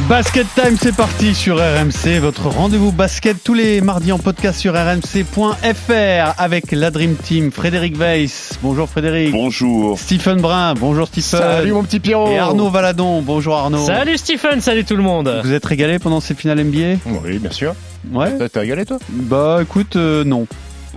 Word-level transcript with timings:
Basket 0.00 0.46
Time, 0.56 0.76
c'est 0.78 0.94
parti 0.94 1.34
sur 1.34 1.56
RMC, 1.58 2.18
votre 2.20 2.48
rendez-vous 2.48 2.90
basket 2.90 3.36
tous 3.44 3.54
les 3.54 3.80
mardis 3.80 4.10
en 4.10 4.18
podcast 4.18 4.58
sur 4.58 4.74
rmc.fr 4.74 6.34
avec 6.36 6.72
la 6.72 6.90
Dream 6.90 7.14
Team, 7.14 7.52
Frédéric 7.52 7.96
Weiss. 7.96 8.58
Bonjour 8.60 8.88
Frédéric. 8.88 9.30
Bonjour. 9.30 9.96
Stephen 9.98 10.40
Brun, 10.40 10.74
bonjour 10.74 11.06
Stephen. 11.06 11.40
Salut 11.40 11.72
mon 11.72 11.84
petit 11.84 12.00
Pierrot 12.00 12.28
Et 12.28 12.38
Arnaud 12.38 12.70
Valadon, 12.70 13.22
bonjour 13.22 13.54
Arnaud. 13.54 13.86
Salut 13.86 14.18
Stephen, 14.18 14.60
salut 14.60 14.84
tout 14.84 14.96
le 14.96 15.02
monde. 15.02 15.40
Vous 15.44 15.52
êtes 15.52 15.64
régalé 15.64 16.00
pendant 16.00 16.20
ces 16.20 16.34
finales 16.34 16.62
NBA 16.64 16.98
Oui, 17.24 17.38
bien 17.38 17.52
sûr. 17.52 17.74
Ouais. 18.12 18.36
T'as- 18.48 18.60
régalé 18.60 18.84
toi? 18.84 18.98
Bah 19.10 19.60
écoute, 19.62 19.94
euh, 19.96 20.24
non. 20.24 20.46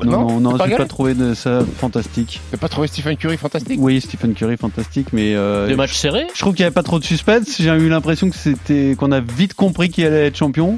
Non, 0.06 0.40
Non, 0.40 0.40
non, 0.40 0.58
j'ai 0.68 0.76
pas 0.76 0.86
trouvé 0.86 1.14
de 1.14 1.34
ça 1.34 1.62
fantastique. 1.80 2.42
T'as 2.52 2.58
pas 2.58 2.70
trouvé 2.70 2.88
Stephen 2.88 3.18
Curry 3.18 3.38
fantastique? 3.38 3.80
Oui, 3.82 4.00
Stephen 4.02 4.34
Curry 4.34 4.58
fantastique, 4.58 5.08
mais 5.14 5.36
euh, 5.36 5.68
Des 5.68 5.76
matchs 5.76 5.96
serrés? 5.96 6.28
je 6.34 6.40
trouve 6.40 6.54
qu'il 6.54 6.62
y 6.62 6.66
avait 6.66 6.74
pas 6.74 6.84
trop 6.84 7.00
de 7.00 7.04
suspense. 7.04 7.56
J'ai 7.60 7.70
eu 7.70 7.90
l'impression 7.90 8.30
que 8.30 8.36
c'était 8.36 8.96
qu'on 8.98 9.12
a 9.12 9.20
vite 9.20 9.54
compris 9.54 9.90
qui 9.90 10.04
allait 10.06 10.28
être 10.28 10.38
champion. 10.38 10.78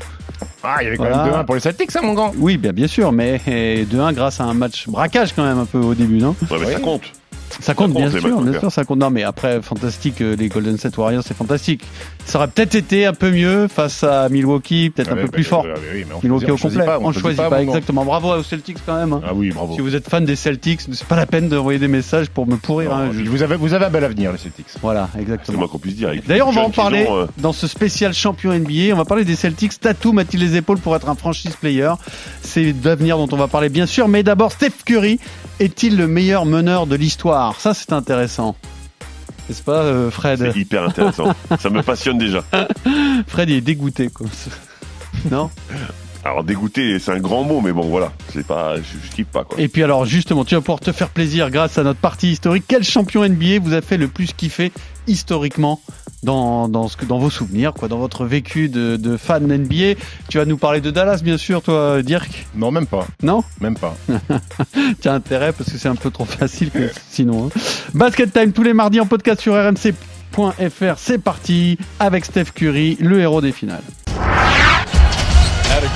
Ah, 0.63 0.77
il 0.81 0.85
y 0.85 0.87
avait 0.87 0.97
quand 0.97 1.03
Voilà. 1.03 1.23
même 1.25 1.33
2-1 1.33 1.45
pour 1.45 1.55
les 1.55 1.61
Celtics, 1.61 1.91
ça 1.91 2.01
mon 2.01 2.13
grand 2.13 2.33
Oui, 2.37 2.57
bien, 2.57 2.71
bien 2.71 2.87
sûr, 2.87 3.11
mais 3.11 3.41
2-1 3.47 4.13
grâce 4.13 4.39
à 4.39 4.45
un 4.45 4.53
match 4.53 4.87
braquage 4.87 5.33
quand 5.33 5.43
même 5.43 5.59
un 5.59 5.65
peu 5.65 5.79
au 5.79 5.93
début, 5.95 6.17
non? 6.17 6.35
Ouais, 6.49 6.57
mais 6.59 6.73
ça 6.73 6.79
compte. 6.79 7.01
Ça 7.61 7.73
compte, 7.73 7.93
compte, 7.93 8.03
bien 8.03 8.11
sûr, 8.11 8.41
bien 8.41 8.59
sûr, 8.59 8.71
ça 8.71 8.83
compte. 8.85 8.99
Non, 8.99 9.09
mais 9.09 9.23
après, 9.23 9.59
fantastique, 9.61 10.21
euh, 10.21 10.35
les 10.35 10.49
Golden 10.49 10.77
State 10.77 10.95
Warriors, 10.97 11.23
c'est 11.25 11.35
fantastique. 11.35 11.81
Ça 12.29 12.38
aurait 12.38 12.47
peut-être 12.47 12.75
été 12.75 13.07
un 13.07 13.13
peu 13.13 13.31
mieux 13.31 13.67
face 13.67 14.03
à 14.03 14.29
Milwaukee, 14.29 14.91
peut-être 14.91 15.11
un 15.11 15.15
peu 15.15 15.27
plus 15.27 15.39
mais- 15.41 15.43
fort. 15.43 15.65
oui, 15.65 16.05
mais 16.07 16.13
on 16.13 16.19
Milwaukee 16.21 16.45
choisit- 16.45 16.49
au 16.49 16.53
on 16.53 16.57
choisit 16.57 16.79
complet, 16.79 16.85
pas, 16.85 16.99
on 16.99 17.11
choisit 17.11 17.49
pas, 17.49 17.61
exactement. 17.63 18.05
Bravo 18.05 18.35
aux 18.35 18.44
Celtics 18.44 18.77
quand 18.85 18.95
même. 18.97 19.13
hein. 19.13 19.22
Ah 19.25 19.33
oui, 19.33 19.49
bravo. 19.49 19.73
Si 19.73 19.81
vous 19.81 19.95
êtes 19.95 20.08
fan 20.08 20.25
des 20.25 20.35
Celtics, 20.35 20.81
c'est 20.91 21.07
pas 21.07 21.16
la 21.16 21.25
peine 21.25 21.50
d'envoyer 21.50 21.80
des 21.80 21.88
messages 21.88 22.30
pour 22.30 22.45
me 22.45 22.57
pourrir. 22.57 22.91
Non, 22.91 22.95
hein, 22.97 23.09
je- 23.13 23.23
Vous 23.30 23.41
avez, 23.41 23.55
vous 23.55 23.73
avez 23.73 23.85
un 23.85 23.89
bel 23.89 24.03
avenir, 24.03 24.31
les 24.31 24.38
Celtics. 24.38 24.67
Voilà, 24.81 25.09
C'est 25.16 25.22
exactement. 25.22 25.57
moi 25.57 25.67
qu'on 25.67 25.80
puisse 25.80 25.95
dire. 25.95 26.11
D'ailleurs, 26.27 26.47
on 26.47 26.52
va 26.52 26.61
en 26.61 26.69
parler 26.69 27.07
ont, 27.09 27.16
euh, 27.17 27.25
dans 27.39 27.52
ce 27.53 27.66
spécial 27.67 28.13
champion 28.13 28.53
NBA. 28.53 28.94
On 28.94 28.97
va 28.97 29.05
parler 29.05 29.25
des 29.25 29.35
Celtics. 29.35 29.80
Tatum 29.80 30.19
a-t-il 30.19 30.39
les 30.39 30.55
épaules 30.55 30.77
pour 30.80 30.95
être 30.95 31.09
un 31.09 31.16
franchise 31.16 31.55
player? 31.55 31.94
C'est 32.44 32.75
l'avenir 32.83 33.17
dont 33.17 33.27
on 33.31 33.38
va 33.38 33.47
parler, 33.47 33.69
bien 33.69 33.88
sûr. 33.88 34.07
Mais 34.07 34.22
d'abord, 34.22 34.52
Steph 34.52 34.83
Curry 34.85 35.19
est-il 35.59 35.97
le 35.97 36.07
meilleur 36.07 36.45
meneur 36.45 36.85
de 36.85 36.95
l'histoire? 36.95 37.59
Ça, 37.59 37.73
c'est 37.73 37.91
intéressant. 37.91 38.55
N'est-ce 39.50 39.64
pas, 39.64 39.81
euh, 39.81 40.11
Fred 40.11 40.39
C'est 40.39 40.59
hyper 40.59 40.83
intéressant. 40.83 41.33
ça 41.59 41.69
me 41.72 41.81
passionne 41.81 42.19
déjà. 42.19 42.44
Fred, 43.28 43.50
il 43.50 43.56
est 43.56 43.61
dégoûté. 43.61 44.09
Quoi. 44.09 44.28
non? 45.31 45.50
Alors 46.25 46.44
dégoûté, 46.44 47.00
c'est 47.00 47.12
un 47.12 47.20
grand 47.20 47.44
mot, 47.44 47.62
mais 47.62 47.72
bon 47.72 47.84
voilà, 47.84 48.12
c'est 48.34 48.45
pas, 48.45 48.75
je, 48.75 48.81
je 48.81 49.12
kiffe 49.16 49.28
pas 49.28 49.45
quoi. 49.45 49.59
Et 49.59 49.67
puis 49.70 49.84
alors, 49.84 50.06
justement, 50.06 50.44
tu 50.44 50.53
vas 50.53 50.62
pouvoir 50.62 50.81
te 50.81 50.92
faire 50.92 51.09
plaisir 51.09 51.50
grâce 51.50 51.78
à 51.78 51.84
notre 51.84 52.00
partie 52.00 52.31
historique. 52.31 52.66
Quel 52.67 52.84
champion 52.84 53.23
NBA 53.28 53.59
vous 53.62 53.73
a 53.73 53.81
fait 53.81 53.95
le 53.98 54.09
plus 54.09 54.34
kiffer 54.34 54.72
historiquement 55.08 55.80
dans, 56.22 56.67
dans, 56.67 56.90
ce 56.90 56.97
que, 56.97 57.06
dans 57.06 57.20
vos 57.20 57.30
souvenirs, 57.30 57.73
quoi, 57.73 57.88
dans 57.88 57.97
votre 58.00 58.25
vécu 58.25 58.67
de, 58.67 58.97
de 58.97 59.16
fan 59.16 59.47
NBA 59.47 59.95
Tu 60.28 60.38
vas 60.40 60.45
nous 60.45 60.58
parler 60.58 60.81
de 60.81 60.92
Dallas, 60.92 61.22
bien 61.23 61.38
sûr, 61.38 61.62
toi, 61.62 62.02
Dirk 62.03 62.45
Non, 62.53 62.70
même 62.72 62.86
pas. 62.86 63.08
Non? 63.23 63.42
Même 63.62 63.78
pas. 63.78 63.95
Tu 65.02 65.08
as 65.08 65.14
intérêt 65.14 65.53
parce 65.53 65.72
que 65.72 65.78
c'est 65.78 65.88
un 65.88 65.95
peu 65.95 66.12
trop 66.12 66.25
facile 66.25 66.70
que 66.72 66.90
sinon. 67.09 67.47
hein. 67.56 67.59
Basket 67.94 68.34
Time 68.34 68.52
tous 68.52 68.64
les 68.64 68.73
mardis 68.73 69.00
en 69.00 69.06
podcast 69.06 69.40
sur 69.40 69.53
rmc.fr. 69.56 70.94
C'est 70.97 71.17
parti 71.17 71.78
avec 72.00 72.25
Steph 72.25 72.52
Curry, 72.53 72.97
le 73.00 73.22
héros 73.22 73.40
des 73.42 73.53
finales. 73.53 73.84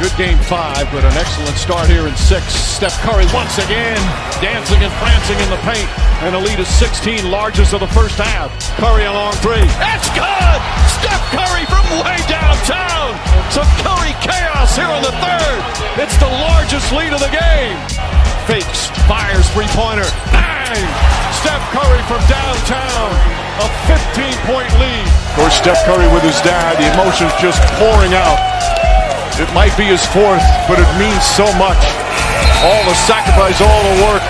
Good 0.04 0.20
game 0.20 0.44
five, 0.52 0.92
but 0.92 1.08
an 1.08 1.16
excellent 1.16 1.56
start 1.56 1.88
here 1.88 2.12
in 2.12 2.16
six. 2.20 2.44
Steph 2.52 3.00
Curry 3.08 3.24
once 3.32 3.56
again 3.56 3.96
dancing 4.44 4.84
and 4.84 4.92
prancing 5.00 5.40
in 5.40 5.48
the 5.48 5.56
paint. 5.64 5.88
And 6.28 6.36
a 6.36 6.42
lead 6.44 6.60
of 6.60 6.68
16, 6.68 7.32
largest 7.32 7.72
of 7.72 7.80
the 7.80 7.88
first 7.96 8.20
half. 8.20 8.52
Curry 8.76 9.08
along 9.08 9.32
three. 9.40 9.64
That's 9.80 10.12
good! 10.12 10.60
Steph 11.00 11.24
Curry 11.32 11.64
from 11.72 11.88
way 12.04 12.20
downtown. 12.28 13.16
Some 13.48 13.64
Curry 13.80 14.12
chaos 14.20 14.76
here 14.76 14.92
in 14.92 15.08
the 15.08 15.16
third. 15.24 15.60
It's 15.96 16.20
the 16.20 16.28
largest 16.52 16.92
lead 16.92 17.16
of 17.16 17.24
the 17.24 17.32
game. 17.32 17.80
Fakes, 18.44 18.92
fires 19.08 19.48
three-pointer. 19.56 20.04
Bang! 20.36 20.84
Steph 21.40 21.64
Curry 21.72 22.04
from 22.12 22.20
downtown. 22.28 23.08
A 23.64 23.68
15-point 23.88 24.68
lead. 24.84 25.08
Of 25.08 25.48
course, 25.48 25.56
Steph 25.64 25.80
Curry 25.88 26.12
with 26.12 26.28
his 26.28 26.44
dad, 26.44 26.76
the 26.76 26.92
emotions 26.92 27.32
just 27.40 27.64
pouring 27.80 28.12
out. 28.12 28.44
It 29.40 29.52
might 29.56 29.76
be 29.78 29.84
his 29.84 30.06
fourth, 30.06 30.44
but 30.68 30.78
it 30.78 30.88
means 31.00 31.22
so 31.24 31.46
much. 31.58 31.82
All 32.64 32.84
the 32.88 32.94
sacrifice, 32.96 33.60
all 33.62 33.84
the 33.96 34.04
work. 34.04 34.22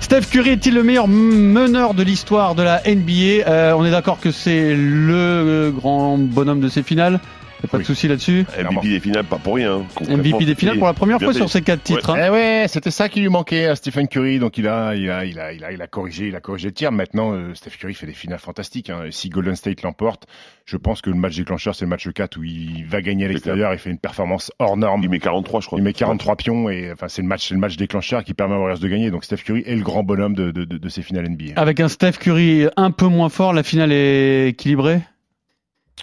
Steph 0.00 0.30
Curry 0.30 0.50
est-il 0.50 0.74
le 0.74 0.82
meilleur 0.82 1.08
meneur 1.08 1.94
de 1.94 2.02
l'histoire 2.02 2.54
de 2.54 2.62
la 2.62 2.82
NBA 2.84 3.46
Euh, 3.48 3.72
On 3.76 3.84
est 3.84 3.90
d'accord 3.90 4.20
que 4.20 4.30
c'est 4.30 4.74
le 4.76 5.72
grand 5.74 6.18
bonhomme 6.18 6.60
de 6.60 6.68
ces 6.68 6.82
finales. 6.82 7.18
A 7.62 7.66
pas 7.66 7.78
de 7.78 7.82
souci 7.84 8.08
là-dessus. 8.08 8.46
MVP 8.58 8.88
des 8.88 9.00
finales, 9.00 9.24
pas 9.24 9.36
pour 9.36 9.56
rien. 9.56 9.76
hein. 10.00 10.16
MVP 10.16 10.44
des 10.44 10.54
finales 10.54 10.78
pour 10.78 10.86
la 10.86 10.94
première 10.94 11.20
fois 11.20 11.32
sur 11.34 11.48
ces 11.50 11.62
quatre 11.62 11.82
titres. 11.82 12.10
hein. 12.10 12.24
Eh 12.26 12.30
ouais, 12.30 12.66
c'était 12.68 12.90
ça 12.90 13.08
qui 13.08 13.20
lui 13.20 13.28
manquait 13.28 13.66
à 13.66 13.76
Stephen 13.76 14.08
Curry. 14.08 14.38
Donc 14.38 14.56
il 14.58 14.66
a, 14.68 14.94
il 14.94 15.10
a, 15.10 15.24
il 15.24 15.38
a, 15.38 15.52
il 15.52 15.64
a, 15.64 15.72
il 15.72 15.82
a 15.82 15.86
corrigé, 15.86 16.28
il 16.28 16.36
a 16.36 16.40
corrigé 16.40 16.68
le 16.68 16.74
tir. 16.74 16.90
Maintenant, 16.92 17.32
euh, 17.32 17.54
Steph 17.54 17.72
Curry 17.78 17.94
fait 17.94 18.06
des 18.06 18.12
finales 18.14 18.38
fantastiques. 18.38 18.90
hein. 18.90 19.04
Et 19.06 19.12
Si 19.12 19.28
Golden 19.28 19.56
State 19.56 19.82
l'emporte, 19.82 20.26
je 20.64 20.76
pense 20.76 21.02
que 21.02 21.10
le 21.10 21.16
match 21.16 21.36
déclencheur, 21.36 21.74
c'est 21.74 21.84
le 21.84 21.90
match 21.90 22.08
4 22.08 22.36
où 22.38 22.44
il 22.44 22.84
va 22.86 23.02
gagner 23.02 23.26
à 23.26 23.28
l'extérieur. 23.28 23.72
Il 23.72 23.78
fait 23.78 23.90
une 23.90 23.98
performance 23.98 24.50
hors 24.58 24.76
norme. 24.76 25.02
Il 25.02 25.10
met 25.10 25.18
43, 25.18 25.60
je 25.60 25.66
crois. 25.66 25.78
Il 25.78 25.82
met 25.82 25.92
43 25.92 26.36
pions 26.36 26.70
et 26.70 26.90
enfin 26.92 27.08
c'est 27.08 27.22
le 27.22 27.28
match, 27.28 27.48
c'est 27.48 27.54
le 27.54 27.60
match 27.60 27.76
déclencheur 27.76 28.24
qui 28.24 28.34
permet 28.34 28.54
aux 28.54 28.60
Warriors 28.60 28.78
de 28.78 28.88
gagner. 28.88 29.10
Donc 29.10 29.24
Steph 29.24 29.38
Curry 29.44 29.62
est 29.66 29.76
le 29.76 29.82
grand 29.82 30.02
bonhomme 30.02 30.34
de, 30.34 30.50
de, 30.50 30.64
de, 30.64 30.78
de 30.78 30.88
ces 30.88 31.02
finales 31.02 31.28
NBA. 31.28 31.60
Avec 31.60 31.80
un 31.80 31.88
Steph 31.88 32.12
Curry 32.12 32.66
un 32.76 32.90
peu 32.90 33.06
moins 33.06 33.28
fort, 33.28 33.52
la 33.52 33.62
finale 33.62 33.92
est 33.92 34.48
équilibrée? 34.48 35.00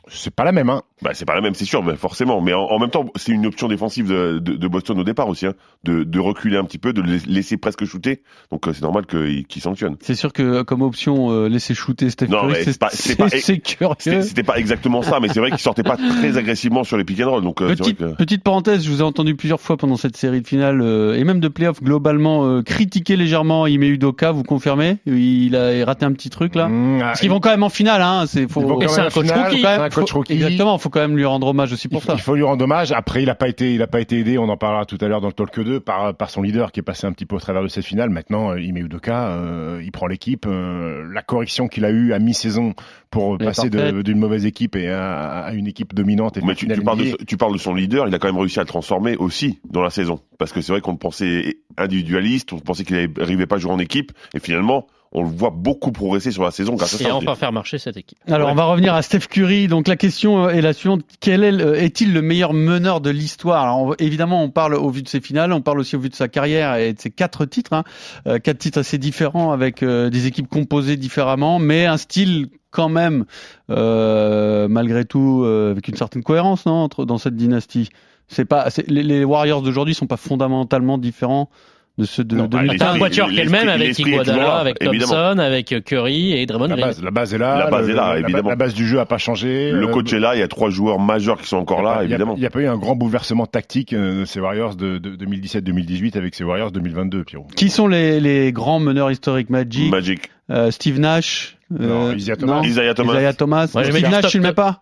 C'est 0.09 0.33
pas 0.33 0.45
la 0.45 0.53
même, 0.53 0.69
hein. 0.69 0.83
Bah, 1.03 1.11
c'est 1.13 1.25
pas 1.25 1.35
la 1.35 1.41
même, 1.41 1.53
c'est 1.53 1.65
sûr, 1.65 1.83
mais 1.83 1.95
forcément. 1.95 2.41
Mais 2.41 2.53
en, 2.53 2.61
en 2.63 2.79
même 2.79 2.89
temps, 2.89 3.05
c'est 3.15 3.31
une 3.31 3.45
option 3.45 3.67
défensive 3.67 4.07
de, 4.07 4.39
de, 4.39 4.53
de 4.55 4.67
Boston 4.67 4.99
au 4.99 5.03
départ 5.03 5.27
aussi, 5.27 5.45
hein, 5.45 5.53
de, 5.83 6.03
de 6.03 6.19
reculer 6.19 6.57
un 6.57 6.63
petit 6.63 6.79
peu, 6.79 6.91
de 6.91 7.01
le 7.01 7.19
laisser 7.27 7.57
presque 7.57 7.85
shooter. 7.85 8.23
Donc 8.51 8.67
euh, 8.67 8.73
c'est 8.73 8.81
normal 8.81 9.05
qu'il 9.05 9.45
qu'il 9.45 9.61
sanctionne. 9.61 9.95
C'est 10.01 10.15
sûr 10.15 10.33
que 10.33 10.63
comme 10.63 10.81
option 10.81 11.29
euh, 11.31 11.49
laisser 11.49 11.75
shooter 11.75 12.09
Steph 12.09 12.27
Curry, 12.27 12.55
c'est 12.63 12.79
pas-. 12.79 12.89
C'était 12.89 14.21
c'était 14.23 14.43
pas 14.43 14.57
exactement 14.57 15.01
ça, 15.03 15.19
mais 15.19 15.27
c'est 15.27 15.39
vrai 15.39 15.51
qu'il 15.51 15.59
sortait 15.59 15.83
pas 15.83 15.97
très 15.97 16.37
agressivement 16.37 16.83
sur 16.83 16.97
les 16.97 17.03
pick 17.03 17.19
and 17.21 17.29
roll. 17.29 17.43
Donc 17.43 17.61
euh, 17.61 17.65
vrai 17.65 17.75
Petite, 17.75 17.97
que 17.99 18.15
petite 18.15 18.43
parenthèse, 18.43 18.83
je 18.83 18.89
vous 18.89 18.99
ai 19.01 19.03
entendu 19.03 19.35
plusieurs 19.35 19.61
fois 19.61 19.77
pendant 19.77 19.97
cette 19.97 20.17
série 20.17 20.41
de 20.41 20.47
finales 20.47 20.81
euh, 20.81 21.13
et 21.15 21.23
même 21.23 21.39
de 21.39 21.47
playoffs 21.47 21.83
globalement 21.83 22.45
euh, 22.47 22.63
critiquer 22.63 23.15
légèrement 23.17 23.67
Ime 23.67 23.83
Udoka, 23.83 24.31
vous 24.31 24.43
confirmez? 24.43 24.97
Il 25.05 25.55
a 25.55 25.85
raté 25.85 26.05
un 26.05 26.11
petit 26.13 26.31
truc 26.31 26.55
là? 26.55 26.67
Mmh, 26.67 26.99
Parce 27.01 27.19
qu'ils 27.19 27.29
vont 27.29 27.39
quand 27.39 27.51
même 27.51 27.63
en 27.63 27.69
finale, 27.69 28.01
hein. 28.01 28.25
C'est 28.27 28.51
faut. 28.51 28.61
Un 28.61 29.09
coach 29.09 29.27
finale, 29.27 29.47
rookie. 29.47 29.61
c'est 29.61 29.91
Faut- 29.91 30.86
faut- 30.87 30.89
quand 30.89 30.99
même 30.99 31.15
lui 31.17 31.25
rendre 31.25 31.47
hommage 31.47 31.71
aussi 31.73 31.87
Il 31.87 31.91
pour 31.91 32.01
faut, 32.01 32.07
ça. 32.09 32.15
il 32.15 32.21
faut 32.21 32.35
lui 32.35 32.43
rendre 32.43 32.63
hommage. 32.63 32.91
Après, 32.91 33.21
il 33.23 33.29
a 33.29 33.35
pas 33.35 33.47
été, 33.47 33.73
il 33.73 33.81
a 33.81 33.87
pas 33.87 33.99
été 34.01 34.19
aidé. 34.19 34.37
On 34.37 34.49
en 34.49 34.57
parlera 34.57 34.85
tout 34.85 34.97
à 35.01 35.07
l'heure 35.07 35.21
dans 35.21 35.27
le 35.27 35.33
talk 35.33 35.59
2 35.59 35.79
par 35.79 36.15
par 36.15 36.29
son 36.29 36.41
leader 36.41 36.71
qui 36.71 36.79
est 36.79 36.83
passé 36.83 37.05
un 37.07 37.11
petit 37.11 37.25
peu 37.25 37.35
au 37.35 37.39
travers 37.39 37.61
de 37.63 37.67
cette 37.67 37.85
finale. 37.85 38.09
Maintenant, 38.09 38.51
euh, 38.51 38.61
Ime 38.61 38.77
Udoka, 38.77 39.29
euh, 39.29 39.81
il 39.83 39.91
prend 39.91 40.07
l'équipe. 40.07 40.45
euh, 40.47 41.07
la 41.13 41.21
correction 41.21 41.67
qu'il 41.67 41.85
a 41.85 41.89
eue 41.91 42.13
à 42.13 42.19
mi-saison 42.19 42.73
pour 43.09 43.37
passer 43.37 43.69
d'une 43.69 44.19
mauvaise 44.19 44.45
équipe 44.45 44.75
et 44.75 44.89
à, 44.89 45.39
à 45.41 45.53
une 45.53 45.67
équipe 45.67 45.93
dominante. 45.95 46.37
Et 46.37 46.41
Mais 46.41 46.55
tu, 46.55 46.67
tu, 46.67 46.81
parles 46.81 46.97
de, 46.99 47.17
tu 47.25 47.37
parles 47.37 47.53
de 47.53 47.57
son 47.57 47.73
leader, 47.73 48.07
il 48.07 48.13
a 48.15 48.19
quand 48.19 48.27
même 48.27 48.37
réussi 48.37 48.59
à 48.59 48.63
le 48.63 48.67
transformer 48.67 49.15
aussi 49.15 49.59
dans 49.69 49.81
la 49.81 49.89
saison. 49.89 50.19
Parce 50.37 50.51
que 50.51 50.61
c'est 50.61 50.71
vrai 50.73 50.81
qu'on 50.81 50.91
le 50.91 50.97
pensait 50.97 51.57
individualiste, 51.77 52.53
on 52.53 52.59
pensait 52.59 52.83
qu'il 52.83 52.95
n'arrivait 53.17 53.45
pas 53.45 53.55
à 53.55 53.59
jouer 53.59 53.71
en 53.71 53.79
équipe, 53.79 54.11
et 54.33 54.39
finalement, 54.39 54.87
on 55.13 55.23
le 55.23 55.29
voit 55.29 55.49
beaucoup 55.51 55.91
progresser 55.91 56.31
sur 56.31 56.43
la 56.43 56.51
saison 56.51 56.75
grâce 56.75 56.93
à 56.95 56.99
Et 57.01 57.07
ça. 57.07 57.15
enfin 57.15 57.35
faire 57.35 57.51
marcher 57.51 57.77
cette 57.77 57.95
équipe. 57.97 58.17
Alors 58.27 58.47
Ouais. 58.47 58.53
on 58.53 58.55
va 58.55 58.65
revenir 58.65 58.93
à 58.93 59.01
Steph 59.01 59.27
Curry. 59.29 59.67
Donc 59.67 59.87
la 59.87 59.95
question 59.95 60.45
euh, 60.45 60.49
est 60.49 60.61
la 60.61 60.73
suivante 60.73 61.01
quel 61.19 61.43
est, 61.43 61.51
le- 61.51 61.75
est-il 61.75 62.13
le 62.13 62.21
meilleur 62.21 62.53
meneur 62.53 62.99
de 63.01 63.09
l'histoire? 63.09 63.63
Alors 63.63 63.79
on- 63.81 63.93
évidemment, 63.99 64.43
on 64.43 64.49
parle 64.49 64.75
au 64.75 64.89
vu 64.89 65.01
de 65.03 65.07
ses 65.07 65.21
finales, 65.21 65.53
on 65.53 65.61
parle 65.61 65.79
aussi 65.79 65.95
au 65.95 65.99
vu 65.99 66.09
de 66.09 66.15
sa 66.15 66.27
carrière 66.27 66.75
et 66.75 66.93
de 66.93 66.99
ses 66.99 67.09
quatre 67.11 67.45
titres, 67.45 67.73
hein. 67.73 67.83
Euh, 68.27 68.37
quatre 68.39 68.57
titres 68.59 68.79
assez 68.79 68.97
différents 68.97 69.51
avec 69.51 69.81
euh, 69.83 70.09
des 70.09 70.27
équipes 70.27 70.47
composées 70.49 70.97
différemment, 70.97 71.57
mais 71.59 71.85
un 71.85 71.97
style 71.97 72.47
quand 72.69 72.89
même 72.89 73.25
euh, 73.69 74.67
malgré 74.67 75.05
tout 75.05 75.43
euh, 75.43 75.71
avec 75.71 75.87
une 75.87 75.95
certaine 75.95 76.23
cohérence, 76.23 76.65
non, 76.65 76.73
entre 76.73 77.05
dans 77.05 77.17
cette 77.17 77.35
dynastie. 77.35 77.89
C'est 78.27 78.45
pas 78.45 78.67
les, 78.87 79.03
les 79.03 79.23
Warriors 79.23 79.61
d'aujourd'hui 79.61 79.95
sont 79.95 80.07
pas 80.07 80.17
fondamentalement 80.17 80.97
différents 80.97 81.49
de 81.97 82.05
ceux 82.05 82.23
de 82.23 82.35
Non, 82.35 82.43
bah, 82.43 82.59
2015. 82.59 82.73
les- 82.73 82.77
T'as 82.79 82.91
un 82.93 82.99
quatuor 82.99 83.29
qui 83.29 83.39
est 83.39 83.43
le 83.43 83.49
même 83.49 83.69
avec 83.69 83.97
Iguodala, 83.97 84.57
avec 84.57 84.77
évidemment. 84.81 85.11
Thompson, 85.13 85.39
avec 85.39 85.75
Curry 85.83 86.33
et 86.33 86.45
Draymond 86.45 86.67
La 86.67 86.75
Green. 86.75 86.85
base, 86.87 87.03
la 87.03 87.11
base 87.11 87.33
est 87.33 87.37
là. 87.39 87.57
La 87.57 87.69
base 87.71 87.87
le- 87.87 87.93
est 87.93 87.95
là, 87.95 88.13
la- 88.13 88.19
évidemment. 88.19 88.49
La 88.49 88.55
base 88.55 88.73
du 88.75 88.85
jeu 88.87 88.99
a 88.99 89.05
pas 89.05 89.17
changé. 89.17 89.71
Le 89.71 89.87
Euh, 89.87 89.91
coach 89.91 90.13
est 90.13 90.19
là, 90.19 90.35
il 90.35 90.39
y 90.39 90.43
a 90.43 90.47
trois 90.47 90.69
joueurs 90.69 90.99
majeurs 90.99 91.41
qui 91.41 91.47
sont 91.47 91.57
encore 91.57 91.81
là, 91.81 92.03
évidemment. 92.03 92.35
Il 92.35 92.41
n'y 92.41 92.45
a, 92.45 92.49
pas 92.51 92.59
eu 92.61 92.67
un 92.67 92.77
grand 92.77 92.95
bouleversement 92.95 93.47
tactique 93.47 93.93
euh, 93.93 94.19
de 94.21 94.25
ces 94.25 94.39
Warriors 94.39 94.75
de, 94.75 94.99
de 94.99 95.15
2017-2018 95.15 96.17
avec 96.17 96.35
ces 96.35 96.43
Warriors 96.43 96.71
2022, 96.71 97.23
Pierrot. 97.23 97.47
Qui 97.55 97.69
sont 97.69 97.87
les, 97.87 98.19
les 98.19 98.51
grands 98.51 98.79
meneurs 98.79 99.09
historiques? 99.09 99.49
Magic, 99.49 99.89
Magic. 99.91 100.29
euh, 100.51 100.69
Steve 100.71 100.99
Nash, 100.99 101.57
Non, 101.71 102.13
Isaiah 102.13 102.35
Thomas. 102.35 102.57
non, 102.57 102.63
Isaiah 102.63 102.93
Thomas. 102.93 103.13
Isaiah 103.15 103.33
Thomas. 103.33 103.67
J'aimais 103.73 103.99
Steve 103.99 104.11
Nash, 104.11 104.27
tu 104.31 104.37
le 104.37 104.43
mets 104.43 104.53
pas? 104.53 104.79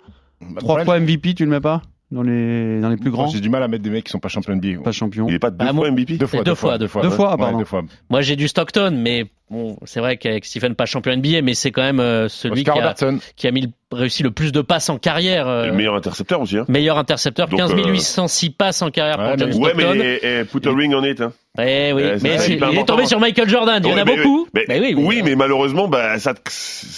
Trois 0.57 0.83
fois 0.83 0.99
MVP, 0.99 1.33
tu 1.33 1.45
le 1.45 1.51
mets 1.51 1.61
pas? 1.61 1.81
Dans 2.11 2.21
les 2.21 2.79
dans 2.81 2.89
les 2.89 2.97
plus 2.97 3.09
grands 3.11 3.27
J'ai 3.27 3.39
du 3.39 3.49
mal 3.49 3.63
à 3.63 3.67
mettre 3.67 3.83
des 3.83 3.89
mecs 3.89 4.03
qui 4.05 4.11
sont 4.11 4.19
pas 4.19 4.27
champions 4.29 4.55
NBA. 4.55 4.81
Pas 4.83 4.91
champion. 4.91 5.27
Il 5.27 5.33
est 5.35 5.39
pas 5.39 5.49
deux 5.49 5.65
Bah, 5.65 5.73
fois 5.73 5.89
MVP 5.91 6.17
Deux 6.17 6.27
fois, 6.27 6.43
deux 6.43 6.55
fois, 6.55 6.77
deux 6.77 6.87
fois. 6.87 7.01
Deux 7.01 7.09
fois, 7.09 7.27
ah, 7.29 7.35
Ouais, 7.35 7.37
pardon. 7.39 7.59
deux 7.59 7.65
fois. 7.65 7.81
Moi, 8.09 8.21
j'ai 8.21 8.35
du 8.35 8.47
Stockton, 8.47 8.91
mais 8.95 9.25
bon, 9.49 9.77
c'est 9.85 9.99
vrai 9.99 10.17
qu'avec 10.17 10.45
Stephen, 10.45 10.75
pas 10.75 10.85
champion 10.85 11.15
NBA, 11.17 11.41
mais 11.41 11.53
c'est 11.55 11.71
quand 11.71 11.81
même 11.81 11.99
euh, 11.99 12.29
celui 12.29 12.59
Oscar 12.59 12.73
qui 12.75 12.79
a, 12.79 12.83
Robertson. 12.83 13.19
qui 13.35 13.47
a 13.47 13.51
mis 13.51 13.61
le- 13.61 13.69
réussi 13.91 14.21
le 14.23 14.31
plus 14.31 14.51
de 14.51 14.61
passes 14.61 14.89
en 14.89 14.97
carrière. 14.97 15.47
euh, 15.47 15.67
Le 15.67 15.73
meilleur 15.73 15.95
intercepteur 15.95 16.41
aussi. 16.41 16.57
Hein. 16.57 16.65
meilleur 16.67 16.97
intercepteur, 16.97 17.47
Donc, 17.47 17.59
15 17.59 17.73
euh, 17.73 17.87
806 17.91 18.51
passes 18.51 18.81
en 18.81 18.91
carrière 18.91 19.17
Ouais, 19.19 19.29
pour 19.29 19.37
John 19.39 19.49
mais- 19.49 19.55
Ouais, 19.55 19.71
Stockton. 19.73 19.95
mais 19.97 20.45
put 20.45 20.67
a 20.67 20.71
ring 20.73 20.93
on 20.95 21.03
it. 21.03 21.21
Hein. 21.21 21.33
Eh 21.57 21.93
oui, 21.93 22.03
Euh, 22.03 22.17
mais 22.21 22.37
c'est 22.37 22.45
c'est- 22.45 22.53
hyper 22.53 22.69
il 22.71 22.79
est 22.79 22.85
tombé 22.85 23.05
sur 23.05 23.19
Michael 23.19 23.47
Jordan. 23.49 23.81
Il 23.83 23.89
y 23.89 23.93
en 23.93 23.97
a 23.97 24.03
mais- 24.05 24.17
beaucoup. 24.17 24.47
Mais, 24.53 24.65
Mais 24.67 24.79
oui, 24.79 24.93
oui, 24.97 25.03
oui, 25.07 25.21
mais 25.23 25.35
malheureusement, 25.35 25.87
bah, 25.87 26.19
ça. 26.19 26.33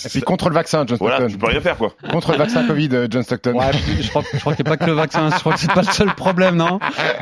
Puis 0.09 0.21
contre 0.21 0.49
le 0.49 0.55
vaccin, 0.55 0.83
John 0.87 0.97
Voilà, 0.99 1.17
Stockton. 1.17 1.33
tu 1.33 1.37
peux 1.39 1.47
rien 1.47 1.61
faire 1.61 1.77
quoi. 1.77 1.93
Contre 2.11 2.31
le 2.31 2.37
vaccin 2.37 2.65
Covid, 2.65 2.89
euh, 2.93 3.07
John 3.09 3.23
Stockton. 3.23 3.53
Ouais, 3.53 3.65
je 4.01 4.09
crois, 4.09 4.23
je 4.33 4.39
crois 4.39 4.53
qu'il 4.55 4.65
n'y 4.65 4.71
a 4.71 4.77
pas 4.77 4.83
que 4.83 4.89
le 4.89 4.95
vaccin, 4.95 5.29
je 5.29 5.39
crois 5.39 5.53
que 5.53 5.59
c'est 5.59 5.71
pas 5.73 5.81
le 5.81 5.91
seul 5.91 6.13
problème, 6.15 6.55
non? 6.55 6.79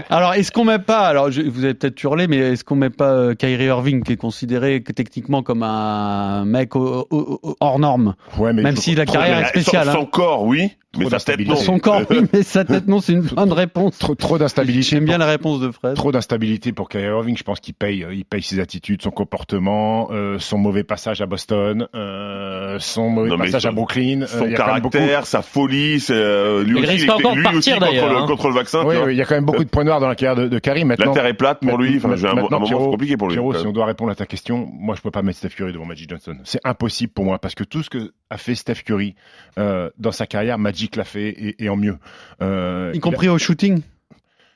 Alors, 0.09 0.33
est-ce 0.33 0.51
qu'on 0.51 0.65
met 0.65 0.79
pas, 0.79 1.07
alors 1.07 1.31
je- 1.31 1.41
vous 1.41 1.63
avez 1.63 1.73
peut-être 1.73 2.01
hurlé, 2.03 2.27
mais 2.27 2.37
est-ce 2.37 2.63
qu'on 2.63 2.75
met 2.75 2.89
pas 2.89 3.09
euh, 3.11 3.33
Kyrie 3.35 3.65
Irving, 3.65 4.03
qui 4.03 4.13
est 4.13 4.17
considéré 4.17 4.81
que, 4.81 4.91
techniquement 4.91 5.43
comme 5.43 5.63
un 5.63 6.45
mec 6.45 6.75
au- 6.75 7.07
au- 7.09 7.39
au- 7.43 7.55
hors 7.59 7.79
norme? 7.79 8.15
Ouais, 8.37 8.53
mais 8.53 8.61
Même 8.61 8.75
si 8.77 8.95
la 8.95 9.05
carrière 9.05 9.39
est 9.39 9.49
spéciale. 9.49 9.85
Son, 9.85 9.91
hein. 9.91 9.93
son 9.99 10.05
corps, 10.05 10.43
oui, 10.43 10.71
mais 10.97 11.09
sa 11.09 11.19
tête, 11.19 11.39
non. 11.39 11.53
d'instabilité. 11.53 11.55
Son 11.65 11.79
corps, 11.79 12.01
oui, 12.09 12.21
mais 12.33 12.43
sa 12.43 12.65
tête, 12.65 12.87
non, 12.87 12.99
c'est 13.01 13.13
une 13.13 13.21
bonne 13.21 13.51
réponse. 13.53 13.97
Trop, 13.97 14.15
trop 14.15 14.37
d'instabilité. 14.37 14.83
J'aime 14.83 15.05
bien 15.05 15.17
la 15.17 15.25
réponse 15.25 15.59
de 15.59 15.71
Fred. 15.71 15.95
Trop 15.95 16.11
d'instabilité 16.11 16.71
pour 16.71 16.89
Kyrie 16.89 17.05
Irving. 17.05 17.37
Je 17.37 17.43
pense 17.43 17.59
qu'il 17.59 17.73
paye, 17.73 18.03
euh, 18.03 18.13
il 18.13 18.25
paye 18.25 18.41
ses 18.41 18.59
attitudes, 18.59 19.01
son 19.01 19.11
comportement, 19.11 20.09
euh, 20.11 20.39
son 20.39 20.57
mauvais 20.57 20.83
passage 20.83 21.21
à 21.21 21.25
Boston, 21.25 21.87
euh, 21.95 22.77
son 22.79 23.09
mauvais 23.09 23.29
Non, 23.29 23.37
passage 23.37 23.63
son- 23.63 23.69
à 23.69 23.71
Brooklyn. 23.71 24.21
euh, 24.23 24.27
Son 24.27 24.45
il 24.45 24.51
beaucoup- 24.51 24.55
caractère, 24.55 25.25
sa 25.25 25.41
folie, 25.41 25.99
c'est, 25.99 26.13
euh, 26.13 26.63
lui 26.63 26.71
Il 26.79 26.83
aussi, 26.83 26.91
risque 26.91 27.03
était- 27.05 27.13
encore 27.13 27.31
de 27.31 27.37
lui 27.37 27.43
partir, 27.43 27.59
aussi 27.59 27.71
contre 27.79 27.91
le, 28.09 28.17
hein. 28.17 28.25
contre 28.27 28.47
le 28.47 28.53
vaccin. 28.53 28.83
Oui, 28.85 28.95
oui, 29.05 29.13
il 29.13 29.17
y 29.17 29.21
a 29.21 29.25
quand 29.25 29.35
même 29.35 29.45
beaucoup 29.45 29.63
de 29.63 29.69
points 29.69 29.83
noirs 29.83 29.99
dans 29.99 30.07
la 30.07 30.15
carrière 30.15 30.35
de, 30.35 30.47
de 30.47 30.59
Kyrie. 30.59 30.79
La 30.81 30.85
Maintenant, 30.85 31.13
terre 31.13 31.25
est 31.25 31.33
plate 31.33 31.59
pour 31.61 31.77
lui. 31.77 31.97
Enfin, 31.97 32.15
j'ai 32.15 32.27
un, 32.27 32.31
un 32.31 32.35
Maintenant, 32.35 32.59
moment, 32.59 32.91
compliqué 32.91 33.17
pour 33.17 33.29
lui. 33.29 33.35
Quand 33.37 33.51
si 33.53 33.57
même. 33.59 33.67
on 33.67 33.71
doit 33.73 33.85
répondre 33.85 34.11
à 34.11 34.15
ta 34.15 34.25
question, 34.25 34.67
moi 34.73 34.95
je 34.95 35.01
peux 35.01 35.11
pas 35.11 35.21
mettre 35.21 35.37
Steph 35.39 35.49
Curry 35.49 35.73
devant 35.73 35.85
Magic 35.85 36.09
Johnson. 36.09 36.35
C'est 36.43 36.59
impossible 36.63 37.11
pour 37.13 37.25
moi 37.25 37.39
parce 37.39 37.55
que 37.55 37.63
tout 37.63 37.83
ce 37.83 37.89
que 37.89 38.11
a 38.29 38.37
fait 38.37 38.55
Steph 38.55 38.83
Curry 38.85 39.15
euh, 39.59 39.89
dans 39.97 40.11
sa 40.11 40.25
carrière, 40.25 40.57
Magic 40.57 40.84
l'a 40.95 41.03
fait 41.03 41.29
et, 41.29 41.63
et 41.63 41.69
en 41.69 41.75
mieux. 41.75 41.97
Euh, 42.41 42.91
Y 42.93 42.99
compris 42.99 43.29
au 43.29 43.37
shooting. 43.37 43.81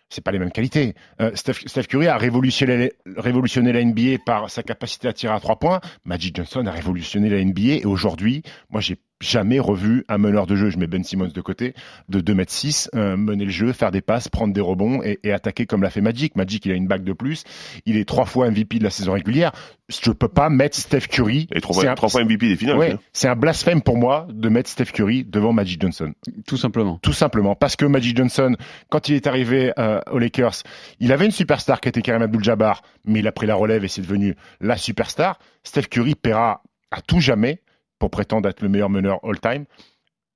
c'est 0.10 0.24
pas 0.24 0.32
les 0.32 0.40
mêmes 0.40 0.52
qualités. 0.52 0.96
Euh, 1.22 1.32
Steph, 1.36 1.66
Steph 1.66 1.84
Curry 1.84 2.08
a 2.08 2.18
révolutionné, 2.18 2.94
révolutionné 3.18 3.72
la 3.72 3.84
NBA 3.84 4.20
par 4.26 4.50
sa 4.50 4.64
capacité 4.64 5.08
à 5.08 5.14
tirer 5.14 5.34
à 5.34 5.40
trois 5.40 5.58
points. 5.58 5.82
Magic 6.06 6.36
Johnson 6.36 6.66
a 6.66 6.72
révolutionné 6.72 7.30
la 7.30 7.44
NBA 7.44 7.82
et 7.82 7.86
aujourd'hui, 7.86 8.44
moi 8.70 8.82
j'ai 8.82 8.98
jamais 9.22 9.60
revu 9.60 10.06
un 10.08 10.18
meneur 10.18 10.48
de 10.48 10.56
jeu, 10.56 10.70
je 10.70 10.78
mets 10.78 10.88
Ben 10.88 11.04
Simmons 11.04 11.28
de 11.34 11.42
côté, 11.42 11.74
de 12.08 12.22
2 12.22 12.34
mètres 12.34 12.52
6, 12.54 12.90
euh, 12.96 13.18
mener 13.18 13.46
le 13.46 13.52
jeu, 13.52 13.74
faire 13.74 13.92
des 13.92 14.02
passes, 14.02 14.30
prendre 14.30 14.54
des 14.54 14.62
rebonds 14.62 15.02
et, 15.04 15.20
et 15.24 15.32
attaquer 15.34 15.66
comme 15.66 15.82
l'a 15.84 15.90
fait 15.90 16.02
Magic. 16.02 16.36
Magic, 16.36 16.66
il 16.66 16.72
a 16.72 16.76
une 16.76 16.88
bague 16.88 17.04
de 17.04 17.14
plus, 17.14 17.44
il 17.86 17.98
est 17.98 18.06
trois 18.08 18.26
fois 18.26 18.50
MVP 18.50 18.80
de 18.80 18.84
la 18.84 18.90
saison 18.90 19.14
régulière. 19.14 19.52
Je 19.90 20.12
peux 20.12 20.28
pas 20.28 20.50
mettre 20.50 20.78
Steph 20.78 21.08
Curry. 21.10 21.48
Et 21.54 21.62
trois 21.62 21.76
C'est 21.76 21.82
fois, 21.82 21.92
un- 21.92 21.96
trois 21.96 22.10
fois 22.10 22.24
MVP 22.24 22.48
des 22.48 22.56
finales. 22.56 22.78
Ouais, 22.78 22.92
hein. 22.94 23.00
c'est 23.12 23.28
un 23.28 23.36
blasphème 23.36 23.82
pour 23.82 23.98
moi 23.98 24.28
de 24.32 24.48
mettre 24.50 24.70
Steph 24.70 24.86
Curry 24.94 25.26
devant 25.26 25.52
Magic 25.52 25.82
Johnson. 25.82 26.14
Tout 26.48 26.58
simplement. 26.58 27.00
Tout 27.02 27.14
simplement 27.14 27.56
parce 27.56 27.76
que 27.76 27.86
Magic 27.86 28.16
Johnson, 28.16 28.56
quand 28.90 29.10
il 29.10 29.16
est 29.16 29.28
arrivé 29.28 29.74
euh, 29.80 30.00
aux 30.12 30.20
Lakers, 30.20 30.64
il 31.00 31.12
avait 31.12 31.26
une 31.26 31.32
superstar 31.32 31.82
qui 31.82 31.90
était 31.90 32.02
Karim 32.02 32.22
Abdul-Jabbar, 32.22 32.84
mais 33.06 33.20
il 33.20 33.28
a 33.28 33.32
pris 33.32 33.48
la 33.48 33.56
relève 33.56 33.84
et 33.84 33.88
c'est 33.88 34.02
devenu 34.02 34.36
la 34.62 34.78
superstar. 34.78 35.40
Steph 35.64 35.88
Curry 35.90 36.16
paiera 36.16 36.62
à 36.92 37.02
tout 37.02 37.20
jamais 37.20 37.62
pour 38.00 38.10
prétendre 38.10 38.50
être 38.50 38.62
le 38.62 38.70
meilleur 38.70 38.90
meneur 38.90 39.20
all-time 39.24 39.66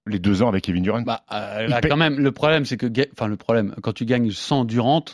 les 0.07 0.19
deux 0.19 0.41
ans 0.41 0.49
avec 0.49 0.63
Kevin 0.65 0.83
Durant. 0.83 1.01
Bah, 1.01 1.21
euh, 1.31 1.67
là, 1.67 1.81
quand 1.81 1.97
même, 1.97 2.19
le 2.19 2.31
problème, 2.31 2.65
c'est 2.65 2.77
que, 2.77 2.87
enfin, 3.13 3.27
le 3.27 3.37
problème, 3.37 3.73
quand 3.81 3.93
tu 3.93 4.05
gagnes 4.05 4.31
sans 4.31 4.65
Durant, 4.65 5.05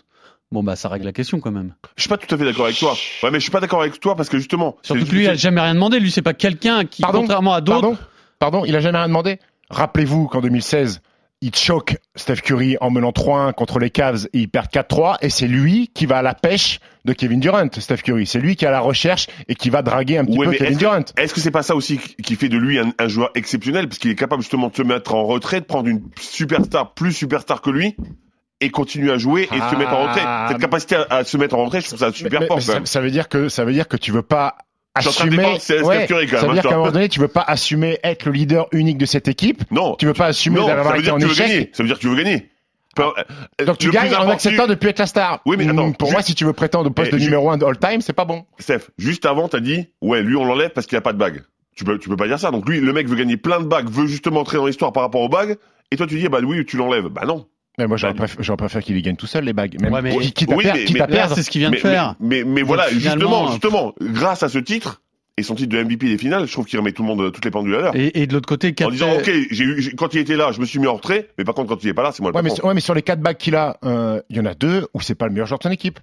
bon, 0.52 0.64
bah, 0.64 0.76
ça 0.76 0.90
règle 0.90 1.06
la 1.06 1.14
question 1.14 1.40
quand 1.40 1.52
même. 1.52 1.76
Je 1.96 2.02
suis 2.02 2.10
pas 2.10 2.18
tout 2.18 2.34
à 2.34 2.38
fait 2.38 2.46
d'accord 2.46 2.66
avec 2.66 2.78
toi. 2.78 2.96
Ouais, 3.24 3.32
mais 3.32 3.40
je 3.40 3.44
suis 3.44 3.52
pas 3.52 3.60
d'accord 3.60 3.82
avec 3.82 4.00
toi 4.00 4.16
parce 4.16 4.30
que 4.30 4.38
justement. 4.38 4.78
Surtout 4.82 5.06
que 5.06 5.12
lui, 5.12 5.24
il 5.24 5.30
a 5.30 5.36
jamais 5.36 5.62
rien 5.62 5.76
demandé. 5.76 6.00
Lui, 6.00 6.12
c'est 6.12 6.22
pas 6.22 6.34
quelqu'un 6.34 6.86
qui, 6.86 7.02
Pardon 7.02 7.22
contrairement 7.22 7.54
à 7.54 7.62
d'autres, 7.62 7.82
Pardon 7.82 7.98
Pardon, 8.40 8.66
il 8.66 8.76
a 8.76 8.80
jamais 8.80 8.98
rien 8.98 9.08
demandé 9.08 9.40
Rappelez-vous 9.70 10.28
qu'en 10.28 10.42
2016, 10.42 11.02
il 11.42 11.56
choque 11.56 11.96
Steph 12.16 12.38
Curry 12.44 12.76
en 12.82 12.90
menant 12.90 13.12
3-1 13.12 13.54
contre 13.54 13.80
les 13.80 13.90
Cavs 13.90 14.26
et 14.34 14.40
il 14.40 14.50
perd 14.50 14.68
4-3 14.68 15.18
et 15.22 15.30
c'est 15.30 15.48
lui 15.48 15.88
qui 15.94 16.06
va 16.06 16.18
à 16.18 16.22
la 16.22 16.34
pêche 16.34 16.80
de 17.06 17.14
Kevin 17.14 17.40
Durant, 17.40 17.70
Steph 17.72 17.98
Curry. 18.04 18.26
C'est 18.28 18.40
lui 18.40 18.58
qui 18.58 18.66
est 18.66 18.68
à 18.68 18.72
la 18.72 18.82
recherche 18.82 19.28
et 19.48 19.56
qui 19.56 19.70
va 19.70 19.82
draguer 19.82 20.18
un 20.18 20.26
petit 20.26 20.38
Ouais, 20.38 20.48
peu 20.48 20.52
Kevin 20.54 20.68
est-ce 20.72 20.80
Durant. 20.80 21.04
Est-ce 21.18 21.34
que 21.34 21.40
c'est 21.40 21.50
pas 21.52 21.64
ça 21.64 21.76
aussi 21.76 21.98
qui 21.98 22.36
fait 22.36 22.50
de 22.50 22.58
lui 22.58 22.78
un, 22.78 22.92
un 23.00 23.08
joueur 23.08 23.30
exceptionnel? 23.36 23.88
Parce 23.88 24.00
qu'il 24.00 24.12
est 24.12 24.16
capable 24.16 24.42
justement 24.42 24.68
de 24.68 24.76
se 24.76 24.82
mettre 24.84 25.16
en 25.16 25.24
retrait, 25.24 25.62
de 25.62 25.66
prendre 25.66 25.88
une 25.88 26.02
superstar 26.20 26.94
plus 26.94 27.14
superstar 27.14 27.62
que 27.62 27.70
lui 27.70 27.96
et 28.62 28.70
continuer 28.70 29.12
à 29.14 29.18
jouer 29.18 29.44
et 29.44 29.58
Ah. 29.62 29.70
se 29.72 29.76
mettre 29.78 29.94
en 29.94 30.04
retrait. 30.04 30.24
Cette 30.50 30.58
capacité 30.60 30.96
à, 30.98 31.06
à 31.10 31.24
se 31.24 31.38
mettre 31.38 31.56
en 31.56 31.64
retrait, 31.64 31.80
je 31.80 31.88
trouve 31.88 32.00
ça 32.00 32.12
super 32.12 32.42
Mais- 32.42 32.48
fort 32.48 32.58
mais 32.68 32.86
ça 32.86 33.00
veut 33.00 33.12
dire 33.12 33.30
que 33.30 33.48
ça 33.48 33.64
veut 33.64 33.72
dire 33.72 33.88
que 33.88 33.96
tu 33.96 34.12
veux 34.12 34.22
pas 34.24 34.58
Assumer. 34.96 35.60
Steph 35.60 35.82
Ouais, 35.84 36.08
quand 36.10 36.16
ça 36.18 36.22
même, 36.24 36.28
veut 36.30 36.50
hein, 36.50 36.54
dire 36.54 36.64
qu'à 36.64 36.70
un 36.76 36.78
moment 36.80 36.92
donné, 36.92 37.10
tu 37.10 37.20
veux 37.20 37.28
pas 37.28 37.42
assumer 37.48 38.00
être 38.04 38.26
le 38.26 38.32
leader 38.32 38.68
unique 38.72 38.98
de 38.98 39.06
cette 39.06 39.28
équipe. 39.28 39.64
Non, 39.72 39.96
Tu 39.96 40.06
veux 40.06 40.14
pas 40.14 40.26
assumer 40.26 40.58
d'avoir 40.66 40.86
ça 40.88 40.92
veut 40.94 40.98
été 41.00 41.04
dire 41.06 41.14
en 41.14 41.18
que 41.18 41.22
tu 41.22 41.28
veux 41.28 41.34
échec. 41.34 41.48
gagner. 41.48 41.70
Ça 41.74 41.84
veut 41.84 41.88
dire 41.88 41.96
que 41.98 42.02
tu 42.02 42.10
veux 42.10 42.16
gagner. 42.16 42.50
Peu- 42.96 43.04
euh, 43.62 43.66
Donc 43.66 43.78
tu 43.78 43.92
gagnes 43.92 44.14
en 44.16 44.28
acceptant 44.30 44.68
de 44.68 44.74
plus 44.76 44.90
être 44.90 45.00
la 45.00 45.06
star. 45.06 45.42
Oui, 45.46 45.56
mais 45.58 45.70
attends, 45.70 45.88
Mm, 45.88 45.96
pour 45.96 46.12
moi, 46.12 46.22
si 46.22 46.34
tu 46.36 46.44
veux 46.44 46.54
prétendre 46.54 46.90
au 46.90 46.94
poste 46.94 47.12
Eh, 47.14 47.18
de 47.18 47.22
numéro 47.22 47.50
1 47.50 47.58
de 47.58 47.66
all 47.66 47.78
time, 47.78 48.02
c'est 48.02 48.14
pas 48.14 48.26
bon. 48.26 48.46
Steph, 48.58 48.90
juste 48.98 49.26
avant, 49.26 49.48
t'as 49.48 49.60
dit, 49.60 49.88
ouais, 50.02 50.22
lui 50.24 50.36
on 50.36 50.44
l'enlève 50.44 50.72
parce 50.72 50.88
qu'il 50.88 50.98
a 50.98 51.02
pas 51.02 51.14
de 51.14 51.18
bague. 51.20 51.44
Tu 51.76 51.84
peux, 51.86 51.98
tu 52.00 52.10
peux 52.10 52.18
pas 52.18 52.28
dire 52.28 52.40
ça. 52.40 52.52
Donc 52.52 52.68
lui, 52.68 52.82
le 52.82 52.92
mec 52.92 53.08
veut 53.08 53.16
gagner 53.16 53.38
plein 53.38 53.60
de 53.62 53.66
bagues, 53.66 53.90
veut 53.90 54.08
justement 54.08 54.42
entrer 54.42 54.58
dans 54.58 54.66
l'histoire 54.66 54.92
par 54.92 55.04
rapport 55.04 55.22
aux 55.22 55.30
bagues. 55.30 55.58
Et 55.92 55.96
toi, 55.98 56.08
tu 56.08 56.20
dis, 56.20 56.28
bah 56.28 56.40
oui, 56.44 56.66
tu 56.66 56.76
l'enlèves. 56.78 57.06
Bah 57.08 57.24
non. 57.26 57.46
Mais 57.78 57.88
moi, 57.88 57.96
j'aurais 57.98 58.14
Bah, 58.14 58.26
préféré 58.58 58.84
qu'il 58.84 58.96
les 58.96 59.02
gagne 59.02 59.16
tout 59.16 59.28
seul, 59.28 59.46
les 59.46 59.54
bagues. 59.54 59.80
Même 59.82 59.94
Ouais, 59.94 60.02
mais- 60.02 60.18
quitte, 60.18 60.34
quitte 60.34 60.52
à 60.52 60.56
Oui, 60.56 60.64
perdre- 60.64 60.80
mais- 60.92 61.00
mais- 61.00 61.08
perdre. 61.08 61.36
c'est 61.36 61.44
ce 61.44 61.50
qu'il 61.50 61.60
vient 61.62 61.70
de 61.70 61.76
mais, 61.76 61.80
faire. 61.82 62.16
mais, 62.20 62.44
mais, 62.44 62.52
mais 62.56 62.62
voilà, 62.64 62.90
justement, 62.90 63.52
justement, 63.52 63.94
grâce 64.02 64.44
à 64.44 64.50
ce 64.50 64.58
titre 64.60 65.02
et 65.38 65.44
son 65.44 65.56
titre 65.56 65.70
de 65.70 65.78
MVP 65.78 66.08
des 66.10 66.18
finales, 66.18 66.46
je 66.46 66.52
trouve 66.52 66.66
qu'il 66.66 66.78
remet 66.78 66.92
tout 66.92 67.04
le 67.04 67.08
monde, 67.08 67.32
toutes 67.32 67.46
les 67.46 67.52
pendules 67.52 67.76
à 67.76 67.80
l'heure. 67.80 67.96
Et, 67.96 68.22
et 68.22 68.28
de 68.28 68.34
l'autre 68.34 68.50
côté, 68.50 68.76
En 68.84 68.90
disant, 68.90 69.14
ok, 69.14 69.32
j'ai 69.52 69.64
eu, 69.64 69.82
j'ai- 69.82 69.92
quand 69.96 70.14
il 70.14 70.20
était 70.20 70.36
là, 70.36 70.52
je 70.52 70.60
me 70.60 70.66
suis 70.66 70.80
mis 70.80 70.88
en 70.88 70.96
retrait, 70.96 71.30
mais 71.38 71.46
par 71.46 71.56
contre, 71.56 71.70
quand 71.70 71.82
il 71.82 71.88
est 71.90 71.94
pas 71.94 72.04
là, 72.04 72.12
c'est 72.12 72.22
moi 72.22 72.32
le 72.32 72.36
Ouais 72.36 72.44
mais, 72.44 72.50
patron. 72.50 72.68
ouais, 72.68 72.74
mais 72.74 72.82
sur 72.82 72.94
les 72.94 73.02
quatre 73.02 73.22
bagues 73.22 73.38
qu'il 73.38 73.56
a, 73.56 73.78
euh, 73.86 74.22
il 74.30 74.36
y 74.36 74.40
en 74.42 74.46
a 74.46 74.56
deux 74.56 74.88
où 74.94 75.00
c'est 75.00 75.16
pas 75.16 75.28
le 75.28 75.32
meilleur 75.32 75.48
joueur 75.48 75.60
de 75.60 75.64
son 75.64 75.72
équipe. 75.72 76.00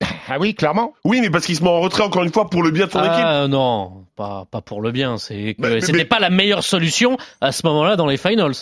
Ah 0.32 0.38
oui, 0.38 0.54
clairement. 0.54 0.92
Oui, 1.04 1.20
mais 1.20 1.28
parce 1.28 1.44
qu'il 1.44 1.56
se 1.56 1.62
met 1.64 1.68
en 1.68 1.80
retrait 1.80 2.04
encore 2.04 2.22
une 2.22 2.32
fois 2.32 2.48
pour 2.48 2.62
le 2.62 2.70
bien 2.70 2.86
de 2.86 2.92
son 2.92 3.00
équipe. 3.00 3.10
Ah 3.12 3.48
non, 3.48 4.04
pas, 4.14 4.46
pas 4.48 4.60
pour 4.60 4.80
le 4.80 4.92
bien. 4.92 5.18
C'est 5.18 5.56
Mais- 5.58 5.68
mais- 5.70 5.80
c'était 5.80 5.98
mais- 5.98 6.04
pas 6.04 6.20
la 6.20 6.30
meilleure 6.30 6.62
solution 6.62 7.16
à 7.40 7.50
ce 7.50 7.66
moment-là 7.66 7.96
dans 7.96 8.06
les 8.06 8.16
finals. 8.16 8.52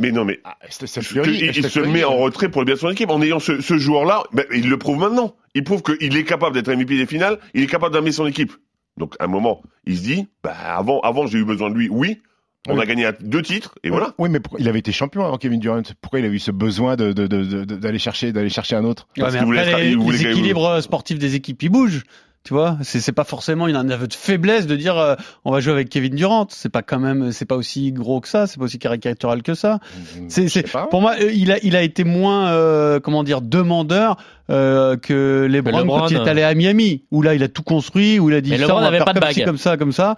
Mais 0.00 0.12
non, 0.12 0.24
mais 0.24 0.38
Ah, 0.44 0.56
il, 0.66 0.72
se 0.72 1.80
met 1.80 2.04
en 2.04 2.16
retrait 2.16 2.48
pour 2.50 2.60
le 2.60 2.66
bien 2.66 2.74
de 2.76 2.80
son 2.80 2.90
équipe 2.90 3.10
en 3.10 3.20
ayant 3.20 3.40
ce, 3.40 3.60
ce 3.60 3.78
joueur-là. 3.78 4.22
ben, 4.32 4.44
il 4.54 4.68
le 4.68 4.78
prouve 4.78 4.98
maintenant. 4.98 5.34
Il 5.54 5.64
prouve 5.64 5.82
qu'il 5.82 6.16
est 6.16 6.24
capable 6.24 6.54
d'être 6.54 6.72
MVP 6.72 6.96
des 6.96 7.06
finales. 7.06 7.38
Il 7.54 7.62
est 7.64 7.66
capable 7.66 7.94
d'amener 7.94 8.12
son 8.12 8.26
équipe. 8.26 8.52
Donc, 8.96 9.14
à 9.18 9.24
un 9.24 9.28
moment, 9.28 9.62
il 9.86 9.96
se 9.96 10.02
dit, 10.02 10.28
bah, 10.42 10.54
avant, 10.76 11.00
avant, 11.00 11.26
j'ai 11.26 11.38
eu 11.38 11.44
besoin 11.44 11.70
de 11.70 11.74
lui. 11.74 11.88
Oui, 11.90 12.20
on 12.68 12.74
Oui. 12.76 12.82
a 12.82 12.86
gagné 12.86 13.08
deux 13.20 13.42
titres 13.42 13.74
et 13.82 13.90
voilà. 13.90 14.14
Oui, 14.18 14.28
mais 14.28 14.38
pourquoi- 14.40 14.60
il 14.60 14.68
avait 14.68 14.78
été 14.80 14.92
champion 14.92 15.24
avant 15.24 15.36
Kevin 15.36 15.58
Durant. 15.58 15.82
Pourquoi 16.00 16.20
il 16.20 16.24
a 16.26 16.28
eu 16.28 16.38
ce 16.38 16.50
besoin 16.52 16.94
de, 16.96 17.12
de, 17.12 17.26
de, 17.26 17.64
de- 17.64 17.76
d'aller 17.76 17.98
chercher, 17.98 18.32
d'aller 18.32 18.50
chercher 18.50 18.76
un 18.76 18.84
autre? 18.84 19.08
Ouais, 19.18 19.30
mais 19.32 19.42
voulait 19.44 19.82
les, 19.82 19.90
il 19.90 19.98
voulait 19.98 20.18
les 20.18 20.24
gagner. 20.24 20.36
équilibres 20.38 20.80
sportifs 20.82 21.18
des 21.18 21.34
équipes, 21.34 21.62
ils 21.62 21.70
bougent. 21.70 22.04
Tu 22.48 22.54
vois, 22.54 22.78
c'est 22.80 23.00
c'est 23.00 23.12
pas 23.12 23.24
forcément 23.24 23.68
une 23.68 23.76
un 23.76 23.90
aveu 23.90 24.06
de 24.08 24.14
faiblesse 24.14 24.66
de 24.66 24.74
dire 24.74 24.96
euh, 24.96 25.16
on 25.44 25.52
va 25.52 25.60
jouer 25.60 25.74
avec 25.74 25.90
Kevin 25.90 26.14
Durant. 26.14 26.46
C'est 26.48 26.70
pas 26.70 26.80
quand 26.80 26.98
même, 26.98 27.30
c'est 27.30 27.44
pas 27.44 27.56
aussi 27.56 27.92
gros 27.92 28.22
que 28.22 28.28
ça, 28.28 28.46
c'est 28.46 28.56
pas 28.56 28.64
aussi 28.64 28.78
caricatural 28.78 29.42
que 29.42 29.52
ça. 29.52 29.80
C'est, 30.28 30.44
Je 30.44 30.48
sais 30.48 30.62
c'est, 30.62 30.72
pas. 30.72 30.86
pour 30.86 31.02
moi, 31.02 31.16
euh, 31.20 31.30
il 31.30 31.52
a, 31.52 31.58
il 31.62 31.76
a 31.76 31.82
été 31.82 32.04
moins, 32.04 32.48
euh, 32.48 33.00
comment 33.00 33.22
dire, 33.22 33.42
demandeur 33.42 34.16
euh, 34.48 34.96
que 34.96 35.46
LeBron, 35.46 35.80
LeBron, 35.80 35.98
quand 35.98 36.08
il 36.08 36.16
est 36.16 36.20
euh. 36.20 36.24
allé 36.24 36.42
à 36.42 36.54
Miami, 36.54 37.02
où 37.10 37.20
là, 37.20 37.34
il 37.34 37.42
a 37.42 37.48
tout 37.48 37.62
construit, 37.62 38.18
où 38.18 38.30
il 38.30 38.34
a 38.34 38.40
dit 38.40 38.52
Mais 38.52 38.56
ça, 38.56 38.74
on 38.74 38.80
va 38.80 38.86
avait 38.86 38.96
faire 38.96 39.04
pas 39.04 39.12
de 39.12 39.20
comme 39.20 39.32
ci, 39.32 39.44
comme 39.44 39.58
ça, 39.58 39.76
comme 39.76 39.92
ça. 39.92 40.16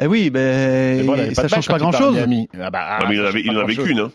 Eh 0.00 0.06
oui, 0.06 0.30
ben, 0.30 1.04
bon, 1.04 1.14
avait 1.14 1.34
ça 1.34 1.48
change 1.48 1.66
pas 1.66 1.78
grand 1.78 1.90
chose. 1.90 2.16
Ah 2.60 2.70
bah, 2.70 2.98
Non, 3.00 3.08
mais 3.08 3.16
il 3.16 3.20
en 3.22 3.24
avait, 3.24 3.42
il 3.44 3.50
en 3.50 3.60
avait 3.60 3.74
qu'une. 3.74 3.98
Hein. 3.98 4.12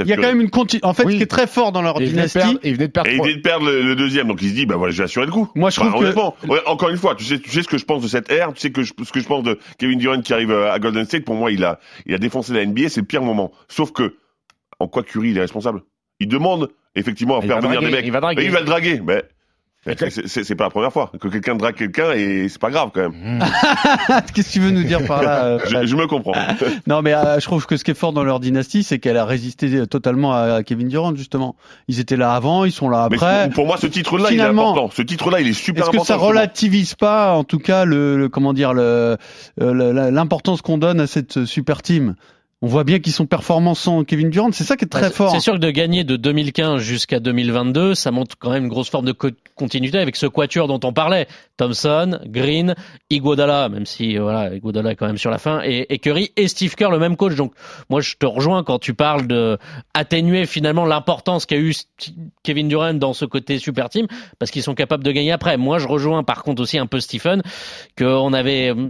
Il 0.00 0.06
y 0.06 0.12
a 0.12 0.16
quand 0.16 0.22
même 0.22 0.40
une 0.40 0.50
conti- 0.50 0.80
en 0.82 0.94
fait, 0.94 1.04
Oui. 1.04 1.12
ce 1.12 1.16
qui 1.18 1.22
est 1.22 1.26
très 1.26 1.46
fort 1.46 1.72
dans 1.72 1.82
leur 1.82 2.00
Et 2.00 2.04
il 2.04 2.10
venait 2.10 2.22
de 2.22 2.28
dynastie. 2.28 2.38
perdre, 2.38 2.60
et 2.62 2.68
il 2.68 2.74
venait 2.74 2.86
de 2.88 2.92
perdre 2.92 3.10
Et 3.10 3.16
il 3.16 3.22
vient 3.22 3.36
de 3.36 3.40
perdre 3.40 3.66
le, 3.66 3.82
le 3.82 3.96
deuxième, 3.96 4.28
donc 4.28 4.40
il 4.42 4.48
se 4.50 4.54
dit, 4.54 4.66
bah 4.66 4.76
voilà, 4.76 4.92
je 4.92 4.98
vais 4.98 5.04
assurer 5.04 5.26
le 5.26 5.32
coup. 5.32 5.48
Moi, 5.54 5.70
je 5.70 5.80
Enfin, 5.80 5.90
trouve 5.90 6.04
que 6.12 6.68
encore 6.68 6.88
une 6.90 6.96
fois, 6.96 7.14
tu 7.14 7.24
sais, 7.24 7.38
tu 7.38 7.50
sais 7.50 7.62
ce 7.62 7.68
que 7.68 7.78
je 7.78 7.84
pense 7.84 8.02
de 8.02 8.08
cette 8.08 8.30
ère, 8.30 8.52
tu 8.52 8.60
sais 8.60 8.70
que 8.70 8.82
je- 8.82 8.92
ce 9.04 9.12
que 9.12 9.20
je 9.20 9.26
pense 9.26 9.42
de 9.42 9.58
Kevin 9.78 9.98
Durant 9.98 10.20
qui 10.20 10.32
arrive 10.32 10.50
euh, 10.50 10.72
à 10.72 10.78
Golden 10.78 11.04
State. 11.04 11.24
Pour 11.24 11.34
moi, 11.34 11.50
il 11.52 11.64
a, 11.64 11.78
il 12.06 12.14
a 12.14 12.18
défoncé 12.18 12.52
la 12.52 12.64
NBA, 12.64 12.88
c'est 12.88 13.00
le 13.00 13.06
pire 13.06 13.22
moment. 13.22 13.52
Sauf 13.68 13.92
que, 13.92 14.16
en 14.80 14.88
quoi 14.88 15.02
Curry, 15.02 15.30
il 15.30 15.38
est 15.38 15.42
responsable 15.42 15.82
Il 16.20 16.28
demande 16.28 16.68
effectivement 16.94 17.38
à 17.38 17.40
Il 17.42 17.48
faire 17.48 17.58
venir 17.60 17.72
draguer, 17.80 17.86
des 17.86 17.92
mecs. 17.96 18.06
il 18.06 18.12
va 18.12 18.20
draguer. 18.20 18.40
Mais 18.40 18.44
il 18.46 18.52
va 18.52 18.60
le 18.60 18.66
draguer. 18.66 19.00
Mais 19.06 19.22
c'est 19.84 20.54
pas 20.54 20.64
la 20.64 20.70
première 20.70 20.92
fois 20.92 21.10
que 21.20 21.26
quelqu'un 21.28 21.56
drague 21.56 21.74
quelqu'un 21.74 22.12
et 22.12 22.48
c'est 22.48 22.60
pas 22.60 22.70
grave 22.70 22.90
quand 22.94 23.00
même. 23.10 23.42
Qu'est-ce 24.34 24.48
que 24.48 24.52
tu 24.52 24.60
veux 24.60 24.70
nous 24.70 24.84
dire 24.84 25.04
par 25.06 25.22
là 25.22 25.44
euh, 25.44 25.58
Je, 25.66 25.86
je 25.86 25.96
me 25.96 26.06
comprends. 26.06 26.32
Non, 26.86 27.02
mais 27.02 27.14
euh, 27.14 27.40
je 27.40 27.44
trouve 27.46 27.66
que 27.66 27.76
ce 27.76 27.82
qui 27.84 27.90
est 27.90 27.94
fort 27.94 28.12
dans 28.12 28.22
leur 28.24 28.38
dynastie, 28.40 28.82
c'est 28.84 28.98
qu'elle 28.98 29.16
a 29.16 29.24
résisté 29.24 29.86
totalement 29.88 30.32
à 30.34 30.62
Kevin 30.62 30.88
Durant, 30.88 31.14
justement. 31.16 31.56
Ils 31.88 31.98
étaient 32.00 32.16
là 32.16 32.34
avant, 32.34 32.64
ils 32.64 32.72
sont 32.72 32.88
là 32.88 33.08
Mais 33.10 33.16
après. 33.16 33.50
pour 33.50 33.66
moi, 33.66 33.76
ce 33.76 33.86
titre-là, 33.88 34.28
il 34.30 34.38
est 34.38 34.42
important. 34.42 34.90
Ce 34.92 35.02
titre-là, 35.02 35.40
il 35.40 35.48
est 35.48 35.52
super 35.52 35.82
Est-ce 35.84 35.90
que 35.90 35.96
important. 35.96 36.14
ça 36.20 36.26
relativise 36.26 36.94
pas, 36.94 37.32
en 37.34 37.42
tout 37.44 37.58
cas, 37.58 37.84
le, 37.84 38.16
le- 38.16 38.28
comment 38.28 38.52
dire, 38.52 38.74
le, 38.74 38.82
euh, 38.82 39.16
le- 39.58 39.92
la- 39.92 40.10
l'importance 40.10 40.62
qu'on 40.62 40.78
donne 40.78 41.00
à 41.00 41.06
cette 41.06 41.44
super 41.44 41.82
team? 41.82 42.14
On 42.62 42.68
voit 42.68 42.84
bien 42.84 43.00
qu'ils 43.00 43.12
sont 43.12 43.26
performants 43.26 43.74
sans 43.74 44.04
Kevin 44.04 44.30
Durant. 44.30 44.52
C'est 44.52 44.62
ça 44.64 44.76
qui 44.76 44.84
est 44.84 44.88
très 44.88 45.00
Bah, 45.02 45.10
fort. 45.10 45.30
C'est 45.32 45.40
sûr 45.40 45.54
que 45.54 45.58
de 45.58 45.70
gagner 45.70 46.04
de 46.04 46.14
2015 46.16 46.80
jusqu'à 46.80 47.18
2022, 47.18 47.94
ça 47.96 48.12
montre 48.12 48.36
quand 48.38 48.50
même 48.50 48.62
une 48.64 48.68
grosse 48.70 48.88
forme 48.88 49.04
de 49.04 49.10
co- 49.12 49.30
continuité 49.56 49.98
avec 49.98 50.14
ce 50.14 50.26
quatuor 50.26 50.68
dont 50.68 50.78
on 50.84 50.92
parlait. 50.92 51.26
Thompson, 51.56 52.18
Green, 52.26 52.74
Iguodala, 53.10 53.68
même 53.68 53.84
si 53.84 54.16
euh, 54.16 54.22
voilà, 54.22 54.54
Iguodala 54.54 54.92
est 54.92 54.96
quand 54.96 55.06
même 55.06 55.18
sur 55.18 55.30
la 55.30 55.38
fin, 55.38 55.60
et, 55.64 55.86
et 55.92 55.98
Curry 55.98 56.30
et 56.36 56.46
Steve 56.48 56.74
Kerr, 56.76 56.90
le 56.90 56.98
même 56.98 57.16
coach. 57.16 57.34
Donc 57.34 57.52
moi, 57.90 58.00
je 58.00 58.14
te 58.16 58.26
rejoins 58.26 58.62
quand 58.62 58.78
tu 58.78 58.94
parles 58.94 59.26
de 59.26 59.58
atténuer 59.94 60.46
finalement 60.46 60.84
l'importance 60.86 61.46
qu'a 61.46 61.56
eu 61.58 61.74
Kevin 62.44 62.68
Durant 62.68 62.94
dans 62.94 63.12
ce 63.12 63.24
côté 63.24 63.58
super 63.58 63.88
team, 63.88 64.06
parce 64.38 64.50
qu'ils 64.50 64.62
sont 64.62 64.74
capables 64.74 65.04
de 65.04 65.10
gagner 65.12 65.32
après. 65.32 65.56
Moi, 65.56 65.78
je 65.78 65.88
rejoins 65.88 66.22
par 66.22 66.42
contre 66.44 66.62
aussi 66.62 66.78
un 66.78 66.86
peu 66.86 67.00
Stephen, 67.00 67.42
qu'on 67.98 68.32
avait, 68.32 68.70
euh, 68.72 68.88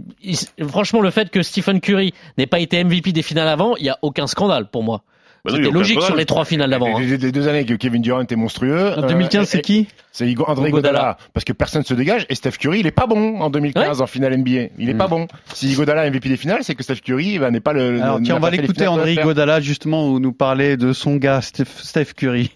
franchement, 0.67 1.01
le 1.01 1.09
fait 1.09 1.29
que 1.29 1.41
Stephen 1.41 1.79
Curry 1.81 2.13
n'ait 2.37 2.45
pas 2.47 2.59
été 2.59 2.83
MVP 2.83 3.11
des 3.11 3.21
finales 3.23 3.47
avant, 3.47 3.62
il 3.77 3.85
y 3.85 3.89
a 3.89 3.97
aucun 4.01 4.27
scandale 4.27 4.69
pour 4.69 4.83
moi. 4.83 5.03
Bah 5.45 5.51
non, 5.51 5.57
il 5.57 5.59
y 5.59 5.63
a 5.63 5.65
C'était 5.65 5.77
logique 5.77 6.01
sur 6.01 6.15
les 6.15 6.25
trois 6.25 6.45
finales 6.45 6.69
d'avant. 6.69 6.95
hein. 6.95 7.01
Les, 7.01 7.05
les- 7.05 7.17
les 7.17 7.31
deux 7.33 7.49
années 7.49 7.65
que 7.65 7.73
Kevin 7.73 8.01
Durant 8.01 8.21
était 8.21 8.37
monstrueux. 8.37 8.93
En 8.97 9.03
euh, 9.03 9.07
2015, 9.07 9.45
c'est 9.49 9.57
et- 9.57 9.61
qui 9.61 9.87
C'est 10.13 10.33
André. 10.47 10.71
Godala. 10.71 11.17
Parce 11.33 11.43
que 11.43 11.51
personne 11.51 11.83
se 11.83 11.93
dégage. 11.93 12.25
Et 12.29 12.35
Steph 12.35 12.51
Curry, 12.51 12.79
il 12.79 12.87
est 12.87 12.91
pas 12.91 13.07
bon 13.07 13.41
en 13.41 13.49
2015 13.49 14.01
en 14.01 14.07
finale 14.07 14.37
NBA. 14.37 14.69
Il 14.79 14.89
est 14.89 14.93
Mm. 14.93 14.97
pas 14.97 15.07
bon. 15.07 15.27
Si 15.53 15.69
Iguodala 15.71 16.05
est 16.05 16.11
MVP 16.11 16.29
des 16.29 16.37
finales, 16.37 16.59
c'est 16.63 16.75
que 16.75 16.83
Steph 16.83 17.01
Curry 17.03 17.39
bah, 17.39 17.51
n'est 17.51 17.59
pas 17.59 17.73
le. 17.73 18.01
Alors 18.01 18.19
tiens, 18.23 18.37
on 18.37 18.39
va 18.39 18.51
l'écouter 18.51 18.73
finales 18.85 18.89
André 18.89 19.15
Godala 19.15 19.59
justement 19.59 20.07
où 20.07 20.19
nous 20.21 20.31
parlait 20.31 20.77
de 20.77 20.93
son 20.93 21.17
gars 21.17 21.41
Steph, 21.41 21.65
Steph 21.81 22.13
Curry. 22.15 22.51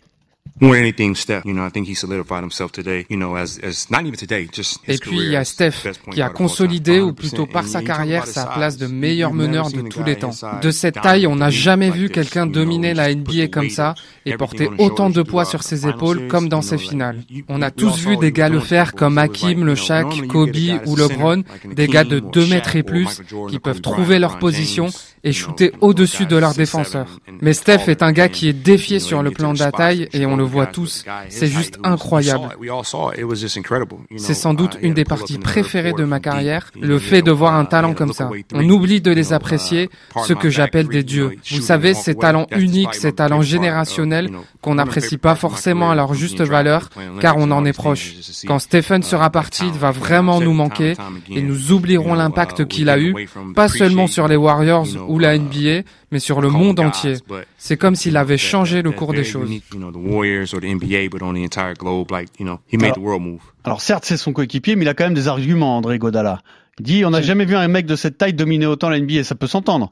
More 0.60 0.74
than 0.74 0.82
anything, 0.82 1.16
Steph, 1.16 1.46
you 1.46 1.54
know, 1.54 1.66
I 1.66 1.70
think 1.70 1.88
he 1.88 1.94
solidified 1.94 2.42
himself 2.42 2.72
today, 2.72 3.06
you 3.10 3.18
know, 3.18 3.36
as, 3.36 3.60
as 3.62 3.92
not 3.92 4.02
even 4.02 4.16
today, 4.16 4.48
just 4.52 4.80
Et 4.88 4.98
puis 4.98 5.18
il 5.18 5.32
y 5.32 5.36
a 5.36 5.44
Steph 5.44 5.86
qui 6.12 6.22
a 6.22 6.30
consolidé 6.30 7.00
ou 7.00 7.12
100%. 7.12 7.14
plutôt 7.14 7.46
par 7.46 7.68
sa 7.68 7.84
carrière 7.84 8.26
sa 8.26 8.46
place 8.46 8.78
de 8.78 8.88
meilleur 8.88 9.34
meneur 9.34 9.70
de 9.70 9.82
tous 9.82 10.04
les 10.04 10.16
temps. 10.16 10.32
De 10.62 10.72
cette 10.72 11.00
taille, 11.02 11.28
on 11.28 11.36
n'a 11.36 11.50
jamais 11.50 11.92
vu 11.92 12.10
quelqu'un 12.10 12.48
dominer 12.48 12.94
la 12.94 13.14
NBA 13.14 13.50
comme 13.52 13.70
ça 13.70 13.94
et 14.26 14.36
porter 14.36 14.70
autant 14.80 15.10
de 15.10 15.22
poids 15.22 15.46
sur 15.46 15.64
ses 15.64 15.88
épaules 15.88 16.28
comme 16.28 16.50
dans 16.50 16.64
ses 16.64 16.78
finales. 16.78 17.24
On 17.48 17.62
a 17.62 17.70
tous 17.70 17.98
vu 18.00 18.18
des 18.18 18.32
gars 18.32 18.50
le 18.50 18.60
faire 18.60 18.94
comme 18.94 19.18
Hakim, 19.18 19.64
le 19.64 19.76
Shaq, 19.76 20.28
Kobe 20.28 20.56
ou 20.86 20.96
LeBron, 20.96 21.44
des 21.72 21.88
gars 21.88 22.04
de 22.04 22.18
Hakeem 22.18 22.26
or 22.26 22.32
2 22.32 22.42
Shaq 22.42 22.50
mètres 22.50 22.76
et 22.76 22.84
plus 22.84 23.22
qui 23.50 23.60
peuvent 23.60 23.82
trouver 23.82 24.18
leur 24.18 24.40
position 24.40 24.88
et 25.24 25.34
shooter 25.34 25.72
au-dessus 25.82 26.26
de 26.26 26.38
leurs 26.38 26.54
défenseurs. 26.54 27.20
Mais 27.42 27.54
Steph 27.54 27.90
est 27.90 28.02
un 28.02 28.12
gars 28.12 28.30
qui 28.30 28.48
est 28.48 28.54
défié 28.54 29.00
sur 29.00 29.22
le 29.22 29.32
plan 29.32 29.54
de 29.54 29.60
la 29.60 29.72
taille 29.72 30.08
et 30.14 30.26
on 30.26 30.36
le 30.36 30.47
voit 30.48 30.68
tous. 30.68 31.06
C'est 31.30 31.48
juste 31.48 31.78
incroyable. 31.84 32.50
C'est 34.18 34.34
sans 34.34 34.54
doute 34.54 34.68
Uh, 34.76 34.88
une 34.88 34.94
des 34.94 35.06
parties 35.06 35.38
préférées 35.38 35.94
de 35.94 36.04
ma 36.04 36.20
carrière, 36.20 36.72
le 36.80 37.00
fait 37.00 37.22
de 37.22 37.32
voir 37.32 37.56
un 37.56 37.64
uh, 37.64 37.68
talent 37.68 37.94
comme 37.94 38.14
ça. 38.14 38.30
On 38.54 38.70
oublie 38.70 39.02
de 39.02 39.12
les 39.12 39.32
uh, 39.32 39.34
apprécier, 39.34 39.90
my 40.16 40.36
que 40.36 40.50
j'appelle 40.50 40.88
des 40.88 41.04
dieux. 41.04 41.38
Vous 41.52 41.62
savez, 41.62 41.94
ces 41.94 42.16
talents 42.16 42.48
uniques, 42.56 42.94
ces 42.94 43.12
talents 43.12 43.42
générationnels 43.42 44.32
qu'on 44.62 44.76
n'apprécie 44.76 45.18
pas 45.18 45.36
forcément 45.36 45.92
à 45.92 45.96
leur 45.96 46.14
juste 46.14 46.42
valeur, 46.42 46.90
car 47.22 47.38
on 47.38 47.52
en 47.52 47.66
est 47.66 47.74
proche. 47.74 48.16
Quand 48.48 48.60
Stephen 48.60 49.04
sera 49.04 49.30
parti, 49.30 49.66
il 49.68 49.80
va 49.80 49.92
vraiment 49.92 50.40
nous 50.40 50.54
manquer 50.54 50.94
et 51.30 51.42
nous 51.42 51.72
oublierons 51.72 52.14
l'impact 52.14 52.66
qu'il 52.68 52.90
a 52.90 53.00
eu, 53.00 53.28
pas 53.56 53.70
seulement 53.70 54.08
sur 54.08 54.28
les 54.28 54.36
Warriors 54.36 54.88
ou 55.08 55.20
la 55.20 55.38
NBA, 55.38 55.84
mais 56.12 56.20
sur 56.20 56.42
le 56.42 56.50
monde 56.50 56.80
entier. 56.80 57.16
C'est 57.58 57.78
comme 57.78 57.96
s'il 57.96 58.18
avait 58.18 58.38
changé 58.38 58.82
le 58.82 58.92
cours 58.92 59.14
des 59.14 59.24
choses. 59.24 59.50
unique, 59.50 59.66
you 59.74 59.80
know, 59.80 59.92
the 59.92 59.98
Warriors 59.98 60.54
or 60.54 60.62
the 60.62 60.66
NBA, 60.66 61.10
but 61.10 61.22
on 61.22 61.34
the 61.34 61.44
entire 61.44 61.74
globe, 61.74 62.12
like, 62.12 62.30
you 62.40 62.46
know, 62.46 62.60
he 62.72 62.78
made 62.78 62.94
the 62.94 63.00
world 63.00 63.22
move. 63.22 63.42
Alors 63.64 63.82
certes, 63.82 64.06
c'est 64.06 64.18
son 64.18 64.34
coéquipier, 64.34 64.76
mais 64.76 64.86
il 64.86 64.88
a 64.88 64.94
quand 64.94 65.06
même 65.06 65.14
des 65.14 65.28
arguments, 65.28 65.78
André 65.78 65.98
Godala. 66.00 66.42
Il 66.80 66.86
dit, 66.86 67.06
on 67.06 67.10
n'a 67.10 67.22
jamais 67.22 67.46
vu 67.46 67.56
un 67.56 67.68
mec 67.68 67.86
de 67.86 67.96
cette 67.96 68.18
taille 68.18 68.34
dominer 68.34 68.68
autant 68.68 68.90
la 68.90 69.00
NBA, 69.00 69.24
ça 69.24 69.36
peut 69.36 69.48
s'entendre. 69.48 69.92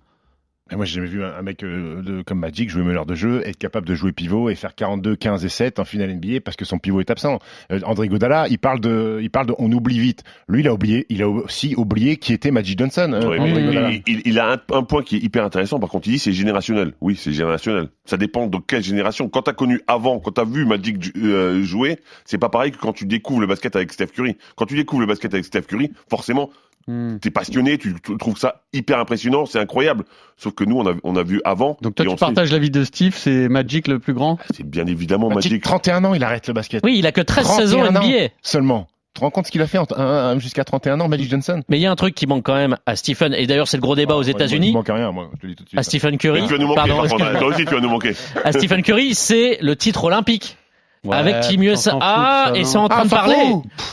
Et 0.71 0.75
moi, 0.75 0.85
j'ai 0.85 0.95
jamais 0.95 1.07
vu 1.07 1.23
un 1.23 1.43
mec 1.43 1.61
euh, 1.63 2.01
de, 2.01 2.23
comme 2.23 2.39
Magic 2.39 2.71
jouer 2.71 2.81
meneur 2.81 3.05
de 3.05 3.13
jeu, 3.13 3.43
être 3.45 3.57
capable 3.57 3.87
de 3.87 3.93
jouer 3.93 4.13
pivot 4.13 4.49
et 4.49 4.55
faire 4.55 4.73
42, 4.73 5.15
15 5.15 5.45
et 5.45 5.49
7 5.49 5.77
en 5.77 5.85
finale 5.85 6.15
NBA 6.15 6.39
parce 6.43 6.57
que 6.57 6.65
son 6.65 6.79
pivot 6.79 7.01
est 7.01 7.11
absent. 7.11 7.37
Euh, 7.71 7.79
André 7.85 8.07
Godala, 8.07 8.47
il 8.49 8.57
parle 8.57 8.79
de, 8.79 9.19
il 9.21 9.29
parle 9.29 9.45
de, 9.45 9.53
on 9.59 9.71
oublie 9.71 9.99
vite. 9.99 10.23
Lui, 10.47 10.61
il 10.61 10.67
a 10.67 10.73
oublié, 10.73 11.05
il 11.09 11.21
a 11.21 11.29
aussi 11.29 11.75
oublié 11.77 12.17
qui 12.17 12.33
était 12.33 12.49
Magic 12.49 12.79
Johnson. 12.79 13.11
euh, 13.13 13.37
mais 13.39 14.01
il 14.07 14.39
a 14.39 14.53
un, 14.53 14.75
un 14.75 14.81
point 14.81 15.03
qui 15.03 15.17
est 15.17 15.19
hyper 15.19 15.45
intéressant. 15.45 15.79
Par 15.79 15.89
contre, 15.89 16.07
il 16.07 16.13
dit 16.13 16.19
c'est 16.19 16.33
générationnel. 16.33 16.93
Oui, 16.99 17.15
c'est 17.15 17.31
générationnel. 17.31 17.89
Ça 18.05 18.17
dépend 18.17 18.47
de 18.47 18.57
quelle 18.57 18.83
génération. 18.83 19.29
Quand 19.29 19.43
t'as 19.43 19.53
connu 19.53 19.81
avant, 19.85 20.19
quand 20.19 20.31
t'as 20.31 20.45
vu 20.45 20.65
Magic 20.65 21.15
euh, 21.15 21.61
jouer, 21.63 21.99
c'est 22.25 22.39
pas 22.39 22.49
pareil 22.49 22.71
que 22.71 22.77
quand 22.77 22.93
tu 22.93 23.05
découvres 23.05 23.39
le 23.41 23.45
basket 23.47 23.75
avec 23.75 23.93
Steph 23.93 24.07
Curry. 24.07 24.35
Quand 24.55 24.65
tu 24.65 24.75
découvres 24.75 25.01
le 25.01 25.07
basket 25.07 25.31
avec 25.31 25.45
Steph 25.45 25.61
Curry, 25.67 25.91
forcément, 26.09 26.49
Hmm. 26.87 27.17
t'es 27.19 27.31
passionné, 27.31 27.79
tu, 27.79 27.95
tu 28.03 28.15
trouves 28.17 28.37
ça 28.37 28.61
hyper 28.71 28.99
impressionnant, 28.99 29.47
c'est 29.47 29.57
incroyable. 29.59 30.03
Sauf 30.37 30.53
que 30.53 30.63
nous, 30.63 30.77
on 30.77 30.87
a, 30.87 30.93
on 31.03 31.15
a 31.15 31.23
vu 31.23 31.41
avant. 31.43 31.77
Donc 31.81 31.95
toi, 31.95 32.05
tu 32.05 32.09
ensuite- 32.09 32.19
partages 32.19 32.51
l'avis 32.51 32.69
de 32.69 32.83
Steve, 32.83 33.15
c'est 33.17 33.49
Magic 33.49 33.87
le 33.87 33.97
plus 33.97 34.13
grand? 34.13 34.37
C'est 34.53 34.63
bien 34.69 34.85
évidemment 34.85 35.29
Magic, 35.29 35.51
Magic. 35.51 35.63
31 35.63 36.03
ans, 36.05 36.13
il 36.13 36.23
arrête 36.23 36.47
le 36.47 36.53
basket. 36.53 36.81
Oui, 36.83 36.95
il 36.99 37.07
a 37.07 37.11
que 37.11 37.21
13 37.21 37.43
31 37.45 37.65
saisons. 37.65 37.83
NBA. 37.91 38.29
Seulement. 38.43 38.87
Tu 39.15 39.19
te 39.19 39.25
rends 39.25 39.31
compte 39.31 39.45
ce 39.47 39.51
qu'il 39.51 39.61
a 39.61 39.67
fait 39.67 39.77
en- 39.79 39.87
un- 39.95 40.03
un- 40.35 40.39
jusqu'à 40.39 40.63
31 40.65 40.99
ans, 40.99 41.07
Magic 41.07 41.27
Johnson? 41.31 41.61
Mais 41.69 41.79
il 41.79 41.81
y 41.81 41.85
a 41.87 41.91
un 41.91 41.95
truc 41.95 42.13
qui 42.13 42.27
manque 42.27 42.43
quand 42.45 42.53
même 42.55 42.77
à 42.85 42.95
Stephen, 42.95 43.33
et 43.33 43.47
d'ailleurs 43.47 43.67
c'est 43.67 43.77
le 43.77 43.81
gros 43.81 43.95
débat 43.95 44.13
Ah, 44.13 44.17
aux 44.17 44.19
moi, 44.21 44.25
Il 44.27 44.29
États-Unis, 44.31 44.71
manque 44.73 44.87
rien, 44.89 45.11
moi, 45.11 45.29
je 45.33 45.39
te 45.39 45.45
le 45.47 45.51
dis 45.53 45.55
tout 45.55 45.63
de 45.63 45.69
suite. 45.69 45.79
à 45.79 45.83
Stephen 45.83 46.17
Curry. 46.17 46.41
Mais 46.41 46.47
tu 46.47 46.53
vas 46.53 46.59
nous 46.59 46.67
manquer, 46.67 46.75
Pardon, 46.75 46.93
par 46.97 47.01
contre, 47.07 47.13
excuse-moi. 47.15 47.39
toi 47.39 47.47
aussi 47.49 47.65
tu 47.65 47.73
vas 47.73 47.81
nous 47.81 47.89
manquer. 47.89 48.11
à 48.43 48.51
Stephen 48.51 48.83
Curry, 48.83 49.15
c'est 49.15 49.57
le 49.61 49.75
titre 49.75 50.03
olympique. 50.03 50.57
Ouais, 51.05 51.15
avec 51.17 51.39
Team 51.41 51.61
on 51.61 51.63
USA. 51.63 51.91
s'en 51.91 51.99
fout, 51.99 51.99
Ah, 52.03 52.43
ça, 52.47 52.57
et 52.57 52.63
c'est 52.63 52.77
en 52.77 52.87
train 52.89 52.99
Ah, 53.01 53.03
de 53.05 53.09
parler. 53.09 53.35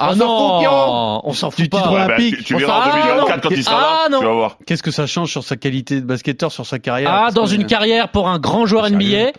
Ah 0.01 0.09
On 0.11 0.13
s'en 0.13 0.17
non, 0.17 0.61
fout, 0.61 0.69
on 1.25 1.33
s'en 1.33 1.49
Du 1.49 1.55
fout 1.55 1.65
titre 1.65 1.83
pas. 1.83 1.91
olympique. 1.91 2.35
Ah, 2.35 2.37
bah, 2.39 2.39
tu, 2.39 2.45
tu 2.45 2.57
verras 2.57 2.73
en 2.79 2.81
Ah, 2.83 2.91
2024 2.93 3.29
non. 3.37 3.41
quand 3.43 3.51
il 3.57 3.65
sera 3.65 3.77
Ah, 3.77 4.03
là. 4.05 4.09
non. 4.11 4.19
Tu 4.21 4.25
vas 4.27 4.33
voir. 4.33 4.57
Qu'est-ce 4.67 4.83
que 4.83 4.91
ça 4.91 5.07
change 5.07 5.31
sur 5.31 5.45
sa 5.45 5.57
qualité 5.57 5.97
de 6.01 6.07
basketteur, 6.07 6.51
sur 6.53 6.65
sa 6.67 6.79
carrière? 6.79 7.11
Ah, 7.13 7.31
dans 7.31 7.47
une 7.47 7.67
carrière 7.67 8.09
pour 8.09 8.29
un 8.29 8.39
grand 8.39 8.67
joueur 8.67 8.87
Sérieux 8.89 8.99
NBA. 9.31 9.33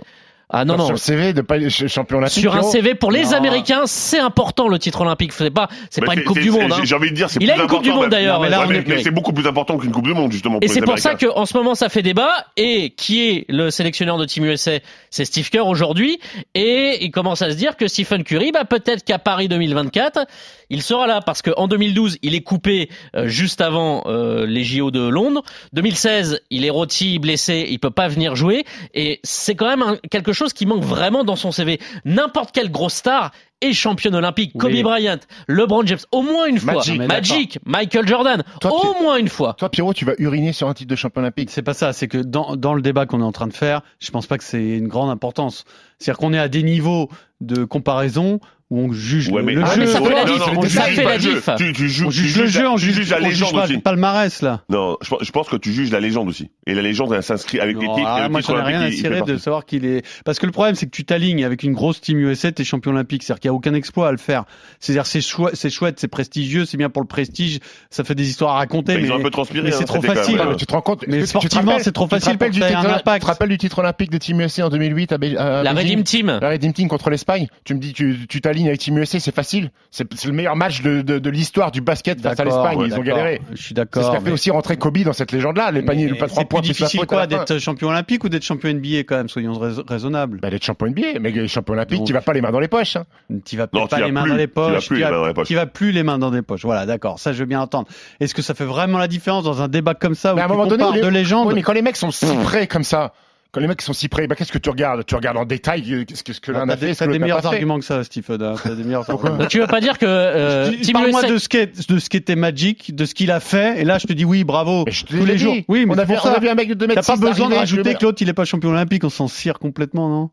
Ah 0.56 0.66
non, 0.66 0.76
Sur 0.76 0.84
non. 0.84 0.90
le 0.92 0.98
CV 0.98 1.34
de 1.34 1.42
pas 1.42 1.60
ch- 1.60 1.88
champion 1.88 2.20
olympique. 2.20 2.40
Sur 2.40 2.56
un. 2.56 2.62
CV 2.62 2.94
pour 2.94 3.12
les 3.12 3.24
Non. 3.24 3.32
Américains, 3.34 3.82
c'est 3.86 4.20
important 4.20 4.68
le 4.68 4.78
titre 4.78 5.02
olympique. 5.02 5.34
C'est 5.34 5.50
pas, 5.50 5.68
c'est 5.90 6.06
pas 6.06 6.14
une 6.14 6.24
coupe 6.24 6.38
du 6.40 6.52
monde. 6.52 6.72
hein. 6.72 6.82
J'ai 6.84 6.94
envie 6.94 7.10
de 7.10 7.16
dire, 7.16 7.28
c'est 7.30 7.42
Il 7.42 7.48
plus 7.50 7.60
a 7.60 7.64
une 7.64 7.68
coupe 7.70 7.82
du 7.82 7.92
monde 7.92 8.10
d'ailleurs. 8.10 8.40
Mais 8.40 8.50
là, 8.50 8.66
c'est 9.04 9.10
beaucoup 9.12 9.34
plus 9.34 9.48
important 9.48 9.78
qu'une 9.78 9.92
Coupe 9.92 10.06
du 10.06 10.14
Monde, 10.14 10.32
justement. 10.32 10.60
Et 10.62 10.68
c'est 10.68 10.82
pour 10.82 11.00
ça 11.00 11.16
qu'en 11.16 11.46
ce 11.48 11.58
moment 11.58 11.74
ça 11.76 11.90
fait 11.90 12.04
débat. 12.04 12.32
Et 12.56 12.92
qui 12.92 13.28
est 13.30 13.46
le 13.50 13.72
sélectionneur 13.72 14.18
de 14.18 14.26
Team 14.26 14.46
USA 14.46 14.74
C'est 15.10 15.26
Steve 15.26 15.50
Kerr 15.50 15.66
aujourd'hui. 15.68 16.20
Et 16.54 17.04
il 17.04 17.10
commence 17.12 17.42
à 17.42 17.50
se 17.50 17.56
dire 17.56 17.76
que 17.76 17.88
Stephen 17.88 18.24
Curry, 18.24 18.52
bah, 18.52 18.64
peut-être 18.66 19.04
qu'à 19.04 19.18
Paris 19.18 19.48
2024, 19.48 20.26
il 20.74 20.82
sera 20.82 21.08
là. 21.08 21.22
Parce 21.22 21.42
qu'en 21.42 21.68
2012, 21.68 22.18
il 22.22 22.36
est 22.36 22.42
coupé 22.42 22.90
euh, 23.16 23.28
juste 23.28 23.62
avant 23.62 24.04
euh, 24.08 24.46
les 24.46 24.64
JO 24.64 24.92
de 24.92 25.08
Londres. 25.08 25.44
2016, 25.74 26.42
il 26.50 26.66
est 26.66 26.70
rôti, 26.70 27.20
blessé, 27.20 27.66
il 27.70 27.80
peut 27.80 27.92
pas 27.92 28.08
venir 28.08 28.36
jouer. 28.36 28.66
Et 28.94 29.20
c'est 29.24 29.56
quand 29.56 29.68
même 29.68 29.98
quelque 30.10 30.34
chose 30.34 30.54
qui 30.54 30.66
manque 30.66 30.84
vraiment 30.84 31.24
dans 31.24 31.36
son 31.36 31.52
CV. 31.52 31.80
N'importe 32.06 32.52
quelle 32.52 32.72
grosse 32.72 32.96
star 32.96 33.32
est 33.62 33.74
championne 33.74 34.16
olympique. 34.16 34.54
Kobe 34.58 34.72
Oui. 34.72 34.84
Bryant, 34.84 35.20
LeBron 35.48 35.86
James, 35.86 36.00
au 36.12 36.22
moins 36.22 36.48
une 36.48 36.60
fois. 36.60 36.74
Magic, 36.74 37.00
Magic, 37.00 37.60
Michael 37.66 38.08
Jordan, 38.08 38.44
Toi, 38.60 38.72
au 38.72 39.02
moins 39.02 39.18
une 39.18 39.30
fois. 39.30 39.54
Toi, 39.54 39.70
Pierrot, 39.70 39.94
tu 39.94 40.06
vas 40.06 40.14
uriner 40.18 40.52
sur 40.52 40.68
un 40.68 40.74
titre 40.74 40.90
de 40.90 40.96
champion 40.96 41.22
olympique. 41.22 41.50
C'est 41.50 41.62
pas 41.62 41.74
ça, 41.74 41.94
c'est 41.94 42.08
que 42.08 42.18
dans, 42.18 42.56
dans 42.56 42.74
le 42.74 42.82
débat 42.82 43.06
qu'on 43.06 43.22
est 43.22 43.26
en 43.26 43.32
train 43.32 43.48
de 43.48 43.54
faire, 43.54 43.82
je 44.00 44.12
pense 44.12 44.28
pas 44.28 44.38
que 44.38 44.44
c'est 44.44 44.78
une 44.78 44.88
grande 44.88 45.10
importance. 45.10 45.64
C'est-à-dire 46.00 46.20
qu'on 46.20 46.34
est 46.34 46.40
à 46.40 46.50
des 46.50 46.64
niveaux 46.64 47.10
de 47.42 47.64
comparaison 47.64 48.40
où 48.74 48.80
on 48.80 48.92
juge 48.94 49.30
Ouais, 49.30 49.40
le, 49.40 49.46
mais- 49.46 49.54
le 49.54 49.64
Ah, 49.64 49.74
jeu. 49.76 49.80
mais 49.82 49.88
ça 49.88 50.02
fait 50.02 50.10
la 50.14 50.26
non, 50.26 50.34
diff. 50.34 50.40
non, 50.48 50.54
on 50.58 50.62
tu 50.62 50.70
Ça 50.70 50.82
fait 50.84 51.04
la 51.04 51.18
diff. 51.18 51.50
Tu, 51.58 51.74
tu 51.74 52.04
On 52.06 52.10
tu 52.10 52.18
juge 52.22 52.38
le 52.38 52.48
jeu, 52.48 52.64
la- 52.64 52.72
on 52.72 52.78
juge, 52.78 53.10
la 53.10 53.18
on 53.18 53.20
juge 53.22 53.30
légende 53.30 53.54
pas 53.54 53.64
aussi. 53.66 53.74
le 53.74 53.80
palmarès 53.82 54.42
là. 54.42 54.62
Non, 54.70 54.98
je, 55.02 55.10
pense- 55.10 55.24
je 55.24 55.32
pense 55.32 55.48
que 55.50 55.56
tu 55.58 55.72
juges 55.72 55.92
la 55.92 56.00
légende 56.00 56.28
aussi. 56.30 56.50
Et 56.66 56.74
la 56.74 56.82
légende, 56.82 57.14
elle 57.14 57.24
s'inscrit 57.24 57.60
avec 57.60 57.78
les 57.80 57.86
Non, 57.88 57.96
titres. 57.96 58.08
ah, 58.10 58.30
moi, 58.30 58.42
j'en 58.42 58.58
ai 58.58 58.62
rien 58.62 58.82
à 58.82 58.92
cirer 58.92 59.22
de 59.22 59.38
savoir 59.38 59.66
qu'il 59.66 59.86
est. 59.86 60.04
Parce 60.26 60.40
que 60.40 60.46
le 60.46 60.52
problème, 60.52 60.76
c'est 60.76 60.86
que 60.86 60.92
tu 60.92 61.06
t'alignes 61.06 61.44
avec 61.46 61.64
une 61.64 61.74
grosse 61.74 62.02
team 62.02 62.20
USA, 62.20 62.52
t'es 62.52 62.64
champion 62.64 62.92
olympique. 62.92 63.24
C'est-à-dire 63.24 63.40
qu'il 63.42 63.50
n'y 63.52 63.54
a 63.54 63.56
aucun 63.56 63.74
exploit 63.74 64.08
à 64.08 64.12
le 64.12 64.18
faire. 64.18 64.46
C'est-à-dire 64.80 65.06
c'est 65.06 65.22
chouette, 65.22 65.56
c'est 65.56 65.70
chouette, 65.70 66.00
c'est 66.00 66.08
prestigieux, 66.08 66.66
c'est 66.66 66.78
bien 66.78 66.90
pour 66.90 67.02
le 67.02 67.08
prestige. 67.08 67.60
Ça 67.90 68.04
fait 68.04 68.16
des 68.16 68.28
histoires 68.30 68.56
à 68.56 68.58
raconter, 68.58 68.94
Bah, 68.96 69.00
mais 69.02 69.08
ils 69.08 69.12
ont 69.12 69.18
un 69.18 69.22
peu 69.24 69.30
transpiré. 69.30 69.64
mais 69.64 69.74
hein, 69.74 69.78
c'est 69.78 69.86
trop 69.86 70.02
facile. 70.02 70.38
Non, 70.38 70.56
tu 70.56 70.66
te 70.66 70.74
rends 70.74 70.82
compte 70.82 71.06
Mais 71.08 71.26
sportivement, 71.26 71.78
c'est 71.80 71.92
trop 71.92 72.08
facile 72.08 72.38
pour 72.38 72.48
un 72.48 72.86
impact. 72.86 73.16
Tu 73.16 73.20
te 73.20 73.26
rappelles 73.26 73.50
du 73.50 73.58
titre 73.58 73.80
olympique 73.80 74.10
de 74.12 74.18
Team 74.18 74.40
USA 74.42 74.66
en 74.66 74.70
2008 74.70 75.12
à, 75.12 75.18
Be- 75.18 75.38
à 75.38 75.64
La 75.64 75.74
Redeem 75.74 76.04
Team. 76.04 76.38
La 76.42 76.50
Redeem 76.50 76.74
Team 76.74 76.88
contre 76.88 77.10
l'Espagne. 77.10 77.48
Tu 77.66 77.74
me 77.76 77.80
dis, 77.80 77.94
tu 77.94 78.18
tu 78.28 78.42
avec 78.68 78.80
Team 78.80 78.98
USA, 78.98 79.20
c'est 79.20 79.34
facile. 79.34 79.72
C'est 79.92 80.12
c'est 80.16 80.28
le 80.28 80.34
meilleur 80.34 80.56
match 80.56 80.82
de, 80.82 81.02
de, 81.02 81.20
de 81.20 81.30
l'histoire 81.30 81.72
du 81.72 81.82
basket 81.82 82.22
face 82.22 82.34
à 82.40 82.44
D'accord, 82.44 82.64
l'Espagne. 82.64 82.78
ouais, 82.80 82.88
Ils 82.88 82.94
ont 82.94 82.98
d'accord. 83.04 83.18
galéré. 83.18 83.42
Je 83.52 83.56
suis 83.58 83.64
C'est 83.64 83.70
ce 83.70 83.74
d'accord. 83.76 84.10
qui 84.12 84.16
a 84.16 84.20
fait 84.20 84.26
mais- 84.26 84.32
aussi 84.32 84.52
rentrer 84.52 84.78
Kobe 84.78 84.98
dans 85.00 85.14
cette 85.14 85.32
légende-là. 85.32 85.72
Les 85.72 85.82
paniers, 85.82 86.10
mais 86.12 86.18
pas 86.18 86.28
trois 86.28 86.44
C'est 86.44 86.50
points 86.50 86.62
la 86.62 86.68
difficile 86.68 87.06
quoi 87.06 87.28
d'être 87.28 87.58
champion 87.60 87.90
olympique 87.90 88.24
ou 88.24 88.30
d'être 88.30 88.44
champion 88.44 88.70
NBA 88.70 89.00
quand 89.08 89.18
même, 89.18 89.30
soyons 89.30 89.54
rais- 89.54 89.82
raisonnables. 89.88 90.40
Bah, 90.40 90.50
d'être 90.50 90.64
champion 90.64 90.88
NBA, 90.88 91.20
mais 91.20 91.48
champion 91.48 91.74
olympique, 91.74 92.00
Donc- 92.00 92.08
tu 92.08 92.14
vas 92.14 92.22
pas 92.22 92.34
les 92.34 92.42
mains 92.42 92.52
dans 92.52 92.60
les 92.60 92.68
poches. 92.68 92.96
Hein. 92.96 93.06
Tu 93.46 93.58
vas 93.58 93.68
Non, 93.74 93.84
tu 93.84 93.88
pas 93.90 94.00
vas 94.00 94.06
les 94.06 94.12
mains 94.12 94.22
plus. 94.24 94.32
dans 94.32 94.38
les 94.38 94.48
Tu 94.48 94.54
vas 94.60 94.72
poches. 94.74 94.88
plus 94.88 94.98
les 94.98 95.04
mains 95.04 95.12
dans 95.12 95.28
les 95.28 95.34
poches. 95.34 95.48
tu 95.48 95.56
vas 95.56 95.66
plus 95.66 95.92
les 95.92 96.04
mains 96.04 96.18
dans 96.20 96.32
les 96.32 96.42
poches. 96.42 96.64
Voilà, 96.64 96.86
d'accord. 96.86 97.20
Ça, 97.20 97.34
je 97.34 97.40
veux 97.40 97.46
bien 97.46 97.62
entendre. 97.62 97.88
Est-ce 98.20 98.34
que 98.36 98.42
ça 98.42 98.54
fait 98.54 98.66
vraiment 98.66 98.98
la 98.98 99.08
différence 99.08 99.44
dans 99.44 99.62
un 99.62 99.68
débat 99.68 99.94
comme 99.94 100.16
ça 100.16 100.34
où 100.34 100.36
Mais 100.36 100.42
à 100.42 100.46
un 100.46 100.92
tu 101.02 101.12
légendes? 101.12 101.48
Oui, 101.48 101.54
mais 101.56 101.62
quand 101.62 101.74
les 101.74 101.82
mecs 101.82 101.96
sont 101.98 102.12
si 102.12 102.26
près 102.44 102.68
comme 102.68 102.84
ça, 102.84 103.14
quand 103.54 103.62
les 103.62 103.68
mecs 103.68 103.82
sont 103.84 103.94
si 103.94 104.10
près, 104.10 104.28
bah, 104.28 104.36
qu'est-ce 104.36 104.52
que 104.52 104.58
tu 104.58 104.70
regardes? 104.70 105.06
Tu 105.06 105.16
regardes 105.16 105.38
en 105.38 105.46
détail 105.46 105.84
euh, 105.94 106.04
qu'est-ce 106.06 106.24
que, 106.24 106.34
ce 106.34 106.42
que 106.42 106.52
l'un 106.52 106.68
a 106.68 106.76
fait, 106.76 106.92
que 106.92 106.98
t'as 106.98 107.08
des 107.08 107.20
meilleurs 107.20 107.46
arguments 107.46 107.78
que 107.80 107.86
ça, 107.86 108.04
Stephen. 108.04 108.42
hein. 108.42 108.56
T'as 108.62 108.74
des 108.76 108.84
meilleurs 108.84 109.08
arguments. 109.10 109.46
Tu 109.46 109.60
veux 109.60 109.68
pas 109.68 109.80
dire 109.80 109.98
que 110.00 110.06
euh, 110.06 110.72
Je- 110.72 110.92
Parle-moi 110.92 111.24
de 111.24 111.38
ce 111.38 111.48
qu'est 111.48 111.88
de 111.90 112.00
ce 112.00 112.10
qu'était 112.10 112.36
Magic, 112.36 112.94
de 112.96 113.06
ce 113.06 113.14
qu'il 113.14 113.30
a 113.32 113.40
fait, 113.40 113.80
et 113.80 113.84
là 113.86 114.00
je 114.00 114.08
te 114.08 114.14
dis 114.14 114.26
oui, 114.26 114.44
bravo. 114.44 114.86
Je 114.90 115.06
tous 115.06 115.24
les 115.24 115.38
jours. 115.38 115.56
Oui, 115.68 115.86
mais 115.86 115.94
on 115.94 116.18
ça. 116.20 116.34
avait 116.34 116.50
un 116.50 116.56
mec 116.56 116.68
de 116.68 116.74
2 116.74 116.88
mètres 116.88 117.02
T'as 117.02 117.16
pas 117.16 117.20
besoin 117.30 117.48
de 117.50 117.56
rajouter 117.56 117.92
je 117.94 117.98
que 117.98 118.04
l'autre 118.06 118.22
il 118.22 118.28
est 118.30 118.34
pas 118.34 118.44
champion 118.46 118.72
olympique, 118.72 119.04
on 119.04 119.10
s'en 119.10 119.28
cire 119.28 119.60
complètement, 119.60 120.10
non? 120.10 120.30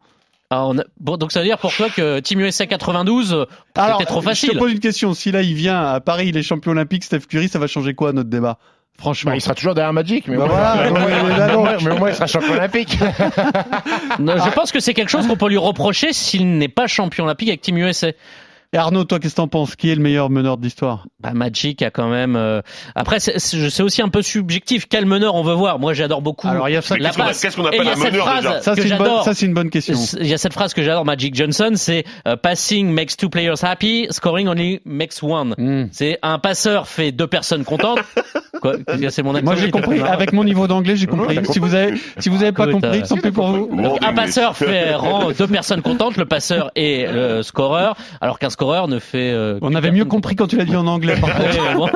Ah, 0.52 0.66
on 0.66 0.78
a- 0.78 0.84
bon, 0.98 1.16
donc 1.16 1.30
ça 1.30 1.40
veut 1.40 1.46
dire 1.46 1.58
pour 1.58 1.72
toi 1.72 1.88
que 1.90 2.18
Team 2.18 2.40
USA 2.40 2.66
92 2.66 3.32
euh, 3.34 3.44
c'était 3.76 4.04
trop 4.06 4.20
Je 4.20 4.24
facile. 4.24 4.50
te 4.50 4.58
pose 4.58 4.72
une 4.72 4.80
question. 4.80 5.14
Si 5.14 5.30
là 5.30 5.42
il 5.42 5.54
vient 5.54 5.80
à 5.80 6.00
Paris, 6.00 6.28
il 6.28 6.36
est 6.36 6.42
champion 6.42 6.72
olympique, 6.72 7.04
Steph 7.04 7.20
Curry, 7.28 7.48
ça 7.48 7.58
va 7.60 7.66
changer 7.68 7.94
quoi 7.94 8.12
notre 8.12 8.30
débat? 8.30 8.58
Franchement. 9.00 9.32
Bah, 9.32 9.36
il 9.36 9.40
sera 9.40 9.54
toujours 9.54 9.74
derrière 9.74 9.92
Magic, 9.92 10.28
mais, 10.28 10.36
Bah 10.36 10.44
au 10.44 10.46
moins, 10.46 10.56
voilà, 10.56 10.82
mais 10.82 10.88
au 10.90 10.92
moins- 10.92 11.04
ouais, 11.04 11.10
mais 11.10 11.54
au 11.54 11.58
moins- 11.60 11.72
donc. 11.72 11.82
mais 11.82 11.90
au 11.90 11.98
moins, 11.98 12.08
il 12.10 12.14
sera 12.14 12.26
champion 12.26 12.52
olympique. 12.52 12.98
Non, 14.18 14.34
Je 14.36 14.50
pense 14.50 14.72
que 14.72 14.80
c'est 14.80 14.94
quelque 14.94 15.08
chose 15.10 15.26
qu'on 15.26 15.36
peut 15.36 15.48
lui 15.48 15.56
reprocher 15.56 16.12
s'il 16.12 16.58
n'est 16.58 16.68
pas 16.68 16.86
champion 16.86 17.24
olympique 17.24 17.48
avec 17.48 17.60
Team 17.62 17.78
USA. 17.78 18.08
Et 18.72 18.76
Arnaud, 18.76 19.02
toi, 19.02 19.18
qu'est-ce 19.18 19.32
que 19.34 19.40
t'en 19.40 19.48
penses? 19.48 19.74
Qui 19.74 19.90
est 19.90 19.96
le 19.96 20.00
meilleur 20.00 20.30
meneur 20.30 20.56
de 20.56 20.62
l'histoire? 20.62 21.08
Bah, 21.18 21.32
Magic 21.34 21.82
a 21.82 21.90
quand 21.90 22.08
même. 22.08 22.36
euh, 22.36 22.62
Après, 22.94 23.18
c'est- 23.18 23.80
aussi 23.82 24.00
un 24.00 24.08
peu 24.08 24.22
subjectif. 24.22 24.86
Quel 24.88 25.06
meneur 25.06 25.34
on 25.34 25.42
veut 25.42 25.54
voir? 25.54 25.80
Moi, 25.80 25.92
j'adore 25.92 26.22
beaucoup. 26.22 26.46
Alors 26.46 26.68
il 26.68 26.74
y 26.74 26.76
a 26.76 26.82
ça. 26.82 26.96
Qu'est-ce 26.96 27.56
qu'on 27.56 27.64
appelle 27.66 27.80
il 27.82 27.86
y 27.86 27.88
a 27.88 27.92
un 27.92 27.96
cette 27.96 28.12
meneur 28.12 28.26
phrase 28.26 28.42
déjà 28.44 28.60
Ça 28.62 28.74
que 28.76 28.82
c'est 28.82 28.88
une 28.88 28.96
bonne. 28.96 29.06
j'adore. 29.06 29.24
Ça 29.24 29.34
c'est 29.34 29.46
une 29.46 29.54
bonne 29.54 29.70
question. 29.70 29.98
Il 30.20 30.26
y 30.28 30.34
a 30.34 30.38
cette 30.38 30.52
phrase 30.52 30.72
que 30.72 30.84
j'adore, 30.84 31.04
Magic 31.04 31.34
Johnson, 31.34 31.72
c'est 31.74 32.04
euh, 32.28 32.36
passing 32.36 32.92
makes 32.92 33.16
two 33.16 33.28
players 33.28 33.54
happy, 33.64 34.06
scoring 34.10 34.46
only 34.46 34.80
makes 34.84 35.20
one. 35.20 35.54
Hmm. 35.58 35.86
C'est 35.90 36.18
un 36.22 36.38
passeur 36.38 36.86
fait 36.86 37.10
deux 37.10 37.26
personnes 37.26 37.64
contentes. 37.64 37.98
Quoi 38.60 38.74
C'est 39.10 39.22
mon 39.22 39.32
Moi 39.32 39.40
accent, 39.40 39.54
j'ai 39.54 39.60
j'étais 39.66 39.70
compris. 39.80 40.00
Avec 40.00 40.32
mon 40.32 40.44
niveau 40.44 40.66
d'anglais, 40.66 40.96
j'ai 40.96 41.06
compris. 41.06 41.38
Si 41.50 41.58
vous 41.58 41.74
avez, 41.74 41.94
si 42.18 42.28
vous 42.28 42.42
avez 42.42 42.52
pas 42.52 42.66
compris, 42.66 43.00
euh, 43.00 43.06
tant 43.06 43.16
pis 43.16 43.30
pour 43.30 43.48
vous. 43.48 43.70
Un 44.02 44.12
passeur 44.12 44.56
fait 44.56 44.94
rend 44.94 45.30
deux 45.32 45.46
personnes 45.46 45.82
contentes, 45.82 46.16
le 46.16 46.26
passeur 46.26 46.70
et 46.76 47.06
le 47.06 47.42
scoreur, 47.42 47.96
alors 48.20 48.38
qu'un 48.38 48.50
scoreur 48.50 48.88
ne 48.88 48.98
fait. 48.98 49.30
euh, 49.32 49.58
On 49.62 49.74
avait 49.74 49.90
mieux 49.90 50.04
compris 50.04 50.36
quand 50.36 50.46
tu 50.46 50.56
l'as 50.56 50.64
dit 50.64 50.76
en 50.76 50.86
anglais. 50.86 51.16
par 51.20 51.34
contre. 51.34 51.50
contente. 51.50 51.66
Ouais, 51.66 51.74
bon. 51.74 51.88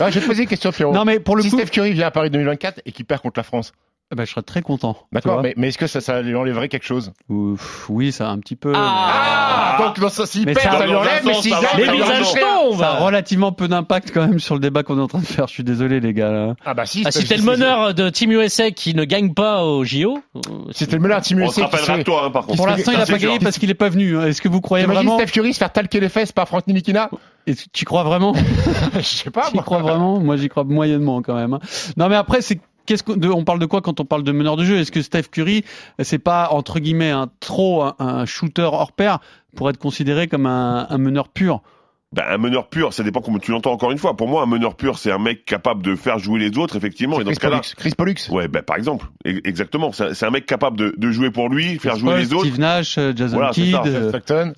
Ah, 0.00 0.10
je 0.10 0.14
vais 0.16 0.20
te 0.20 0.26
poser 0.26 0.42
une 0.42 0.48
question, 0.48 0.70
Pierrot. 0.72 0.92
Non 0.92 1.04
mais 1.04 1.18
pour 1.20 1.36
le 1.36 1.42
si 1.42 1.50
coup, 1.50 1.58
Steph 1.58 1.70
Curry 1.70 1.92
vient 1.92 2.06
à 2.06 2.10
Paris 2.10 2.30
2024 2.30 2.80
et 2.84 2.92
qu'il 2.92 3.04
perd 3.04 3.20
contre 3.22 3.38
la 3.38 3.44
France, 3.44 3.72
bah, 4.14 4.24
je 4.24 4.30
serais 4.30 4.42
très 4.42 4.62
content. 4.62 4.94
Tu 4.94 5.00
d'accord, 5.12 5.34
vois 5.34 5.42
mais, 5.42 5.54
mais 5.56 5.68
est-ce 5.68 5.78
que 5.78 5.86
ça, 5.86 6.00
ça 6.00 6.22
lui 6.22 6.34
enlèverait 6.34 6.68
quelque 6.68 6.86
chose? 6.86 7.12
Ouf, 7.28 7.86
Oui, 7.90 8.10
ça 8.12 8.28
un 8.30 8.38
petit 8.38 8.56
peu. 8.56 8.72
Ah, 8.74 9.76
Donc, 9.80 10.00
dans 10.00 10.08
ça, 10.08 10.26
s'il 10.26 10.44
Mais 10.46 10.54
perd, 10.54 10.72
ça- 10.72 10.78
ça 10.78 10.86
lui 10.86 10.94
enlève, 10.94 11.22
mais 11.24 11.34
s'il 11.34 11.52
sens, 11.52 11.62
gagne, 11.62 11.84
ça 11.86 11.92
les 11.92 11.98
visages 12.00 12.32
tombent. 12.34 12.78
Ça 12.80 12.90
a 12.92 12.98
relativement 13.04 13.52
peu 13.52 13.68
d'impact 13.68 14.10
quand 14.12 14.26
même 14.26 14.38
sur 14.38 14.54
le 14.54 14.60
débat 14.60 14.82
qu'on 14.82 14.98
est 14.98 15.02
en 15.02 15.06
train 15.08 15.18
de 15.20 15.26
faire. 15.26 15.46
Je 15.46 15.52
suis 15.52 15.64
désolé 15.64 16.00
les 16.00 16.12
gars. 16.14 16.30
Là. 16.30 16.54
Ah 16.64 16.74
bah 16.74 16.86
si, 16.86 17.02
Ah, 17.06 17.10
c'est- 17.10 17.20
si 17.20 17.28
t'es 17.28 17.36
le 17.36 17.42
meneur 17.42 17.94
de 17.94 18.08
Team 18.10 18.32
USA 18.32 18.70
qui 18.70 18.94
ne 18.94 19.04
gagne 19.04 19.34
pas 19.34 19.62
au 19.64 19.84
JO, 19.84 20.18
euh, 20.36 20.40
Si 20.72 20.86
t'es 20.86 20.96
le 20.96 21.02
meneur 21.02 21.20
de 21.20 21.24
Team 21.24 21.40
On 21.42 21.50
se 21.50 21.60
USA 21.60 21.68
qui 21.68 21.76
rappellera 21.76 22.04
toi, 22.04 22.22
hein, 22.26 22.30
par 22.30 22.44
contre. 22.46 22.56
Pour 22.56 22.66
l'instant, 22.66 22.92
il 22.92 23.00
a 23.00 23.06
C'est 23.06 23.12
pas 23.12 23.18
gagné 23.18 23.38
parce 23.38 23.58
qu'il 23.58 23.70
est 23.70 23.74
pas 23.74 23.88
venu. 23.88 24.18
Est-ce 24.22 24.40
que 24.42 24.48
vous 24.48 24.60
croyez 24.60 24.86
vraiment 24.86 25.18
Steph 25.18 25.32
Curry 25.32 25.52
se 25.52 25.58
faire 25.58 25.72
talquer 25.72 26.00
les 26.00 26.08
fesses 26.08 26.32
par 26.32 26.48
Frank 26.48 26.66
Nilikina? 26.66 27.10
Est-ce 27.46 27.64
que 27.64 27.70
Tu 27.72 27.84
crois 27.84 28.02
vraiment? 28.04 28.34
Je 28.94 29.00
sais 29.02 29.30
pas, 29.30 29.48
Tu 29.50 29.58
crois 29.58 29.78
vraiment? 29.78 30.18
Moi, 30.18 30.36
j'y 30.36 30.48
crois 30.48 30.64
moyennement 30.64 31.22
quand 31.22 31.34
même. 31.34 31.54
hein. 31.54 31.60
Non, 31.96 32.08
mais 32.08 32.16
après, 32.16 32.40
c'est 32.42 32.60
qu'est-ce 32.88 33.02
qu'on 33.04 33.16
de- 33.16 33.28
on 33.28 33.44
parle 33.44 33.58
de 33.60 33.66
quoi 33.66 33.80
quand 33.82 34.00
on 34.00 34.04
parle 34.04 34.24
de 34.24 34.32
meneur 34.32 34.56
de 34.56 34.64
jeu? 34.64 34.78
Est-ce 34.78 34.90
que 34.90 35.02
Steph 35.02 35.24
Curry, 35.30 35.64
c'est 36.00 36.18
pas 36.18 36.48
entre 36.50 36.80
guillemets 36.80 37.10
un 37.10 37.28
trop 37.40 37.82
un, 37.82 37.94
un 37.98 38.26
shooter 38.26 38.62
hors 38.72 38.92
pair 38.92 39.18
pour 39.54 39.70
être 39.70 39.78
considéré 39.78 40.26
comme 40.26 40.46
un, 40.46 40.86
un 40.90 40.98
meneur 40.98 41.28
pur? 41.28 41.62
Ben, 42.10 42.24
un 42.26 42.38
meneur 42.38 42.68
pur, 42.70 42.94
ça 42.94 43.02
dépend 43.02 43.20
comment 43.20 43.38
tu 43.38 43.50
l'entends 43.50 43.70
encore 43.72 43.90
une 43.92 43.98
fois. 43.98 44.16
Pour 44.16 44.28
moi, 44.28 44.42
un 44.42 44.46
meneur 44.46 44.76
pur, 44.76 44.98
c'est 44.98 45.12
un 45.12 45.18
mec 45.18 45.44
capable 45.44 45.82
de 45.82 45.94
faire 45.94 46.18
jouer 46.18 46.40
les 46.40 46.56
autres, 46.56 46.74
effectivement. 46.74 47.20
Et 47.20 47.24
dans 47.24 47.26
Chris 47.32 47.34
ce 47.34 47.40
cas-là, 47.40 47.56
Pollux. 47.58 47.74
Chris 47.76 47.92
Pollux. 47.94 48.14
ouais, 48.30 48.48
ben, 48.48 48.62
par 48.62 48.76
exemple, 48.78 49.04
E- 49.26 49.42
exactement. 49.44 49.92
C'est 49.92 50.24
un- 50.24 50.30
mec 50.30 50.46
capable 50.46 50.78
de, 50.78 50.94
de 50.96 51.10
jouer 51.10 51.30
pour 51.30 51.50
lui, 51.50 51.78
faire 51.78 51.96
jouer 51.96 52.12
Paul, 52.12 52.20
les 52.20 52.32
autres. 52.32 52.46
Steve 52.46 52.58
Nash, 52.60 52.96
euh, 52.96 53.12
Jason 53.14 53.36
Voilà, 53.36 53.50
Kidd. 53.50 53.76
euh, 53.84 54.08
Stockton. 54.08 54.54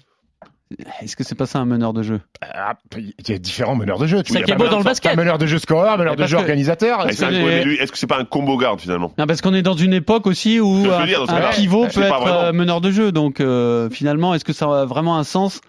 Est-ce 1.03 1.17
que 1.17 1.25
c'est 1.25 1.35
pas 1.35 1.47
ça 1.47 1.59
un 1.59 1.65
meneur 1.65 1.93
de 1.93 2.03
jeu 2.03 2.21
Ah, 2.41 2.75
Il 2.97 3.13
y 3.29 3.33
a 3.33 3.39
différents 3.39 3.75
meneurs 3.75 3.99
de 3.99 4.07
jeu. 4.07 4.23
tu 4.23 4.33
ça 4.33 4.39
qui 4.39 4.43
est 4.43 4.47
Il 4.47 4.51
y 4.51 4.53
a 4.53 4.57
beau 4.57 4.69
dans 4.69 4.79
le 4.79 4.85
basket. 4.85 5.13
Un 5.13 5.17
meneur 5.17 5.37
de 5.39 5.47
jeu 5.47 5.59
scoreur, 5.59 5.95
un 5.95 5.97
meneur 5.97 6.15
de 6.17 6.27
jeu 6.27 6.37
que- 6.37 6.43
organisateur. 6.43 7.09
Est-ce 7.09 7.19
c'est 7.19 7.87
que- 7.89 7.97
c'est 7.97 8.07
pas 8.07 8.19
un 8.21 8.25
combo 8.25 8.57
guard 8.57 8.79
finalement 8.81 9.13
Non, 9.19 9.27
parce 9.27 9.41
qu'on 9.43 9.53
est 9.55 9.63
dans 9.63 9.75
une 9.77 9.93
époque 9.93 10.27
aussi 10.27 10.61
où 10.61 10.85
un, 10.91 11.05
dire, 11.07 11.25
pivot 11.53 11.87
c'est 11.91 12.01
peut 12.01 12.07
être 12.07 12.21
vraiment. 12.21 12.41
euh, 12.41 12.53
meneur 12.53 12.81
de 12.81 12.91
jeu. 12.93 13.11
Donc 13.11 13.41
euh, 13.41 13.91
finalement, 13.91 14.33
est-ce 14.35 14.45
que 14.45 14.53
ça 14.53 14.67
a 14.83 14.85
vraiment 14.85 15.17
un 15.19 15.25
sens 15.25 15.61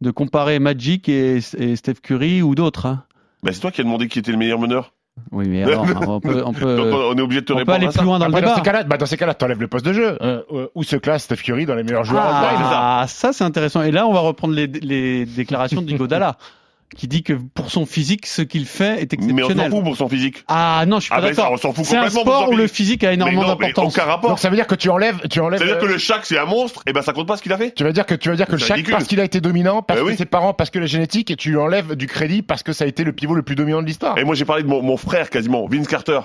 de 0.00 0.10
comparer 0.10 0.58
Magic 0.58 1.08
et, 1.08 1.38
et 1.58 1.76
Steph 1.76 1.94
Curry 2.02 2.42
ou 2.42 2.54
d'autres 2.54 2.86
hein? 2.86 3.04
Ben, 3.42 3.52
C'est 3.54 3.60
toi 3.60 3.70
qui 3.70 3.80
as 3.80 3.84
demandé 3.84 4.08
qui 4.08 4.18
était 4.18 4.32
le 4.32 4.38
meilleur 4.38 4.58
meneur. 4.58 4.92
Oui, 5.32 5.48
mais 5.48 5.62
alors, 5.64 5.84
on 6.08 6.20
peut, 6.20 6.42
on 6.44 6.52
peut, 6.52 6.76
Donc 6.76 6.86
on 6.92 7.16
est 7.16 7.20
obligé 7.20 7.40
de 7.40 7.46
te 7.46 7.52
on 7.52 7.56
peut 7.56 7.60
répondre 7.60 7.76
aller 7.76 7.90
ça. 7.90 7.98
plus 8.00 8.06
loin 8.06 8.18
dans 8.18 8.26
le 8.26 8.30
Après, 8.30 8.40
dans 8.42 8.48
débat. 8.48 8.56
ces 8.56 8.62
cas-là, 8.62 8.84
bah, 8.84 8.96
dans 8.96 9.06
ces 9.06 9.16
cas-là, 9.16 9.34
t'enlèves 9.34 9.60
le 9.60 9.68
poste 9.68 9.84
de 9.86 9.92
jeu. 9.92 10.18
Euh, 10.20 10.42
euh, 10.52 10.66
où 10.74 10.82
se 10.82 10.96
classe 10.96 11.24
Steph 11.24 11.36
Curry 11.36 11.66
dans 11.66 11.74
les 11.74 11.82
meilleurs 11.82 12.04
joueurs 12.04 12.22
Ah, 12.26 13.04
ça 13.08 13.32
c'est 13.32 13.44
intéressant. 13.44 13.82
Et 13.82 13.90
là, 13.90 14.06
on 14.06 14.12
va 14.12 14.20
reprendre 14.20 14.54
les, 14.54 14.66
les 14.66 15.26
déclarations 15.26 15.82
d'Igodala, 15.82 16.36
qui 16.96 17.06
dit 17.08 17.22
que 17.22 17.34
pour 17.34 17.70
son 17.70 17.86
physique, 17.86 18.26
ce 18.26 18.42
qu'il 18.42 18.66
fait 18.66 19.02
est 19.02 19.12
Mais 19.12 19.18
on 19.18 19.22
s'en 19.22 19.36
exceptionnel. 19.36 19.70
fout 19.70 19.84
pour 19.84 19.96
son 19.96 20.08
physique. 20.08 20.44
Ah 20.48 20.84
non, 20.88 20.98
je 20.98 21.04
suis 21.04 21.12
Ah 21.14 21.20
pas 21.20 21.28
ben 21.28 21.34
ça, 21.34 21.42
d'accord. 21.42 21.52
on 21.52 21.56
s'en 21.56 21.72
fout 21.72 21.84
C'est 21.84 21.96
un 21.96 22.10
sport 22.10 22.48
où 22.50 22.56
le 22.56 22.66
physique. 22.66 23.04
a 23.04 23.12
énormément 23.12 23.46
d'importance. 23.46 23.94
aucun 23.96 24.04
rapport. 24.06 24.30
Donc 24.30 24.38
ça 24.40 24.50
veut 24.50 24.56
dire 24.56 24.66
que 24.66 24.74
tu 24.74 24.88
enlèves, 24.90 25.20
tu 25.30 25.40
enlèves. 25.40 25.60
C'est-à-dire 25.60 25.78
que 25.78 25.86
euh, 25.86 25.92
le 25.92 25.98
Shaq 25.98 26.26
c'est 26.26 26.38
un 26.38 26.46
monstre, 26.46 26.82
et 26.86 26.92
ben 26.92 27.02
ça 27.02 27.12
compte 27.12 27.28
pas 27.28 27.36
ce 27.36 27.42
qu'il 27.42 27.52
a 27.52 27.58
fait. 27.58 27.72
Tu 27.74 27.84
vas 27.84 27.92
dire 27.92 28.06
que 28.06 28.14
tu 28.14 28.28
vas 28.28 28.36
dire 28.36 28.46
que 28.46 28.56
Shaq 28.56 28.90
parce 28.90 29.04
qu'il 29.04 29.20
a 29.20 29.24
été 29.24 29.40
dominant, 29.40 29.82
parce 29.82 30.00
Eh 30.00 30.04
que 30.04 30.08
oui. 30.10 30.16
ses 30.16 30.26
parents, 30.26 30.52
parce 30.52 30.70
que 30.70 30.78
la 30.78 30.86
génétique, 30.86 31.30
et 31.30 31.36
tu 31.36 31.50
lui 31.50 31.56
enlèves 31.58 31.94
du 31.94 32.06
crédit 32.06 32.42
parce 32.42 32.62
que 32.62 32.72
ça 32.72 32.84
a 32.84 32.86
été 32.88 33.04
le 33.04 33.12
pivot 33.12 33.34
le 33.34 33.42
plus 33.42 33.54
dominant 33.54 33.80
de 33.82 33.86
l'histoire. 33.86 34.18
Et 34.18 34.24
moi 34.24 34.34
j'ai 34.34 34.44
parlé 34.44 34.62
de 34.64 34.68
mon, 34.68 34.82
mon 34.82 34.96
frère 34.96 35.30
quasiment, 35.30 35.66
Vince 35.68 35.86
Carter. 35.88 36.20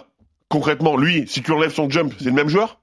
Concrètement, 0.49 0.95
lui, 0.95 1.25
si 1.27 1.41
tu 1.41 1.51
enlèves 1.51 1.73
son 1.73 1.89
jump, 1.89 2.13
c'est 2.19 2.25
le 2.25 2.31
même 2.31 2.49
joueur? 2.49 2.79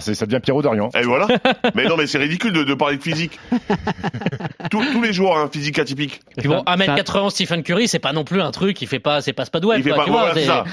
C'est- 0.00 0.14
ça 0.14 0.26
devient 0.26 0.40
Pierrot 0.40 0.62
Dorian. 0.62 0.88
Et 0.98 1.02
voilà. 1.02 1.26
mais 1.74 1.84
non, 1.86 1.96
mais 1.96 2.06
c'est 2.06 2.18
ridicule 2.18 2.52
de, 2.52 2.64
de 2.64 2.74
parler 2.74 2.96
de 2.96 3.02
physique. 3.02 3.38
tous, 4.70 4.84
tous 4.92 5.02
les 5.02 5.12
joueurs, 5.12 5.36
hein, 5.38 5.48
physique 5.52 5.78
atypique. 5.78 6.20
Puis 6.36 6.48
bon, 6.48 6.62
Ça- 6.66 6.74
1m80 6.76 7.30
Stephen 7.30 7.62
Curry, 7.62 7.88
c'est 7.88 7.98
pas 7.98 8.12
non 8.12 8.24
plus 8.24 8.40
un 8.40 8.50
truc, 8.50 8.80
il 8.82 8.88
fait 8.88 8.98
pas, 9.00 9.20
c'est 9.20 9.32
pas 9.32 9.44
Spadwell, 9.44 9.78
Il 9.80 9.84
fait 9.84 9.90
pas 9.90 10.04
voilà, 10.06 10.34
ça. 10.34 10.64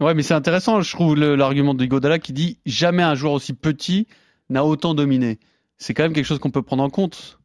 Ouais, 0.00 0.14
mais 0.14 0.22
c'est 0.22 0.34
intéressant, 0.34 0.80
je 0.80 0.90
trouve, 0.92 1.16
le- 1.16 1.34
l'argument 1.36 1.74
d'Igodala 1.74 2.18
qui 2.18 2.32
dit 2.32 2.58
jamais 2.66 3.02
un 3.02 3.14
joueur 3.14 3.32
aussi 3.32 3.52
petit 3.52 4.06
n'a 4.48 4.64
autant 4.64 4.94
dominé. 4.94 5.38
C'est 5.78 5.94
quand 5.94 6.02
même 6.02 6.12
quelque 6.12 6.26
chose 6.26 6.38
qu'on 6.38 6.50
peut 6.50 6.62
prendre 6.62 6.82
en 6.82 6.90
compte. 6.90 7.38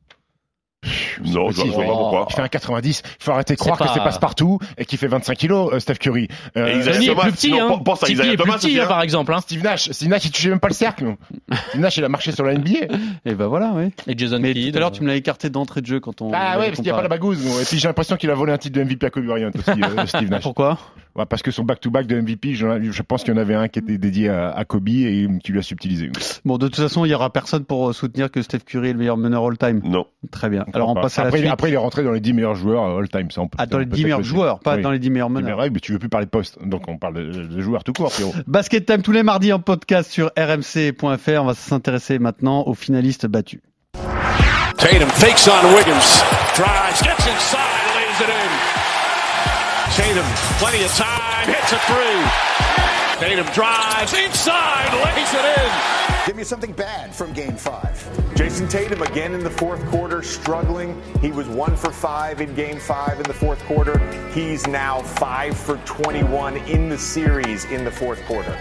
Non, 1.26 1.50
je 1.52 1.62
vois 1.64 1.84
pas 1.84 1.90
pourquoi. 1.92 2.28
Il 2.30 2.36
fait 2.36 2.42
un 2.42 2.48
90. 2.48 3.04
Il 3.20 3.24
faut 3.24 3.32
arrêter 3.32 3.54
de 3.56 3.60
croire 3.60 3.78
pas- 3.78 3.86
que 3.88 3.92
c'est 3.94 4.00
passe-partout 4.00 4.60
et 4.78 4.86
qu'il 4.86 4.98
fait 4.98 5.08
25 5.08 5.38
kilos, 5.38 5.72
euh, 5.74 5.80
Steph 5.80 5.96
Curry. 5.96 6.28
Euh, 6.58 6.68
Et 6.68 6.78
Isaiah 6.80 6.94
Tony 6.94 7.06
est 7.06 7.10
Thomas, 7.10 7.22
plus 7.24 7.32
petit, 7.34 7.60
hein. 7.60 7.80
pense 7.84 8.04
à 8.04 8.10
Isaiah 8.10 8.36
Thomas 8.38 8.58
petit, 8.58 8.80
hein, 8.80 8.84
hein. 8.84 8.88
par 8.88 9.02
exemple, 9.02 9.34
hein. 9.34 9.40
Steve 9.42 9.64
Nash, 9.64 9.90
Steve 9.92 10.10
Nash, 10.10 10.26
il 10.26 10.32
touchait 10.32 10.50
même 10.50 10.60
pas 10.60 10.68
le 10.68 10.74
cercle. 10.74 11.04
non. 11.06 11.18
Steve 11.70 11.82
Nash, 11.82 11.98
il 11.98 12.04
a 12.06 12.10
marché 12.10 12.32
sur 12.32 12.44
la 12.46 12.54
NBA. 12.54 12.96
Et 13.26 13.34
ben 13.34 13.48
voilà, 13.48 13.72
oui. 13.76 13.92
Et 14.08 14.18
Jason 14.18 14.40
Mais 14.40 14.54
Kidd. 14.54 14.72
tout 14.72 14.78
à 14.78 14.80
l'heure, 14.82 14.92
tu 14.92 15.02
me 15.04 15.08
l'as 15.08 15.16
écarté 15.16 15.50
d'entrée 15.50 15.82
de 15.82 15.86
jeu 15.88 16.00
quand 16.00 16.22
on. 16.22 16.32
Ah 16.34 16.58
ouais, 16.60 16.66
parce 16.68 16.76
qu'il 16.78 16.84
n'y 16.86 16.90
a 16.92 16.96
pas 16.96 17.02
la 17.02 17.08
bagouze. 17.10 17.44
Et 17.62 17.66
puis 17.66 17.80
j'ai 17.80 17.88
l'impression 17.88 18.16
qu'il 18.18 18.30
a 18.30 18.36
volé 18.36 18.54
un 18.54 18.58
titre 18.58 18.78
de 18.78 18.84
MVP 18.84 19.06
à 19.06 19.10
Kobe 19.10 19.26
Bryant 19.26 19.50
aussi, 19.56 19.82
euh, 19.82 20.06
Steve 20.06 20.30
Nash. 20.30 20.44
Pourquoi? 20.44 20.78
Ouais, 21.16 21.26
parce 21.26 21.42
que 21.42 21.50
son 21.52 21.64
back-to-back 21.64 22.08
de 22.08 22.20
MVP, 22.20 22.56
je, 22.56 22.92
je 22.92 23.02
pense 23.02 23.24
qu'il 23.24 23.34
y 23.34 23.38
en 23.38 23.40
avait 23.40 23.56
un 23.56 23.70
qui 23.70 23.80
était 23.80 23.98
dédié 23.98 24.28
à, 24.28 24.50
à 24.52 24.66
Kobe 24.66 24.90
et 24.90 25.28
qui 25.42 25.54
lui 25.54 25.60
a 25.60 25.62
subtilisé. 25.62 26.12
Bon, 26.44 26.58
de 26.58 26.68
toute 26.68 26.76
façon, 26.76 27.06
il 27.06 27.10
y 27.12 27.14
aura 27.14 27.32
personne 27.32 27.64
pour 27.64 27.90
euh, 27.90 27.94
soutenir 27.94 28.30
que 28.30 28.42
Steph 28.42 28.60
Curry 28.66 28.90
est 28.90 28.94
le 28.94 29.00
meilleur 29.00 29.16
meneur 29.16 29.46
all-time. 29.46 29.80
Non. 29.86 30.08
Très 30.30 30.50
bien. 30.50 30.66
Alors 30.74 30.90
on 30.90 30.94
Pas. 30.94 31.04
passe 31.04 31.18
à 31.20 31.22
la 31.22 31.28
après, 31.30 31.40
suite. 31.40 31.52
après, 31.52 31.70
il 31.70 31.74
est 31.74 31.78
rentré 31.78 32.04
dans 32.04 32.12
les 32.12 32.20
10 32.20 32.34
meilleurs 32.34 32.56
joueurs 32.56 32.84
euh, 32.84 33.00
all-time. 33.00 33.32
Ça, 33.32 33.40
on 33.42 33.48
peut, 33.48 33.56
Ah, 33.60 33.66
dans 33.66 33.78
on 33.78 33.80
les 33.80 33.86
peut 33.86 33.96
10 33.96 34.04
meilleurs 34.04 34.24
joueurs, 34.24 34.60
pas 34.60 34.76
Oui. 34.76 34.82
dans 34.82 34.92
les 34.92 35.00
10 35.00 35.10
meilleurs 35.10 35.30
meneurs. 35.30 35.58
Mais, 35.62 35.70
mais 35.70 35.80
tu 35.80 35.94
veux 35.94 36.00
plus 36.00 36.10
parler 36.10 36.26
de 36.26 36.32
poste, 36.32 36.58
donc 36.66 36.88
on 36.90 36.98
parle 36.98 37.14
de, 37.14 37.46
de 37.46 37.62
joueurs 37.62 37.86
tout 37.86 37.94
court, 37.94 38.12
Pierrot. 38.12 38.34
Basket 38.48 38.86
Time 38.86 39.02
tous 39.02 39.14
les 39.14 39.24
mardis 39.24 39.54
en 39.54 39.60
podcast 39.60 40.12
sur 40.12 40.32
rmc.fr. 40.38 41.42
On 41.42 41.46
va 41.46 41.54
s'intéresser 41.54 42.20
maintenant 42.20 42.64
aux 42.68 42.74
finalistes 42.74 43.26
battus. 43.28 43.62
Tatum 44.78 45.08
fakes 45.08 45.48
on 45.48 45.76
Wiggins. 45.76 46.24
Drives, 46.58 47.04
gets 47.04 47.30
inside. 47.32 47.85
Tatum, 49.96 50.26
plenty 50.60 50.84
of 50.84 50.92
time, 50.92 51.48
hits 51.48 51.72
a 51.72 51.80
three. 51.88 53.26
Tatum 53.26 53.46
drives 53.54 54.14
inside, 54.14 54.94
lays 54.94 55.34
it 55.34 55.58
in. 55.58 56.26
Give 56.26 56.36
me 56.36 56.44
something 56.44 56.74
bad 56.74 57.16
from 57.16 57.32
game 57.32 57.56
five. 57.56 58.36
Jason 58.36 58.68
Tatum 58.68 59.04
again 59.04 59.34
in 59.34 59.42
the 59.42 59.50
fourth 59.50 59.86
quarter, 59.86 60.22
struggling. 60.22 61.02
He 61.22 61.32
was 61.32 61.48
one 61.48 61.78
for 61.78 61.92
five 61.92 62.42
in 62.42 62.54
game 62.56 62.78
five 62.78 63.20
in 63.20 63.24
the 63.24 63.34
fourth 63.34 63.64
quarter. 63.64 63.98
He's 64.34 64.68
now 64.68 65.02
five 65.02 65.58
for 65.58 65.78
21 65.86 66.58
in 66.58 66.90
the 66.90 66.98
series 66.98 67.64
in 67.64 67.86
the 67.86 67.92
fourth 67.92 68.22
quarter. 68.26 68.52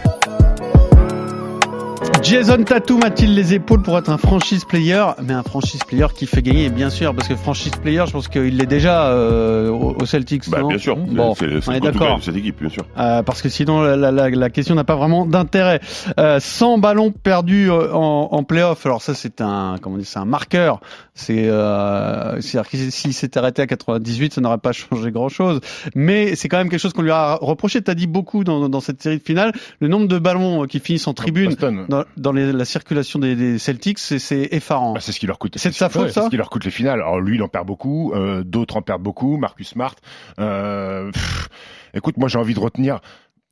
Jason 2.24 2.64
Tatum 2.64 3.00
a-t-il 3.04 3.34
les 3.34 3.52
épaules 3.52 3.82
pour 3.82 3.98
être 3.98 4.08
un 4.08 4.16
franchise 4.16 4.64
player? 4.64 5.04
Mais 5.22 5.34
un 5.34 5.42
franchise 5.42 5.80
player 5.87 6.06
qui 6.16 6.26
fait 6.26 6.40
gagner, 6.40 6.70
bien 6.70 6.88
sûr, 6.88 7.14
parce 7.14 7.28
que 7.28 7.37
franchise 7.37 7.72
player, 7.82 8.02
je 8.06 8.12
pense 8.12 8.28
qu'il 8.28 8.56
l'est 8.56 8.64
déjà 8.66 9.08
euh, 9.08 9.68
au 9.68 9.94
au 10.00 10.06
Celtics. 10.06 10.48
Bah, 10.48 10.60
non 10.60 10.68
bien 10.68 10.78
sûr. 10.78 10.96
Bon, 10.96 11.34
c'est 11.34 11.60
c'est 11.60 11.68
on 11.68 11.72
est 11.74 11.80
d'accord. 11.80 12.18
cette 12.22 12.37
équipe, 12.37 12.60
bien 12.60 12.70
sûr. 12.70 12.87
Euh, 12.98 13.22
parce 13.22 13.42
que 13.42 13.50
sinon 13.50 13.82
la, 13.82 13.96
la- 13.96 14.10
la- 14.10 14.30
la 14.30 14.50
question 14.50 14.74
n'a 14.74 14.84
pas 14.84 14.96
vraiment 14.96 15.26
d'intérêt. 15.26 15.80
Euh, 16.18 16.40
100 16.40 16.78
ballons 16.78 17.10
perdus 17.12 17.70
euh, 17.70 17.92
en, 17.92 18.28
en 18.32 18.42
playoff, 18.42 18.87
alors 18.87 19.02
ça 19.02 19.12
c'est 19.14 19.42
un 19.42 19.76
comment 19.82 19.98
dire, 19.98 20.06
c'est 20.06 20.18
un 20.18 20.24
marqueur. 20.24 20.80
C'est 21.14 21.46
euh, 21.48 22.40
c'est-à-dire 22.40 22.70
que 22.70 22.76
s'il 22.90 23.12
s'était 23.12 23.38
arrêté 23.38 23.60
à 23.60 23.66
98, 23.66 24.32
ça 24.34 24.40
n'aurait 24.40 24.58
pas 24.58 24.72
changé 24.72 25.10
grand-chose. 25.10 25.60
Mais 25.94 26.37
c'est 26.37 26.48
quand 26.48 26.56
même 26.56 26.70
quelque 26.70 26.80
chose 26.80 26.94
qu'on 26.94 27.02
lui 27.02 27.10
a 27.10 27.34
reproché. 27.34 27.82
T'as 27.82 27.94
dit 27.94 28.06
beaucoup 28.06 28.44
dans, 28.44 28.68
dans 28.70 28.80
cette 28.80 29.02
série 29.02 29.18
de 29.18 29.22
finale, 29.22 29.52
le 29.80 29.88
nombre 29.88 30.08
de 30.08 30.18
ballons 30.18 30.62
euh, 30.64 30.66
qui 30.66 30.80
finissent 30.80 31.06
en 31.06 31.12
tribune. 31.14 31.50
Boston. 31.50 31.84
Dans- 31.88 32.04
dans 32.16 32.33
les- 32.33 32.53
la 32.53 32.64
circulation 32.64 33.18
des, 33.18 33.37
des 33.37 33.59
Celtics, 33.59 33.98
c'est- 33.98 34.18
c'est 34.18 34.48
effarant. 34.53 34.94
Bah, 34.94 35.00
c'est 35.00 35.12
ce 35.12 35.20
qui 35.20 35.27
leur 35.27 35.38
coûte. 35.38 35.55
C'est 35.59 35.70
de 35.70 35.74
sa 35.74 35.88
faute, 35.88 36.09
c'est 36.09 36.14
ça 36.14 36.24
ce 36.27 36.31
qui 36.31 36.37
leur 36.37 36.50
coûte 36.50 36.64
les 36.64 36.70
finales. 36.70 37.00
Alors 37.00 37.20
lui, 37.20 37.37
il 37.37 37.42
en 37.42 37.48
perd 37.48 37.66
beaucoup, 37.66 38.12
euh, 38.14 38.42
d'autres 38.44 38.77
en 38.77 38.83
perdent 38.83 39.03
beaucoup. 39.03 39.37
Marcus 39.37 39.68
Smart. 39.68 39.94
Euh, 40.38 41.11
pff, 41.12 41.48
écoute, 41.94 42.16
moi 42.16 42.29
j'ai 42.29 42.38
envie 42.38 42.55
de 42.55 42.61
retenir. 42.61 43.00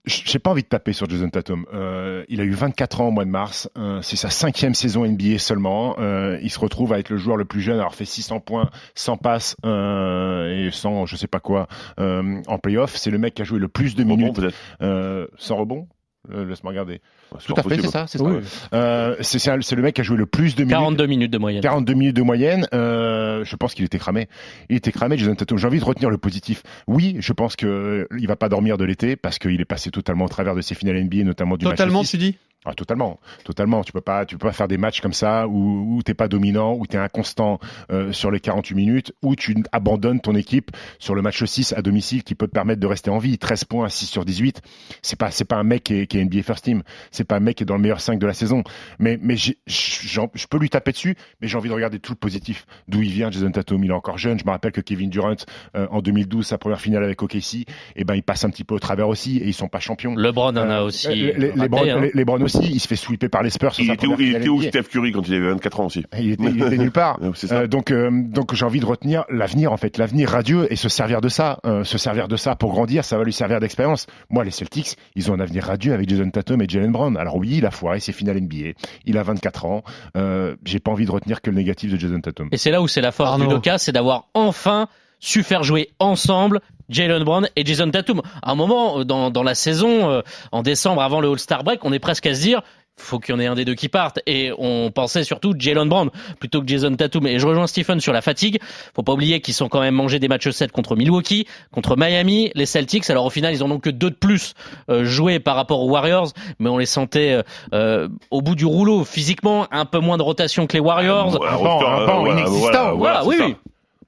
J'ai 0.04 0.40
pas 0.40 0.50
envie 0.50 0.64
de 0.64 0.66
taper 0.68 0.92
sur 0.92 1.08
Jason 1.08 1.28
Tatum. 1.30 1.64
Euh, 1.72 2.24
il 2.28 2.40
a 2.40 2.44
eu 2.44 2.50
24 2.50 3.00
ans 3.00 3.06
au 3.06 3.10
mois 3.12 3.24
de 3.24 3.30
mars. 3.30 3.70
Euh, 3.78 4.02
c'est 4.02 4.16
sa 4.16 4.30
cinquième 4.30 4.74
saison 4.74 5.04
NBA 5.04 5.38
seulement. 5.38 5.94
Euh, 6.00 6.40
il 6.42 6.50
se 6.50 6.58
retrouve 6.58 6.92
à 6.92 6.98
être 6.98 7.10
le 7.10 7.18
joueur 7.18 7.36
le 7.36 7.44
plus 7.44 7.60
jeune, 7.60 7.76
à 7.76 7.82
avoir 7.82 7.94
fait 7.94 8.04
600 8.04 8.40
points, 8.40 8.68
100 8.96 9.16
passes 9.16 9.54
euh, 9.64 10.66
et 10.66 10.72
sans 10.72 11.06
je 11.06 11.14
sais 11.14 11.28
pas 11.28 11.38
quoi 11.38 11.68
euh, 12.00 12.42
en 12.48 12.58
playoff. 12.58 12.96
C'est 12.96 13.12
le 13.12 13.18
mec 13.18 13.34
qui 13.34 13.42
a 13.42 13.44
joué 13.44 13.60
le 13.60 13.68
plus 13.68 13.94
de 13.94 14.02
Rebond, 14.02 14.16
minutes 14.16 14.34
peut-être. 14.34 14.56
euh, 14.82 15.28
sans 15.38 15.54
rebond. 15.56 15.86
Euh, 16.30 16.44
Laisse-moi 16.44 16.70
regarder. 16.70 17.00
Tout 17.44 17.54
à 17.56 17.62
fait, 17.62 17.80
c'est 17.80 17.88
ça, 17.88 18.06
c'est 18.06 18.18
ça. 18.18 18.24
Oui. 18.24 18.38
Euh, 18.74 19.16
le 19.18 19.82
mec 19.82 19.94
qui 19.96 20.00
a 20.02 20.04
joué 20.04 20.16
le 20.16 20.26
plus 20.26 20.54
de 20.54 20.62
minutes. 20.62 20.76
42 20.76 21.06
minutes 21.06 21.32
de 21.32 21.38
moyenne. 21.38 21.62
42 21.62 21.94
minutes 21.94 22.16
de 22.16 22.22
moyenne, 22.22 22.68
euh, 22.72 23.44
je 23.44 23.56
pense 23.56 23.74
qu'il 23.74 23.84
était 23.84 23.98
cramé. 23.98 24.28
Il 24.68 24.76
était 24.76 24.92
cramé, 24.92 25.18
Jason 25.18 25.34
Tatum. 25.34 25.58
J'ai 25.58 25.66
envie 25.66 25.80
de 25.80 25.84
retenir 25.84 26.10
le 26.10 26.18
positif. 26.18 26.62
Oui, 26.86 27.16
je 27.18 27.32
pense 27.32 27.56
que 27.56 27.66
euh, 27.66 28.06
il 28.18 28.28
va 28.28 28.36
pas 28.36 28.48
dormir 28.48 28.78
de 28.78 28.84
l'été 28.84 29.16
parce 29.16 29.38
qu'il 29.40 29.60
est 29.60 29.64
passé 29.64 29.90
totalement 29.90 30.26
au 30.26 30.28
travers 30.28 30.54
de 30.54 30.60
ses 30.60 30.74
finales 30.76 31.02
NBA, 31.02 31.24
notamment 31.24 31.56
du 31.56 31.64
Totalement, 31.64 31.98
match 32.00 32.06
6. 32.06 32.10
tu 32.12 32.18
dis 32.18 32.36
Ah, 32.64 32.74
totalement, 32.74 33.18
totalement. 33.44 33.82
Tu 33.82 33.90
peux 33.90 34.00
pas, 34.00 34.24
tu 34.24 34.38
peux 34.38 34.46
pas 34.46 34.52
faire 34.52 34.68
des 34.68 34.78
matchs 34.78 35.00
comme 35.00 35.12
ça 35.12 35.48
où, 35.48 35.96
où 35.96 36.02
t'es 36.04 36.14
pas 36.14 36.28
dominant, 36.28 36.74
où 36.74 36.86
t'es 36.86 36.96
inconstant 36.96 37.58
euh, 37.90 38.12
sur 38.12 38.30
les 38.30 38.38
48 38.38 38.74
minutes, 38.76 39.12
où 39.20 39.34
tu 39.34 39.56
abandonnes 39.72 40.20
ton 40.20 40.36
équipe 40.36 40.70
sur 41.00 41.16
le 41.16 41.22
match 41.22 41.42
6 41.44 41.72
à 41.76 41.82
domicile 41.82 42.22
qui 42.22 42.36
peut 42.36 42.46
te 42.46 42.52
permettre 42.52 42.80
de 42.80 42.86
rester 42.86 43.10
en 43.10 43.18
vie. 43.18 43.36
13 43.36 43.64
points, 43.64 43.88
6 43.88 44.06
sur 44.06 44.24
18. 44.24 44.62
C'est 45.02 45.18
pas, 45.18 45.32
c'est 45.32 45.44
pas 45.44 45.56
un 45.56 45.64
mec 45.64 45.82
qui 45.82 45.94
est, 45.94 46.06
qui 46.06 46.18
est 46.18 46.24
NBA 46.24 46.42
First 46.44 46.64
Team. 46.64 46.82
C'est 47.10 47.24
pas 47.24 47.34
un 47.36 47.40
mec 47.40 47.56
qui 47.56 47.64
est 47.64 47.66
dans 47.66 47.74
le 47.74 47.82
meilleur 47.82 48.00
5 48.00 48.20
de 48.20 48.26
la 48.28 48.32
saison. 48.34 48.62
Mais, 49.00 49.18
mais 49.20 49.34
je 49.36 50.46
peux 50.48 50.58
lui 50.58 50.70
taper 50.70 50.92
dessus, 50.92 51.16
mais 51.40 51.48
j'ai 51.48 51.56
envie 51.58 51.68
de 51.68 51.74
regarder 51.74 51.98
tout 51.98 52.12
le 52.12 52.16
positif. 52.18 52.66
D'où 52.86 53.02
il 53.02 53.10
vient, 53.10 53.30
Jason 53.30 53.50
Tatum. 53.50 53.82
Il 53.82 53.90
est 53.90 53.94
encore 53.94 54.18
jeune. 54.18 54.38
Je 54.38 54.44
me 54.44 54.50
rappelle 54.50 54.72
que 54.72 54.80
Kevin 54.80 55.10
Durant, 55.10 55.34
euh, 55.76 55.86
en 55.90 56.00
2012, 56.00 56.46
sa 56.46 56.58
première 56.58 56.80
finale 56.80 57.02
avec 57.02 57.20
OKC, 57.22 57.66
et 57.96 58.04
ben, 58.04 58.14
il 58.14 58.22
passe 58.22 58.44
un 58.44 58.50
petit 58.50 58.64
peu 58.64 58.74
au 58.76 58.78
travers 58.78 59.08
aussi, 59.08 59.38
et 59.38 59.46
ils 59.48 59.54
sont 59.54 59.68
pas 59.68 59.80
champions. 59.80 60.14
LeBron 60.14 60.50
en 60.50 60.56
a 60.56 60.80
Euh, 60.80 60.84
aussi. 60.84 61.08
les, 61.08 61.32
les, 61.32 61.52
les 61.52 61.68
Brown, 61.68 61.88
hein. 61.90 62.00
les- 62.00 62.10
les 62.14 62.24
Brown 62.24 62.40
aussi, 62.54 62.70
il 62.72 62.80
se 62.80 62.88
fait 62.88 62.96
sweeper 62.96 63.30
par 63.30 63.42
les 63.42 63.50
Spurs 63.50 63.74
sur 63.74 63.84
Il 63.84 63.88
sa 63.88 63.94
était 63.94 64.06
où, 64.06 64.16
il 64.18 64.36
était 64.36 64.48
où. 64.48 64.62
Steph 64.62 64.84
Curry 64.84 65.12
quand 65.12 65.26
il 65.28 65.34
avait 65.34 65.50
24 65.50 65.80
ans 65.80 65.86
aussi 65.86 66.04
Il 66.18 66.32
était, 66.32 66.44
il 66.44 66.62
était 66.62 66.78
nulle 66.78 66.90
part. 66.90 67.12
Ouais, 67.22 67.30
C'est 67.34 67.46
ça. 67.46 67.60
Euh, 67.60 67.66
donc, 67.66 67.90
euh, 67.90 68.10
donc 68.12 68.54
j'ai 68.54 68.64
envie 68.64 68.80
de 68.80 68.86
retenir 68.86 69.24
l'avenir 69.28 69.72
en 69.72 69.76
fait, 69.76 69.96
l'avenir 69.98 70.28
radieux 70.30 70.66
et 70.72 70.76
se 70.76 70.88
servir 70.88 71.20
de 71.20 71.28
ça, 71.28 71.60
euh, 71.64 71.84
se 71.84 71.98
servir 71.98 72.26
de 72.26 72.36
ça 72.36 72.56
pour 72.56 72.72
grandir, 72.72 73.04
ça 73.04 73.16
va 73.16 73.24
lui 73.24 73.32
servir 73.32 73.60
d'expérience. 73.60 74.06
Moi, 74.30 74.44
les 74.44 74.50
Celtics, 74.50 74.96
ils 75.14 75.30
ont 75.30 75.34
un 75.34 75.40
avenir 75.40 75.64
radieux 75.64 75.92
avec 75.92 76.08
Jason 76.08 76.30
Tatum 76.30 76.60
et 76.62 76.66
Jalen 76.68 76.90
Brown. 76.90 77.16
Alors 77.16 77.36
oui, 77.36 77.56
il 77.58 77.66
a 77.66 77.70
foiré 77.70 78.00
ses 78.00 78.12
finales 78.12 78.40
NBA, 78.40 78.72
il 79.04 79.18
a 79.18 79.22
24 79.22 79.66
ans. 79.66 79.82
Euh, 80.16 80.56
j'ai 80.64 80.80
pas 80.80 80.90
envie 80.90 81.06
de 81.06 81.10
retenir 81.12 81.40
que 81.40 81.50
le 81.50 81.56
négatif 81.56 81.92
de 81.92 81.98
Jason 81.98 82.20
Tatum. 82.20 82.48
Et 82.52 82.56
c'est 82.56 82.70
là 82.70 82.82
où 82.82 82.88
c'est 82.88 83.00
la 83.00 83.12
force 83.12 83.30
Arnaud. 83.30 83.46
du 83.46 83.54
Doka, 83.54 83.78
c'est 83.78 83.92
d'avoir 83.92 84.28
enfin 84.34 84.88
su 85.22 85.42
faire 85.42 85.62
jouer 85.62 85.88
ensemble 85.98 86.60
Jalen 86.90 87.24
Brown 87.24 87.48
et 87.56 87.64
Jason 87.64 87.90
Tatum. 87.90 88.20
À 88.42 88.50
un 88.50 88.54
moment 88.54 88.98
euh, 88.98 89.04
dans, 89.04 89.30
dans 89.30 89.42
la 89.42 89.54
saison, 89.54 90.10
euh, 90.10 90.20
en 90.50 90.62
décembre, 90.62 91.00
avant 91.00 91.20
le 91.20 91.30
All-Star 91.30 91.64
break, 91.64 91.84
on 91.84 91.92
est 91.92 91.98
presque 91.98 92.26
à 92.26 92.34
se 92.34 92.42
dire 92.42 92.60
faut 92.96 93.18
qu'il 93.18 93.34
y 93.34 93.38
en 93.38 93.40
ait 93.40 93.46
un 93.46 93.54
des 93.54 93.64
deux 93.64 93.74
qui 93.74 93.88
parte. 93.88 94.20
Et 94.26 94.52
on 94.58 94.90
pensait 94.90 95.24
surtout 95.24 95.54
Jalen 95.58 95.88
Brown 95.88 96.10
plutôt 96.38 96.60
que 96.60 96.68
Jason 96.68 96.94
Tatum. 96.94 97.26
Et 97.26 97.38
je 97.38 97.46
rejoins 97.46 97.66
Stephen 97.66 98.00
sur 98.00 98.12
la 98.12 98.20
fatigue. 98.20 98.60
Faut 98.94 99.02
pas 99.02 99.12
oublier 99.12 99.40
qu'ils 99.40 99.54
sont 99.54 99.68
quand 99.68 99.80
même 99.80 99.94
mangés 99.94 100.18
des 100.18 100.28
matchs 100.28 100.50
7 100.50 100.72
contre 100.72 100.94
Milwaukee, 100.96 101.46
contre 101.72 101.96
Miami, 101.96 102.50
les 102.54 102.66
Celtics. 102.66 103.08
Alors 103.10 103.24
au 103.24 103.30
final, 103.30 103.54
ils 103.54 103.62
en 103.62 103.70
ont 103.70 103.80
que 103.80 103.90
deux 103.90 104.10
de 104.10 104.14
plus 104.14 104.54
euh, 104.90 105.04
joués 105.04 105.40
par 105.40 105.56
rapport 105.56 105.80
aux 105.80 105.88
Warriors, 105.88 106.32
mais 106.58 106.68
on 106.68 106.78
les 106.78 106.86
sentait 106.86 107.32
euh, 107.32 107.42
euh, 107.74 108.08
au 108.30 108.42
bout 108.42 108.54
du 108.54 108.66
rouleau 108.66 109.04
physiquement, 109.04 109.66
un 109.70 109.84
peu 109.84 109.98
moins 109.98 110.18
de 110.18 110.22
rotation 110.22 110.66
que 110.66 110.74
les 110.74 110.80
Warriors. 110.80 111.30
Voilà, 111.30 111.54
un 111.54 111.56
banc, 111.56 111.78
rupture, 111.78 111.90
un 111.90 112.02
euh, 112.02 112.06
banc 112.06 112.20
voilà, 112.20 112.40
inexistant. 112.40 112.96
voilà, 112.96 113.22
Voilà, 113.22 113.22
c'est 113.22 113.44
oui. 113.44 113.56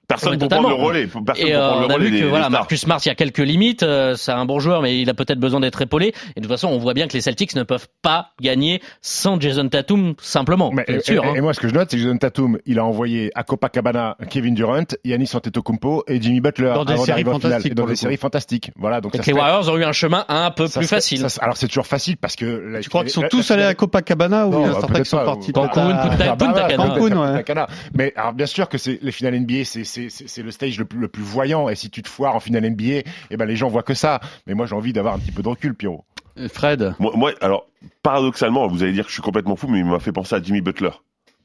Personne 0.09 0.39
pour 0.39 0.49
prendre 0.49 0.69
le 0.69 0.75
relais. 0.75 1.07
Personne 1.07 1.47
Et 1.49 1.53
pour 1.53 1.61
euh, 1.63 1.69
prendre 1.69 1.77
on 1.85 1.89
le 1.89 1.91
a 1.93 1.95
relais 1.97 2.11
vu 2.11 2.17
que 2.19 2.23
des 2.25 2.29
voilà. 2.29 2.51
Marcus 2.51 2.81
Smart, 2.81 3.01
il 3.05 3.09
y 3.09 3.11
a 3.11 3.15
quelques 3.15 3.39
limites. 3.39 3.83
euh, 3.83 4.15
c'est 4.17 4.33
un 4.33 4.45
bon 4.45 4.59
joueur, 4.61 4.83
mais 4.83 5.01
il 5.01 5.09
a 5.11 5.15
peut-être 5.15 5.39
besoin 5.41 5.61
d'être 5.61 5.81
épaulé. 5.83 6.09
Et 6.37 6.41
de 6.41 6.47
toute 6.47 6.51
façon, 6.53 6.69
on 6.69 6.79
voit 6.79 6.95
bien 6.95 7.07
que 7.09 7.13
les 7.15 7.21
Celtics 7.21 7.55
ne 7.57 7.63
peuvent 7.63 7.89
pas 8.03 8.31
gagner 8.41 8.81
sans 9.01 9.41
Jason 9.41 9.69
Tatum, 9.69 10.15
simplement. 10.21 10.71
Mais, 10.73 10.85
bien 10.87 10.97
et, 10.99 11.01
sûr. 11.01 11.25
et- 11.25 11.29
hein. 11.29 11.33
et 11.37 11.41
moi, 11.41 11.55
ce 11.55 11.61
que 11.61 11.69
je 11.69 11.75
note, 11.75 11.91
c'est 11.91 11.97
que 11.97 12.03
Jason 12.03 12.19
Tatum, 12.19 12.59
il 12.67 12.79
a 12.79 12.85
envoyé 12.85 13.31
à 13.35 13.43
Copacabana 13.45 14.17
Kevin 14.31 14.55
Durant, 14.55 14.85
Yannis 15.05 15.31
Antetokounmpo 15.35 16.05
et 16.07 16.21
Jimmy 16.21 16.41
Butler 16.41 16.73
Dans 16.75 16.85
des 16.85 16.93
avant 16.95 17.05
séries 17.05 17.25
fantastiques, 17.25 17.75
Dans 17.75 17.87
des 17.87 17.97
séries 17.97 18.17
fantastiques. 18.17 18.71
Voilà, 18.77 19.01
donc 19.01 19.15
Et 19.15 19.19
ça 19.19 19.25
les 19.27 19.33
Warriors 19.33 19.69
ont 19.71 19.77
eu 19.79 19.85
un 19.85 19.93
chemin 19.93 20.25
un 20.29 20.51
peu 20.51 20.67
ça 20.67 20.81
plus 20.81 20.87
serait- 20.87 20.97
facile. 20.97 21.29
ça- 21.31 21.43
alors 21.43 21.57
c'est 21.57 21.69
toujours 21.69 21.87
facile 21.87 22.17
parce 22.17 22.37
que 22.37 22.45
la- 22.45 22.81
Tu 22.81 22.89
crois 22.91 23.03
qu'ils 23.03 23.11
sont 23.11 23.23
la- 23.23 23.29
tous 23.29 23.49
la- 23.49 23.55
allés 23.57 23.65
à 23.65 23.75
Copacabana 23.75 24.47
ou 24.47 24.53
il 24.53 24.55
y 24.55 24.59
en 24.59 24.65
a 24.65 24.69
bah, 24.69 24.79
certains 24.81 25.01
qui 25.03 25.09
sont 25.09 25.17
partis 25.25 25.53
Cancun, 25.53 25.71
Punta- 25.71 26.01
Ah, 26.05 26.09
bah, 26.09 26.37
Punta 26.37 26.65
Punta 26.77 27.35
ouais. 27.35 27.43
Cana. 27.45 27.67
Mais 27.97 28.13
alors 28.17 28.33
bien 28.33 28.47
sûr 28.47 28.69
que 28.69 28.79
c'est 28.79 28.99
les 29.03 29.13
finales 29.13 29.35
NBA, 29.35 29.65
c'est 29.65 29.85
c'est 30.09 30.43
le 30.43 30.51
stage 30.51 30.79
le 30.79 30.85
plus 30.85 30.99
le 30.99 31.09
plus 31.09 31.23
voyant. 31.23 31.69
Et 31.69 31.75
si 31.75 31.91
tu 31.91 32.03
te 32.03 32.09
foires 32.09 32.35
en 32.35 32.41
finale 32.41 32.69
NBA, 32.71 33.03
eh 33.31 33.37
ben 33.37 33.47
les 33.47 33.57
gens 33.57 33.69
voient 33.69 33.83
que 33.83 33.95
ça. 33.95 34.21
Mais 34.47 34.55
moi 34.55 34.67
j'ai 34.67 34.75
envie 34.75 34.93
d'avoir 34.93 35.15
un 35.15 35.19
petit 35.19 35.33
peu 35.33 35.43
de 35.43 35.49
recul, 35.49 35.75
Pierrot. 35.75 36.05
Fred, 36.49 36.95
Moi, 36.99 37.13
moi, 37.15 37.33
alors, 37.41 37.69
paradoxalement, 38.03 38.67
vous 38.67 38.83
allez 38.83 38.93
dire 38.93 39.05
que 39.05 39.11
je 39.11 39.15
suis 39.15 39.23
complètement 39.23 39.55
fou, 39.55 39.69
mais 39.69 39.79
il 39.79 39.85
m'a 39.85 40.01
fait 40.01 40.11
penser 40.11 40.35
à 40.35 40.43
Jimmy 40.43 40.61
Butler. 40.61 40.91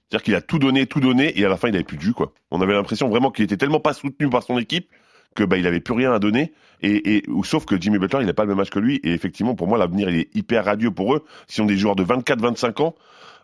C'est-à-dire 0.10 0.24
qu'il 0.24 0.36
a 0.36 0.42
tout 0.42 0.58
donné, 0.58 0.88
tout 0.88 1.00
donné, 1.00 1.40
et 1.40 1.46
à 1.46 1.50
la 1.50 1.58
fin, 1.58 1.68
il 1.68 1.76
avait 1.76 1.84
plus 1.84 1.98
de 1.98 2.02
jus, 2.02 2.14
quoi. 2.14 2.34
On 2.50 2.60
avait 2.62 2.74
l'impression 2.74 3.08
vraiment 3.08 3.30
qu'il 3.30 3.46
était 3.46 3.58
tellement 3.58 3.80
pas 3.80 3.94
soutenu 3.94 4.30
par 4.30 4.42
son 4.42 4.58
équipe 4.58 4.90
que 5.36 5.44
bah 5.44 5.58
il 5.58 5.68
avait 5.68 5.80
plus 5.80 5.94
rien 5.94 6.12
à 6.12 6.18
donner. 6.18 6.54
Et, 6.82 7.18
et 7.18 7.30
ou, 7.30 7.44
sauf 7.44 7.66
que 7.66 7.80
Jimmy 7.80 8.00
Butler, 8.00 8.22
il 8.22 8.26
n'a 8.26 8.34
pas 8.34 8.44
le 8.44 8.50
même 8.50 8.60
âge 8.60 8.72
que 8.72 8.80
lui. 8.80 9.00
Et 9.04 9.14
effectivement, 9.14 9.54
pour 9.54 9.68
moi, 9.68 9.78
l'avenir, 9.78 10.10
il 10.10 10.16
est 10.16 10.36
hyper 10.36 10.66
radieux 10.66 10.90
pour 10.90 11.14
eux. 11.14 11.24
Si 11.48 11.62
on 11.62 11.66
des 11.66 11.78
joueurs 11.78 11.96
de 11.96 12.04
24-25 12.04 12.82
ans, 12.82 12.96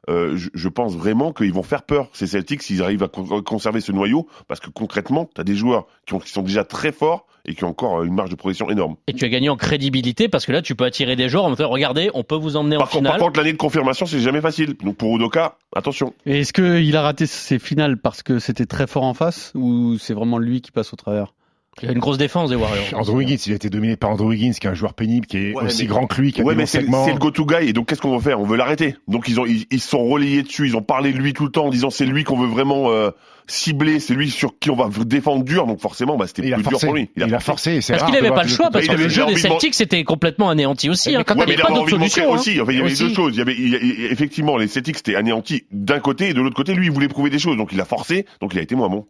euh, 0.10 0.36
je, 0.38 0.50
je 0.54 0.70
pense 0.70 0.96
vraiment 0.96 1.34
qu'ils 1.34 1.54
vont 1.54 1.64
faire 1.64 1.84
peur, 1.84 2.10
ces 2.14 2.28
Celtics, 2.28 2.62
s'ils 2.64 2.82
arrivent 2.84 3.04
à 3.04 3.08
con- 3.08 3.42
conserver 3.44 3.82
ce 3.82 3.92
noyau, 3.92 4.28
parce 4.48 4.60
que 4.60 4.70
concrètement, 4.70 5.30
tu 5.34 5.42
as 5.42 5.44
des 5.44 5.56
joueurs 5.56 5.86
qui, 6.06 6.14
ont, 6.14 6.20
qui 6.20 6.30
sont 6.32 6.42
déjà 6.44 6.64
très 6.64 6.92
forts 6.92 7.26
et 7.48 7.54
qui 7.54 7.64
ont 7.64 7.70
encore 7.70 8.00
euh, 8.00 8.04
une 8.06 8.14
marge 8.14 8.30
de 8.30 8.36
progression 8.36 8.70
énorme. 8.72 8.96
Et 9.08 9.14
tu 9.14 9.24
as 9.26 9.30
gagné 9.30 9.50
en 9.50 9.56
crédibilité 9.56 10.28
parce 10.30 10.46
que 10.46 10.52
là, 10.52 10.62
tu 10.62 10.76
peux 10.76 10.86
attirer 10.86 11.16
des 11.16 11.30
joueurs 11.30 11.46
en 11.46 11.50
me 11.52 11.56
disant, 11.56 11.70
regardez, 11.70 12.10
on 12.14 12.24
peut 12.24 12.36
vous 12.36 12.56
emmener 12.56 12.76
en 12.76 12.80
Par, 12.80 12.90
contre, 12.90 13.04
par 13.04 13.14
finale. 13.14 13.28
contre, 13.28 13.40
l'année 13.40 13.54
de 13.54 13.58
confirmation, 13.58 14.06
c'est 14.06 14.20
jamais 14.20 14.42
facile. 14.42 14.76
Donc 14.84 14.98
pour 14.98 15.16
Udoka, 15.16 15.58
attention. 15.76 16.14
Et 16.26 16.40
est-ce 16.42 16.54
qu'il 16.54 16.96
a 16.96 17.02
raté 17.02 17.26
ses 17.28 17.60
finales 17.60 17.98
parce 17.98 18.24
que 18.24 18.40
c'était 18.40 18.66
très 18.66 18.88
fort 18.88 19.04
en 19.04 19.14
face 19.14 19.52
ou 19.56 19.98
c'est 20.00 20.14
vraiment 20.14 20.38
lui 20.40 20.62
qui 20.62 20.72
passe 20.72 20.92
au 20.94 20.96
travers? 20.96 21.34
Il 21.82 21.86
y 21.88 21.90
a 21.90 21.92
une 21.92 22.00
grosse 22.00 22.18
défense 22.18 22.50
des 22.50 22.56
Warriors. 22.56 22.86
Andrew 22.94 23.18
Wiggins, 23.18 23.36
il 23.48 23.52
a 23.52 23.56
été 23.56 23.70
dominé 23.70 23.98
par 23.98 24.12
Andrew 24.12 24.28
Wiggins, 24.30 24.54
qui 24.54 24.66
est 24.66 24.70
un 24.70 24.74
joueur 24.74 24.94
pénible, 24.94 25.26
qui 25.28 25.38
est 25.38 25.54
Ouais, 25.54 25.66
aussi 25.66 25.84
mais- 25.84 25.88
grand 25.90 26.08
que 26.08 26.22
lui, 26.22 26.32
qui 26.32 26.40
a 26.40 26.44
Ouais, 26.46 26.54
des 26.54 26.60
mais 26.60 26.66
c'est 26.66 26.82
le 26.82 27.18
go-to 27.20 27.46
guy, 27.46 27.68
et 27.68 27.74
donc 27.74 27.88
qu'est-ce 27.90 28.00
qu'on 28.02 28.16
veut 28.16 28.24
faire? 28.24 28.40
On 28.40 28.46
veut 28.46 28.56
l'arrêter. 28.56 28.96
Donc 29.10 29.28
ils 29.28 29.40
ont 29.42 29.46
ils, 29.46 29.82
sont 29.82 30.06
relayés 30.06 30.44
dessus, 30.44 30.68
ils 30.68 30.78
ont 30.78 30.82
parlé 30.82 31.12
de 31.12 31.18
lui 31.18 31.34
tout 31.34 31.44
le 31.44 31.52
temps 31.52 31.66
en 31.66 31.70
disant 31.70 31.90
c'est 31.90 32.06
lui 32.06 32.24
qu'on 32.24 32.38
veut 32.38 32.48
vraiment 32.48 32.92
euh, 32.92 33.10
cibler, 33.48 34.00
c'est 34.00 34.14
lui 34.14 34.32
sur 34.32 34.58
qui 34.58 34.70
on 34.72 34.76
va 34.78 34.90
défendre 35.06 35.44
dur. 35.44 35.68
Donc 35.68 35.82
forcément, 35.82 36.16
bah, 36.16 36.28
c'était 36.28 36.44
Il 36.48 36.54
a 36.54 36.56
plus 36.56 36.64
dur 36.64 36.72
forcé. 36.72 36.86
pour 36.88 36.96
lui. 36.96 37.10
Il 37.18 37.34
a 37.34 37.40
forcé. 37.42 37.72
et 37.76 37.82
c'est 37.82 37.92
Parce 37.92 38.04
rare 38.04 38.12
qu'il 38.12 38.22
n'avait 38.24 38.34
pas 38.34 38.44
le 38.44 38.50
choix, 38.50 38.70
parce 38.72 38.88
que 38.88 38.94
il 38.94 38.98
le 38.98 39.10
jeu 39.10 39.26
des 39.26 39.36
Celtics 39.36 39.76
c'était 39.76 40.04
complètement 40.06 40.50
anéanti 40.50 40.90
aussi. 40.90 41.14
Hein. 41.14 41.24
quand 41.28 41.34
Il 41.34 41.38
n'y 41.40 41.44
avait 41.44 41.54
il 41.56 41.62
pas 41.62 41.74
d'autre 41.74 41.90
solution. 41.90 42.32
hein. 42.32 42.38
aussi. 42.38 42.62
Enfin, 42.62 42.72
il 42.72 42.78
y 42.80 42.82
avait 42.82 42.94
deux 42.96 43.14
choses. 43.14 43.34
Il 43.36 43.40
y 43.40 43.42
avait, 43.42 43.56
il 43.58 43.70
y 43.70 43.76
a- 43.76 44.12
effectivement, 44.12 44.56
les 44.56 44.68
Celtics 44.68 44.96
c'était 44.96 45.16
anéanti 45.18 45.64
d'un 45.72 46.00
côté, 46.00 46.30
et 46.30 46.34
de 46.34 46.40
l'autre 46.42 46.56
côté, 46.56 46.74
lui, 46.74 46.86
il 46.86 46.92
voulait 46.94 47.10
prouver 47.10 47.30
des 47.30 47.40
choses. 47.40 47.58
Donc 47.58 47.72
il 47.74 47.82
a 47.82 47.86
forcé, 47.86 48.26
donc 48.40 48.54
il 48.54 48.60
a 48.60 48.62
été 48.62 48.76
moins 48.76 48.88
bon. 48.88 49.06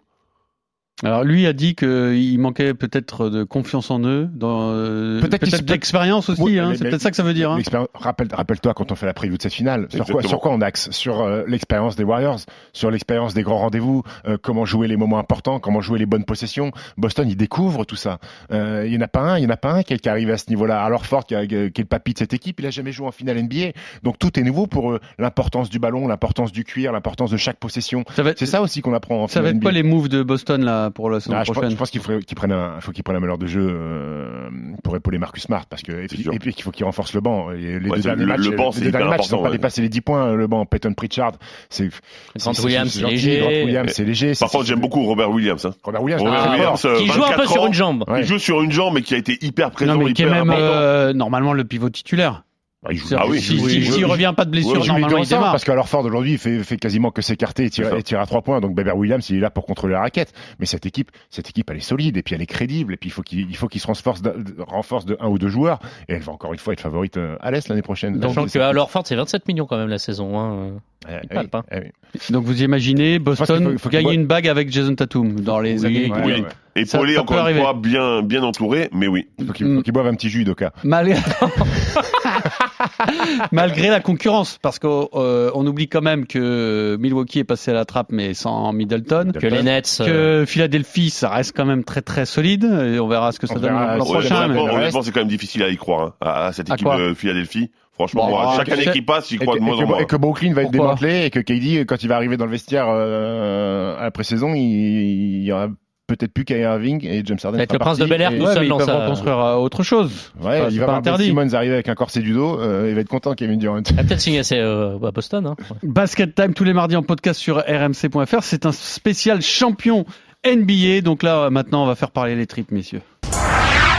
Alors 1.03 1.25
lui 1.25 1.45
a 1.45 1.51
dit 1.51 1.75
qu'il 1.75 2.39
manquait 2.39 2.73
peut-être 2.73 3.29
de 3.29 3.43
confiance 3.43 3.91
en 3.91 3.99
eux, 4.05 4.29
dans 4.33 4.69
euh, 4.71 5.19
Peut-être 5.19 5.41
peut-être 5.41 5.65
d'expérience 5.65 6.29
aussi. 6.29 6.41
Oui, 6.41 6.57
hein, 6.57 6.71
c'est 6.73 6.85
peut-être 6.85 7.01
ça 7.01 7.11
que 7.11 7.17
ça 7.17 7.23
veut 7.23 7.33
dire. 7.33 7.51
Hein. 7.51 7.59
Rappelle, 7.93 8.29
rappelle-toi 8.31 8.73
quand 8.73 8.93
on 8.93 8.95
fait 8.95 9.05
la 9.05 9.13
preview 9.13 9.35
de 9.35 9.41
cette 9.41 9.53
finale. 9.53 9.87
Sur 9.89 10.05
quoi, 10.05 10.23
sur 10.23 10.39
quoi 10.39 10.51
on 10.53 10.61
axe? 10.61 10.89
Sur 10.91 11.19
euh, 11.19 11.43
l'expérience 11.47 11.97
des 11.97 12.05
Warriors, 12.05 12.39
sur 12.71 12.91
l'expérience 12.91 13.33
des 13.33 13.43
grands 13.43 13.57
rendez-vous, 13.57 14.03
euh, 14.25 14.37
comment 14.41 14.63
jouer 14.63 14.87
les 14.87 14.95
moments 14.95 15.19
importants, 15.19 15.59
comment 15.59 15.81
jouer 15.81 15.99
les 15.99 16.05
bonnes 16.05 16.23
possessions. 16.23 16.71
Boston, 16.97 17.27
il 17.29 17.35
découvre 17.35 17.83
tout 17.83 17.97
ça. 17.97 18.19
Euh, 18.53 18.83
Il 18.87 18.93
y 18.93 18.97
en 18.97 19.01
a 19.01 19.09
pas 19.09 19.19
un, 19.19 19.37
il 19.37 19.43
y 19.43 19.47
en 19.47 19.49
a 19.49 19.57
pas 19.57 19.73
un 19.73 19.83
qui 19.83 19.93
est 19.93 20.07
arrivé 20.07 20.31
à 20.31 20.37
ce 20.37 20.45
niveau-là. 20.49 20.81
Alors 20.81 21.05
Ford, 21.05 21.25
qui, 21.25 21.35
a- 21.35 21.45
qui 21.45 21.55
est 21.55 21.77
le 21.77 21.83
papy 21.85 22.13
de 22.13 22.19
cette 22.19 22.33
équipe, 22.33 22.61
il 22.61 22.65
a 22.67 22.69
jamais 22.69 22.93
joué 22.93 23.05
en 23.05 23.11
finale 23.11 23.37
NBA. 23.43 23.71
Donc 24.03 24.17
tout 24.17 24.39
est 24.39 24.43
nouveau 24.43 24.65
pour 24.65 24.93
eux. 24.93 25.01
L'importance 25.19 25.69
du 25.69 25.77
ballon, 25.77 26.07
l'importance 26.07 26.53
du 26.53 26.63
cuir, 26.63 26.93
l'importance 26.93 27.31
de 27.31 27.37
chaque 27.37 27.57
possession. 27.57 28.05
Ça 28.15 28.23
va 28.23 28.29
être, 28.29 28.39
C'est 28.39 28.45
ça 28.45 28.61
aussi 28.61 28.79
qu'on 28.81 28.93
apprend 28.93 29.23
en 29.23 29.27
ça 29.27 29.41
va 29.41 29.49
finale 29.49 29.57
être 29.57 29.61
quoi 29.61 29.71
NBA. 29.71 29.77
les 29.81 29.83
moves 29.83 30.07
de 30.07 30.23
Boston 30.23 30.63
là 30.63 30.84
pour 30.91 31.09
la 31.09 31.19
saison 31.19 31.35
Ah, 31.35 31.43
je, 31.43 31.47
pense, 31.47 31.55
prochaine 31.57 31.71
je 31.71 31.75
pense 31.75 31.89
qu'il 31.91 32.01
faudrait 32.01 32.21
qu'il 32.23 32.35
prenne 32.35 32.51
un, 32.51 32.79
faut 32.81 32.91
qu'il 32.91 33.03
prenne 33.03 33.15
un 33.17 33.19
malheur 33.19 33.37
de 33.37 33.47
jeu 33.47 33.67
euh, 33.69 34.49
pour 34.83 34.95
épauler 34.95 35.17
Marcus 35.17 35.43
Smart 35.43 35.65
parce 35.69 35.81
que 35.81 35.91
et 35.91 36.07
puis, 36.07 36.27
et 36.31 36.39
puis 36.39 36.53
qu'il 36.53 36.63
faut 36.63 36.71
qu'il 36.71 36.85
renforce 36.85 37.13
le 37.13 37.21
banc. 37.21 37.51
Et 37.51 37.57
les 37.57 37.89
Ouais, 37.89 37.95
deux 37.95 37.95
c'est- 37.97 38.01
derniers 38.03 38.21
le- 38.21 38.27
matchs, 38.27 38.39
le 38.47 38.55
banc, 38.55 38.65
les 38.67 38.71
c'est 38.73 38.79
deux 38.81 38.87
hyper 38.89 38.99
derniers 39.01 39.09
matchs, 39.17 39.27
ils 39.27 39.31
n'ont 39.31 39.37
important, 39.37 39.43
pas 39.43 39.49
ouais. 39.49 39.57
dépassé 39.57 39.81
les 39.81 39.89
10 39.89 40.01
points. 40.01 40.33
Le 40.35 40.47
banc 40.47 40.65
Peyton 40.65 40.93
Pritchard, 40.93 41.33
c'est 41.69 41.89
Grant 42.37 42.53
c'est- 42.53 42.63
Williams, 42.63 42.91
c'est 42.91 43.05
léger. 43.05 43.39
Grant 43.39 43.49
Williams, 43.49 43.91
c'est 43.93 44.05
léger. 44.05 44.27
Par 44.39 44.49
c'est- 44.49 44.57
contre, 44.57 44.67
j'aime 44.67 44.79
beaucoup 44.81 45.03
Robert 45.05 45.31
Williams. 45.31 45.65
Hein. 45.65 45.71
Robert 45.83 46.03
Williams. 46.03 46.21
Robert 46.21 46.51
Williams, 46.51 46.85
euh, 46.85 46.97
Qui 46.97 47.07
joue 47.07 47.23
un 47.23 47.27
peu 47.29 47.43
24 47.43 47.51
sur 47.51 47.65
une 47.65 47.73
jambe. 47.73 48.03
Il 48.17 48.23
joue 48.25 48.39
sur 48.39 48.61
une 48.61 48.71
jambe, 48.71 48.93
mais 48.95 49.01
qui 49.01 49.13
a 49.13 49.17
été 49.17 49.37
hyper 49.45 49.71
présent, 49.71 49.93
Non 49.95 50.03
mais 50.05 50.13
qui 50.13 50.21
est 50.23 50.25
hyper 50.25 50.35
même 50.45 50.49
important. 50.49 50.71
euh, 50.73 51.13
normalement 51.13 51.53
le 51.53 51.63
pivot 51.63 51.89
titulaire. 51.89 52.43
Bah, 52.85 52.91
il 52.93 52.97
joue- 52.99 53.15
Ah 53.17 53.25
oui, 53.27 53.37
que 53.37 53.43
si- 53.43 53.53
oui, 53.59 53.71
si- 53.83 53.91
S'il 53.91 54.05
oui. 54.05 54.11
revient 54.11 54.31
pas 54.37 54.45
de 54.45 54.51
blessure, 54.51 54.79
Oui, 54.79 54.87
normalement 54.87 55.17
il 55.17 55.25
ça, 55.25 55.37
démarre. 55.37 55.51
parce 55.51 55.63
qu'à 55.63 55.81
Ford 55.83 56.05
aujourd'hui, 56.05 56.33
il 56.33 56.37
fait, 56.37 56.59
fait 56.63 56.77
quasiment 56.77 57.09
que 57.09 57.21
s'écarter 57.23 57.65
et 57.65 57.69
tirer, 57.71 58.03
tirer 58.03 58.21
à 58.21 58.25
trois 58.27 58.41
points. 58.43 58.61
Donc 58.61 58.75
Beber 58.75 58.95
Williams, 58.95 59.27
il 59.31 59.37
est 59.37 59.39
là 59.39 59.49
pour 59.49 59.65
contrôler 59.65 59.93
la 59.93 60.01
raquette. 60.01 60.33
Mais 60.59 60.65
cette 60.67 60.85
équipe, 60.85 61.09
cette 61.31 61.49
équipe, 61.49 61.69
elle 61.71 61.77
est 61.77 61.81
solide 61.81 62.15
et 62.17 62.21
puis 62.21 62.35
elle 62.35 62.41
est 62.43 62.45
crédible. 62.45 62.93
Et 62.93 62.97
puis 62.97 63.09
il 63.09 63.11
faut 63.11 63.23
qu'il 63.23 63.49
il 63.49 63.55
faut 63.57 63.67
qu'il 63.67 63.81
se 63.81 63.87
renforce 63.87 64.21
renforce 64.67 65.05
de 65.05 65.17
un 65.19 65.27
ou 65.29 65.39
deux 65.39 65.49
joueurs. 65.49 65.79
Et 66.07 66.13
elle 66.13 66.21
va 66.21 66.31
encore 66.33 66.53
une 66.53 66.59
fois 66.59 66.73
être 66.73 66.81
favorite 66.81 67.17
euh, 67.17 67.35
à 67.41 67.49
l'Est 67.51 67.67
l'année 67.69 67.81
prochaine. 67.81 68.21
Sachant 68.21 68.41
Donc, 68.41 68.51
que 68.51 68.59
à 68.59 68.71
Lorford, 68.71 69.03
c'est 69.05 69.15
27 69.15 69.47
millions 69.47 69.65
quand 69.65 69.77
même 69.77 69.89
la 69.89 69.97
saison. 69.97 70.39
Hein. 70.39 70.69
Eh, 71.07 71.13
il 71.23 71.29
palpe, 71.29 71.53
oui, 71.53 71.59
hein. 71.59 71.63
eh 71.71 71.79
oui. 72.15 72.19
Donc 72.31 72.45
vous 72.45 72.63
imaginez 72.63 73.19
Boston 73.19 73.45
qu'il 73.69 73.77
faut- 73.79 73.89
il 73.91 74.01
faut 74.01 74.11
une 74.11 74.25
bague 74.25 74.47
avec 74.47 74.71
Jason 74.71 74.95
Tatum 74.95 75.39
dans 75.39 75.59
les 75.59 75.81
Oui, 75.81 75.85
années. 75.85 76.11
Ouais, 76.11 76.21
Oui. 76.25 76.31
ouais. 76.41 76.43
Et 76.77 76.85
Ça- 76.85 76.97
Paulé, 76.97 77.13
ça 77.15 77.21
encore 77.21 77.47
une 77.47 77.57
fois, 77.57 77.73
bien, 77.73 78.21
bien 78.23 78.41
entouré, 78.43 78.89
mais 78.91 79.07
oui. 79.07 79.27
Il 79.37 79.45
faut 79.45 79.53
qu'il 79.53 79.75
faut 79.75 79.81
qu'il 79.83 79.93
boive 79.93 80.07
un 80.07 80.15
petit 80.15 80.29
jus, 80.29 80.43
Doka. 80.43 80.73
Malgré... 80.83 81.15
Malgré 83.51 83.89
la 83.89 83.99
concurrence, 83.99 84.57
parce 84.61 84.79
qu'on 84.79 85.09
euh, 85.15 85.51
on 85.55 85.65
oublie 85.67 85.87
quand 85.87 86.01
même 86.01 86.25
que 86.27 86.97
Milwaukee 86.99 87.39
est 87.39 87.43
passé 87.43 87.71
à 87.71 87.73
la 87.73 87.85
trappe, 87.85 88.07
mais 88.11 88.33
sans 88.33 88.71
Middleton. 88.73 89.31
Que 89.39 89.47
les 89.47 89.63
Nets. 89.63 89.97
euh, 90.01 90.41
Que 90.41 90.45
Philadelphie, 90.45 91.09
ça 91.09 91.29
reste 91.29 91.55
quand 91.55 91.65
même 91.65 91.83
très 91.83 92.01
très 92.01 92.25
solide. 92.25 92.63
Et 92.65 92.99
on 92.99 93.07
verra 93.07 93.31
ce 93.31 93.39
que 93.39 93.47
ça 93.47 93.55
On 93.55 93.59
donne 93.59 93.73
l'an 93.73 93.97
prochain. 93.99 94.47
Ouais, 94.49 94.53
mais- 94.53 94.59
Honnêtement, 94.61 94.79
reste- 94.79 95.03
c'est 95.03 95.11
quand 95.11 95.19
même 95.21 95.27
difficile 95.29 95.63
à 95.63 95.69
y 95.69 95.77
croire 95.77 96.07
hein, 96.07 96.13
à, 96.21 96.45
à 96.47 96.53
cette 96.53 96.69
équipe 96.69 96.87
de 96.87 97.13
Philadelphie. 97.13 97.71
Franchement, 97.93 98.25
Bon, 98.25 98.29
moi, 98.31 98.49
ah, 98.51 98.57
chaque 98.57 98.69
année 98.69 98.87
qui 98.91 99.01
passe, 99.01 99.29
j'y 99.29 99.35
Et 99.35 99.39
crois 99.39 99.53
que, 99.53 99.59
de 99.59 99.63
moins 99.63 99.75
et 99.75 99.79
que- 99.79 99.83
en 99.83 99.87
moins. 99.87 99.99
et 99.99 100.05
que 100.05 100.15
Brooklyn 100.17 100.53
va 100.53 100.63
être 100.63 100.71
Pourquoi 100.71 100.95
démantelé 100.95 101.25
et 101.25 101.29
que 101.29 101.39
KD, 101.39 101.85
quand 101.85 102.03
il 102.03 102.09
va 102.09 102.17
arriver 102.17 102.35
dans 102.35 102.43
le 102.45 102.51
vestiaire 102.51 102.87
euh, 102.89 103.97
à 103.97 104.03
la 104.03 104.11
pré-saison, 104.11 104.53
il, 104.53 104.59
il 104.59 105.43
y 105.45 105.51
aura 105.53 105.69
peut-être 106.07 106.31
plus 106.33 106.45
Kyrie 106.45 106.61
Irving 106.61 107.05
et 107.05 107.23
James 107.25 107.37
Harden. 107.43 107.51
Ça 107.51 107.51
va 107.51 107.63
être 107.63 107.69
sera 107.71 107.77
le 107.77 107.79
prince 107.79 107.97
de. 107.97 108.05
Bel-Air 108.05 108.31
Et- 108.31 108.37
tout 108.39 108.45
Ouais, 108.45 108.53
seul 108.53 108.67
dans 108.67 108.77
peuvent 108.77 108.85
sa- 108.87 109.03
reconstruire 109.03 109.39
euh, 109.39 109.55
autre 109.55 109.83
chose. 109.83 110.31
Ouais, 110.41 110.59
Enfin, 110.61 110.67
il 110.71 110.79
va 110.79 110.85
pas 110.85 110.95
interdit. 110.95 111.25
Simmons 111.25 111.53
arriver 111.53 111.73
avec 111.73 111.89
un 111.89 111.95
corset 111.95 112.21
du 112.21 112.33
dos, 112.33 112.59
euh, 112.59 112.87
il 112.89 112.95
va 112.95 113.01
être 113.01 113.07
content 113.09 113.33
Kevin 113.33 113.59
Durant. 113.59 113.81
Il 113.89 113.99
a 113.99 114.03
peut-être 114.03 114.19
signé 114.21 114.41
euh, 114.53 114.97
à 115.05 115.11
Boston. 115.11 115.45
Hein. 115.47 115.55
Basket 115.83 116.33
Time 116.35 116.53
tous 116.53 116.63
les 116.63 116.73
mardis 116.73 116.95
en 116.95 117.03
podcast 117.03 117.39
sur 117.39 117.57
rmc.fr. 117.67 118.43
C'est 118.43 118.65
un 118.65 118.71
spécial 118.71 119.41
champion 119.41 120.05
NBA. 120.45 121.01
Donc 121.01 121.23
là, 121.23 121.49
maintenant, 121.49 121.83
on 121.83 121.87
va 121.87 121.95
faire 121.95 122.11
parler 122.11 122.35
les 122.35 122.45
tripes, 122.47 122.71
messieurs. 122.71 123.01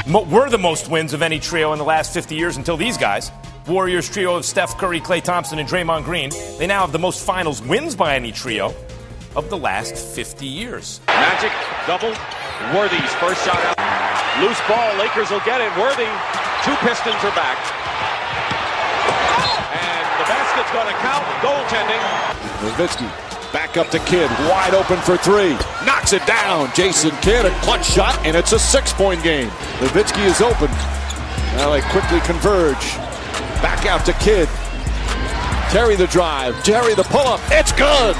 Mo- 0.06 0.24
We're 0.30 0.48
the 0.50 0.60
most 0.60 0.88
wins 0.88 1.12
of 1.14 1.22
any 1.22 1.40
trio 1.40 1.72
in 1.74 1.78
the 1.78 1.86
last 1.86 2.12
50 2.14 2.36
years 2.36 2.56
until 2.56 2.76
these 2.76 2.96
guys. 2.96 3.32
Warriors 3.66 4.08
trio 4.08 4.36
of 4.36 4.44
Steph 4.44 4.76
Curry, 4.78 5.00
Klay 5.00 5.20
Thompson, 5.20 5.58
and 5.58 5.66
Draymond 5.66 6.04
Green. 6.04 6.30
They 6.60 6.68
now 6.68 6.82
have 6.82 6.92
the 6.92 7.00
most 7.00 7.26
finals 7.26 7.60
wins 7.68 7.96
by 7.96 8.14
any 8.14 8.30
trio 8.30 8.72
of 9.36 9.50
the 9.50 9.56
last 9.56 9.94
50 9.94 10.46
years. 10.46 11.00
Magic 11.06 11.52
double. 11.86 12.10
Worthy's 12.74 13.12
first 13.20 13.44
shot 13.44 13.60
out. 13.60 13.76
Loose 14.40 14.58
ball. 14.66 14.96
Lakers 14.96 15.30
will 15.30 15.44
get 15.44 15.60
it. 15.60 15.70
Worthy. 15.76 16.08
Two 16.64 16.74
Pistons 16.80 17.20
are 17.22 17.36
back. 17.36 17.60
And 19.76 20.04
the 20.18 20.26
basket's 20.26 20.72
going 20.72 20.88
to 20.88 20.96
count. 21.04 21.22
Goaltending. 21.44 22.02
Nowitzki 22.64 23.26
back 23.52 23.76
up 23.78 23.88
to 23.88 23.98
Kidd, 24.00 24.28
wide 24.50 24.74
open 24.74 24.98
for 24.98 25.16
three. 25.16 25.52
Knocks 25.86 26.12
it 26.12 26.26
down. 26.26 26.70
Jason 26.74 27.10
Kidd, 27.22 27.46
a 27.46 27.50
clutch 27.60 27.86
shot, 27.86 28.18
and 28.26 28.36
it's 28.36 28.52
a 28.52 28.58
six-point 28.58 29.22
game. 29.22 29.48
Nowitzki 29.78 30.26
is 30.26 30.42
open. 30.42 30.70
Now 31.56 31.70
they 31.70 31.80
quickly 31.82 32.20
converge. 32.20 32.96
Back 33.62 33.86
out 33.86 34.04
to 34.04 34.12
Kidd. 34.14 34.48
Terry 35.70 35.96
the 35.96 36.06
drive. 36.08 36.62
Terry 36.64 36.94
the 36.94 37.04
pull-up. 37.04 37.40
It's 37.50 37.72
good. 37.72 38.14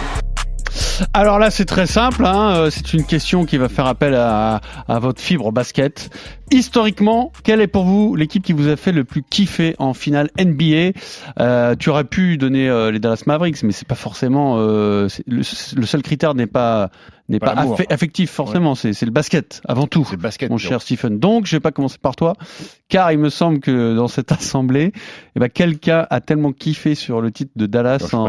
Alors 1.13 1.39
là, 1.39 1.51
c'est 1.51 1.65
très 1.65 1.87
simple. 1.87 2.25
Hein. 2.25 2.57
euh, 2.57 2.71
C'est 2.71 2.93
une 2.95 3.05
question 3.05 3.45
qui 3.45 3.57
va 3.59 3.69
faire 3.69 3.87
appel 3.87 4.15
à, 4.15 4.61
à 4.89 4.99
votre 4.99 5.21
fibre 5.21 5.53
basket. 5.53 6.11
Historiquement, 6.53 7.33
quelle 7.43 7.61
est 7.61 7.67
pour 7.67 7.85
vous 7.85 8.15
l'équipe 8.15 8.43
qui 8.43 8.53
vous 8.53 8.69
a 8.69 8.77
fait 8.77 8.93
le 8.93 9.05
plus 9.05 9.23
kiffer 9.23 9.75
en 9.79 9.95
finale 9.95 10.31
NBA 10.39 10.93
Euh, 11.41 11.75
Tu 11.77 11.91
aurais 11.91 12.05
pu 12.05 12.39
donner 12.39 12.69
euh, 12.69 12.91
les 12.93 12.99
Dallas 13.01 13.23
Mavericks, 13.27 13.63
mais 13.65 13.73
c'est 13.73 13.89
pas 13.89 13.95
forcément 13.97 14.57
euh, 14.59 15.09
le, 15.27 15.39
le 15.39 15.87
seul 15.87 16.03
critère 16.03 16.35
n'est 16.35 16.47
pas 16.47 16.91
n'est 17.29 17.41
Pas 17.41 17.55
affectif 17.91 18.31
forcément. 18.31 18.77
C'est 18.77 18.93
c'est 18.93 19.05
le 19.07 19.11
basket 19.11 19.61
avant 19.67 19.89
tout. 19.89 20.05
C'est 20.09 20.15
le 20.15 20.23
basket. 20.23 20.49
Mon 20.49 20.59
cher 20.59 20.81
Stephen. 20.81 21.19
Donc, 21.19 21.47
je 21.47 21.57
vais 21.57 21.61
pas 21.61 21.73
commencer 21.73 21.99
par 22.01 22.15
toi, 22.15 22.35
car 22.89 23.11
il 23.11 23.19
me 23.19 23.31
semble 23.31 23.59
que 23.59 23.97
dans 23.97 24.07
cette 24.07 24.31
assemblée, 24.31 24.93
eh 25.35 25.41
ben, 25.41 25.49
quelqu'un 25.49 26.07
a 26.09 26.21
tellement 26.21 26.53
kiffé 26.53 26.95
sur 26.95 27.21
le 27.21 27.33
titre 27.33 27.51
de 27.57 27.67
Dallas 27.67 28.11
en, 28.13 28.29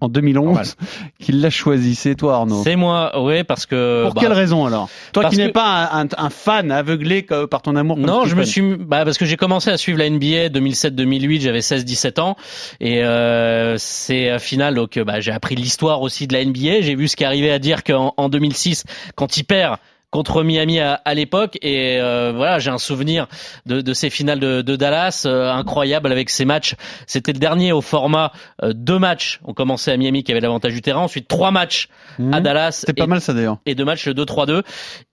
en 0.00 0.08
2011 0.08 0.74
qu'il 1.20 1.40
l'a 1.40 1.50
choisi. 1.50 1.94
C'est 1.94 2.16
toi, 2.16 2.34
Arnaud. 2.34 2.62
C'est 2.64 2.74
moi, 2.74 3.12
oui, 3.22 3.44
parce 3.44 3.64
que. 3.66 4.06
Pour 4.06 4.14
bah, 4.14 4.20
quelle 4.22 4.32
raison 4.32 4.66
alors? 4.66 4.88
Toi 5.12 5.26
qui 5.26 5.36
n'es 5.36 5.46
que- 5.46 5.52
pas 5.52 5.88
un, 5.92 6.06
un- 6.06 6.08
un 6.18 6.30
fan 6.30 6.72
aveuglé 6.72 7.22
que- 7.22 7.44
par 7.52 7.62
ton 7.62 7.76
amour. 7.76 7.96
Non, 7.98 8.24
je 8.24 8.34
me 8.34 8.42
suis 8.44 8.62
bah 8.76 9.04
parce 9.04 9.18
que 9.18 9.24
j'ai 9.26 9.36
commencé 9.36 9.70
à 9.70 9.76
suivre 9.76 9.98
la 9.98 10.10
NBA 10.10 10.48
2007-2008, 10.48 11.40
j'avais 11.42 11.60
16-17 11.60 12.20
ans. 12.20 12.36
Et 12.80 13.04
euh, 13.04 13.76
c'est 13.78 14.30
à 14.30 14.38
finale 14.40 14.74
donc 14.74 14.96
euh, 14.96 15.04
bah, 15.04 15.20
j'ai 15.20 15.30
appris 15.32 15.54
l'histoire 15.54 16.00
aussi 16.02 16.26
de 16.26 16.32
la 16.32 16.44
NBA, 16.44 16.80
j'ai 16.80 16.94
vu 16.96 17.06
ce 17.08 17.14
qui 17.16 17.24
arrivait 17.24 17.50
à 17.52 17.58
dire 17.58 17.84
qu'en 17.84 18.14
en 18.16 18.28
2006 18.28 18.84
quand 19.14 19.36
il 19.36 19.44
perd 19.44 19.76
contre 20.10 20.42
Miami 20.44 20.78
à, 20.78 20.94
à 21.04 21.14
l'époque. 21.14 21.58
Et 21.62 21.98
euh, 22.00 22.32
voilà 22.36 22.58
j'ai 22.60 22.70
un 22.70 22.78
souvenir 22.78 23.26
de, 23.66 23.80
de 23.80 23.92
ces 23.94 24.10
finales 24.10 24.38
de, 24.38 24.60
de 24.62 24.76
Dallas 24.76 25.24
euh, 25.26 25.50
incroyable 25.50 26.12
avec 26.12 26.30
ces 26.30 26.44
matchs. 26.44 26.76
C'était 27.06 27.32
le 27.32 27.38
dernier 27.38 27.72
au 27.72 27.80
format 27.80 28.30
euh, 28.62 28.72
deux 28.74 28.98
matchs. 28.98 29.40
On 29.44 29.54
commençait 29.54 29.90
à 29.90 29.96
Miami 29.96 30.22
qui 30.22 30.30
avait 30.30 30.40
l'avantage 30.40 30.74
du 30.74 30.82
terrain 30.82 31.00
ensuite 31.00 31.28
trois 31.28 31.50
matchs 31.50 31.88
à 32.32 32.40
Dallas 32.40 32.72
C'était 32.72 32.92
pas 32.92 33.06
mal 33.06 33.20
ça 33.20 33.32
d'ailleurs. 33.32 33.56
et 33.66 33.74
deux 33.74 33.84
matchs 33.86 34.06
le 34.06 34.12
2-3-2 34.12 34.62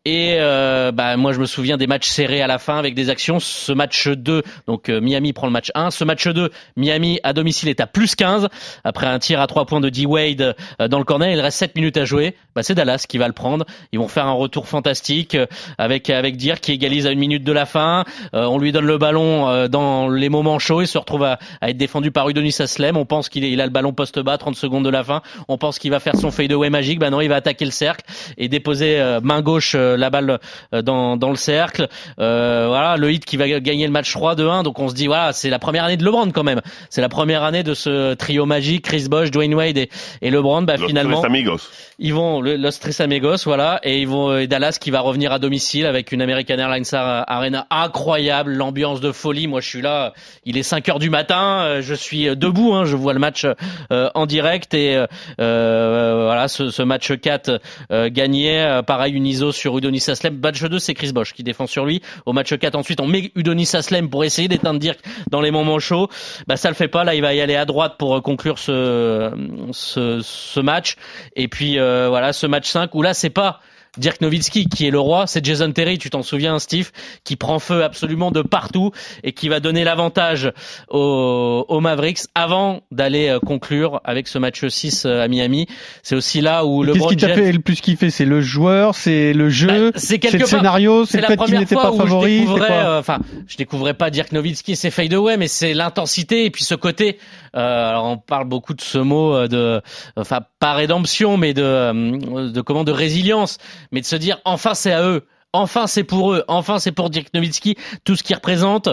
et 0.10 0.38
euh, 0.40 0.92
bah 0.92 1.18
moi 1.18 1.34
je 1.34 1.40
me 1.40 1.46
souviens 1.46 1.78
des 1.78 1.86
matchs 1.86 2.08
serrés 2.08 2.42
à 2.42 2.48
la 2.48 2.58
fin 2.58 2.80
avec 2.80 2.96
des 2.96 3.12
actions. 3.12 3.40
Ce 3.40 3.72
match 3.72 4.08
2 4.08 4.42
donc 4.66 4.90
euh, 4.90 5.00
Miami 5.00 5.34
prend 5.34 5.46
le 5.46 5.54
match 5.54 5.72
1 5.76 5.92
ce 5.92 6.04
match 6.04 6.28
2 6.28 6.50
Miami 6.78 7.20
à 7.22 7.34
domicile 7.34 7.70
est 7.70 7.80
à 7.80 7.86
plus 7.86 8.16
15 8.16 8.48
après 8.84 9.06
un 9.06 9.20
tir 9.20 9.40
à 9.40 9.46
3 9.46 9.66
points 9.66 9.82
de 9.82 9.90
D 9.90 10.08
Wade 10.08 10.56
euh, 10.82 10.88
dans 10.88 10.98
le 10.98 11.04
corner 11.04 11.30
il 11.32 11.40
reste 11.40 11.60
7 11.60 11.76
minutes 11.76 11.98
à 11.98 12.06
jouer. 12.06 12.36
Bah 12.56 12.64
c'est 12.64 12.74
Dallas 12.74 13.06
qui 13.08 13.20
va 13.20 13.28
le 13.28 13.34
prendre. 13.34 13.66
Ils 13.92 14.00
vont 14.00 14.08
faire 14.08 14.26
un 14.26 14.32
retour 14.32 14.68
fantastique 14.68 15.36
euh, 15.36 15.46
avec 15.78 16.10
avec 16.10 16.38
Dir 16.38 16.60
qui 16.60 16.72
égalise 16.72 17.06
à 17.06 17.12
une 17.12 17.20
minute 17.20 17.44
de 17.44 17.52
la 17.52 17.68
fin. 17.68 18.04
On 18.34 18.58
lui 18.58 18.72
donne 18.72 18.86
le 18.86 18.98
ballon 18.98 19.68
dans 19.68 20.10
les 20.10 20.30
moments 20.30 20.58
chauds. 20.58 20.82
Il 20.82 20.88
se 20.88 20.98
retrouve 20.98 21.24
à, 21.24 21.38
être 21.62 21.78
défendu 21.78 22.12
par 22.12 22.30
Udonis 22.30 22.56
Aslem 22.60 22.98
on 22.98 23.06
pense 23.06 23.30
qu'il 23.30 23.44
il 23.44 23.62
a 23.62 23.66
le 23.66 23.72
ballon 23.72 23.94
poste 23.94 24.20
bas 24.20 24.38
30 24.38 24.56
secondes 24.56 24.86
de 24.86 24.90
la 24.90 25.04
fin. 25.04 25.22
On 25.48 25.58
pense 25.58 25.78
qu'il 25.78 25.92
va 25.92 26.00
faire 26.00 26.16
son 26.16 26.32
fadeaway 26.32 26.70
magique. 26.70 27.00
Bah 27.00 27.10
non 27.10 27.22
il 27.22 27.28
va 27.28 27.36
attaquer 27.36 27.66
le 27.66 27.72
cercle 27.72 28.06
et 28.38 28.48
déposer 28.48 29.20
main 29.22 29.42
gauche 29.42 29.76
la 30.00 30.10
balle 30.10 30.40
euh, 30.74 30.82
dans, 30.82 31.18
dans 31.18 31.30
le 31.30 31.36
cercle. 31.36 31.88
Euh, 32.20 32.66
voilà, 32.68 32.98
le 32.98 33.12
hit 33.12 33.26
qui 33.26 33.38
va 33.38 33.48
gagner 33.60 33.86
le 33.86 33.92
match 33.92 34.12
3 34.12 34.36
de 34.36 34.46
1. 34.48 34.64
Donc 34.64 34.80
on 34.80 34.90
se 34.90 34.94
dit 34.96 35.08
voilà, 35.08 35.34
c'est 35.34 35.50
la 35.50 35.60
première 35.60 35.84
année 35.84 35.98
de 35.98 36.04
LeBron 36.06 36.32
quand 36.32 36.44
même. 36.44 36.62
C'est 36.90 37.02
la 37.02 37.10
première 37.10 37.44
année 37.44 37.64
de 37.64 37.74
ce 37.74 38.14
trio 38.16 38.46
magique, 38.46 38.86
Chris 38.86 39.08
Bosh, 39.10 39.32
Dwayne 39.32 39.54
Wade 39.54 39.78
et, 39.78 39.90
et 40.22 40.30
LeBron. 40.30 40.64
Bah 40.64 40.78
Los 40.78 40.88
finalement, 40.88 41.20
Tres 41.22 41.26
amigos. 41.28 41.60
ils 42.00 42.14
vont 42.14 42.42
le- 42.42 42.56
Los 42.56 42.80
Tres 42.80 43.02
Amigos, 43.02 43.38
voilà, 43.46 43.80
et 43.84 44.00
ils 44.00 44.08
vont 44.08 44.38
et 44.38 44.48
Dallas 44.48 44.78
qui 44.80 44.92
va 44.92 45.00
revenir 45.02 45.32
à 45.32 45.40
domicile 45.40 45.86
avec 45.86 46.12
une 46.12 46.22
American 46.22 46.58
Airlines 46.58 46.86
Arena 46.94 47.68
incroyable, 47.70 48.54
l'ambiance 48.54 49.02
de 49.02 49.12
folie. 49.12 49.48
Moi, 49.48 49.62
je 49.62 49.68
suis 49.68 49.82
là, 49.82 50.14
il 50.46 50.58
est 50.58 50.64
5 50.64 50.88
heures 50.90 51.00
du 51.00 51.10
matin, 51.10 51.62
euh, 51.62 51.82
je 51.82 51.94
suis 51.94 52.26
debout, 52.36 52.74
hein, 52.74 52.86
je 52.86 52.96
vois 52.96 53.14
le 53.14 53.20
match 53.20 53.46
euh, 53.92 54.10
en 54.16 54.26
direct 54.26 54.74
et 54.74 55.04
euh, 55.40 56.24
voilà, 56.26 56.48
ce, 56.48 56.70
ce 56.70 56.82
match 56.84 57.12
4 57.18 57.60
euh, 57.92 58.10
gagné, 58.10 58.82
pareil 58.86 59.14
une 59.14 59.26
ISO 59.26 59.52
sur 59.52 59.79
Udonis 59.80 60.06
Aslem. 60.08 60.40
Match 60.42 60.62
2, 60.62 60.80
c'est 60.80 60.94
Chris 60.94 61.12
Bosh 61.12 61.34
qui 61.34 61.44
défend 61.44 61.68
sur 61.68 61.86
lui. 61.86 62.02
Au 62.26 62.34
match 62.34 62.56
4 62.56 62.76
ensuite, 62.76 63.02
on 63.02 63.08
met 63.08 63.32
Udonis 63.36 63.72
Aslem 63.74 64.10
pour 64.10 64.24
essayer 64.24 64.48
d'éteindre 64.48 64.80
Dirk 64.80 65.00
dans 65.30 65.42
les 65.42 65.52
moments 65.52 65.80
chauds. 65.80 66.10
Bah 66.48 66.58
ça 66.58 66.70
le 66.70 66.76
fait 66.76 66.88
pas, 66.88 67.04
là 67.04 67.16
il 67.16 67.22
va 67.22 67.34
y 67.34 67.42
aller 67.42 67.56
à 67.56 67.66
droite 67.66 67.96
pour 67.98 68.16
euh, 68.16 68.22
conclure 68.22 68.60
ce 68.60 69.32
ce, 69.72 70.20
ce 70.22 70.60
match. 70.60 70.96
Et 71.36 71.48
puis 71.48 71.80
euh, 71.80 72.08
voilà, 72.10 72.34
ce 72.34 72.46
match 72.48 72.70
5 72.70 72.94
où 72.94 73.02
là 73.02 73.14
c'est 73.14 73.30
pas 73.30 73.62
Dirk 73.98 74.22
Nowitzki 74.22 74.68
qui 74.68 74.88
est 74.88 74.92
le 74.92 75.00
roi, 75.00 75.28
c'est 75.28 75.44
Jason 75.44 75.72
Terry, 75.72 75.98
tu 75.98 76.10
t'en 76.10 76.24
souviens 76.24 76.60
Steve, 76.60 76.92
qui 77.24 77.36
prend 77.36 77.60
feu 77.60 77.84
absolument 77.84 78.32
de 78.32 78.42
partout 78.42 78.92
et 79.24 79.32
qui 79.32 79.50
va 79.50 79.60
donner 79.60 79.84
l'avantage 79.84 80.52
aux, 80.90 81.66
aux 81.68 81.80
Mavericks 81.80 82.22
avant 82.36 82.82
d'aller 82.92 83.30
euh, 83.30 83.40
conclure 83.40 84.02
avec 84.04 84.28
ce 84.28 84.38
match 84.38 84.68
6 84.68 85.06
euh, 85.06 85.24
à 85.24 85.28
Miami. 85.28 85.68
C'est 86.04 86.16
aussi 86.16 86.42
là 86.42 86.66
où 86.66 86.84
le 86.84 86.94
Qu'est-ce 86.94 87.08
qui 87.08 87.18
t'a 87.18 87.34
fait 87.34 87.52
le 87.52 87.60
plus 87.60 87.82
kiffer? 87.82 88.10
C'est 88.10 88.26
le 88.26 88.42
joueur, 88.42 88.96
c'est 88.96 89.34
le 89.34 89.50
jeu, 89.50 89.92
c'est 89.96 90.24
c'est 90.24 90.38
le 90.38 90.46
scénario, 90.46 91.06
c'est 91.06 91.14
c'est 91.14 91.22
le 91.22 91.28
fait 91.28 91.46
qu'il 91.46 91.60
n'était 91.60 91.76
pas 91.76 91.92
favori. 91.92 92.32
je 92.32 92.38
c'est 92.38 92.40
découvrais, 92.42 92.68
quoi? 92.68 92.76
euh, 92.76 93.00
enfin, 93.00 93.20
je 93.48 93.58
découvrais 93.58 93.94
pas 93.94 94.10
Dirk 94.10 94.32
Nowitzki 94.32 94.74
et 94.74 94.76
ses 94.76 94.92
fadeaway, 94.92 95.38
mais 95.38 95.48
c'est 95.48 95.74
l'intensité 95.74 96.46
et 96.46 96.52
puis 96.52 96.64
ce 96.64 96.76
côté. 96.76 97.18
Euh, 97.56 97.90
alors 97.90 98.06
on 98.06 98.18
parle 98.18 98.48
beaucoup 98.48 98.74
de 98.74 98.82
ce 98.82 98.98
mot 98.98 99.36
euh, 99.36 99.48
de, 99.48 99.82
enfin 100.16 100.42
pas 100.60 100.74
rédemption, 100.74 101.38
mais 101.38 101.54
de, 101.54 101.64
euh, 101.64 102.52
de 102.52 102.62
comment 102.62 102.84
de 102.84 102.92
résilience, 102.92 103.58
mais 103.92 104.02
de 104.02 104.06
se 104.06 104.16
dire 104.16 104.40
enfin 104.46 104.74
c'est 104.74 104.94
à 104.94 105.04
eux. 105.04 105.26
Enfin, 105.52 105.88
c'est 105.88 106.04
pour 106.04 106.34
eux. 106.34 106.44
Enfin, 106.48 106.78
c'est 106.78 106.92
pour 106.92 107.10
Dirk 107.10 107.34
Nowitzki. 107.34 107.76
Tout 108.04 108.16
ce 108.16 108.22
qui 108.22 108.36
représente 108.36 108.88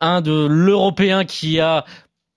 un 0.00 0.20
de 0.20 0.46
l'Européen 0.46 1.24
qui 1.24 1.60
a 1.60 1.84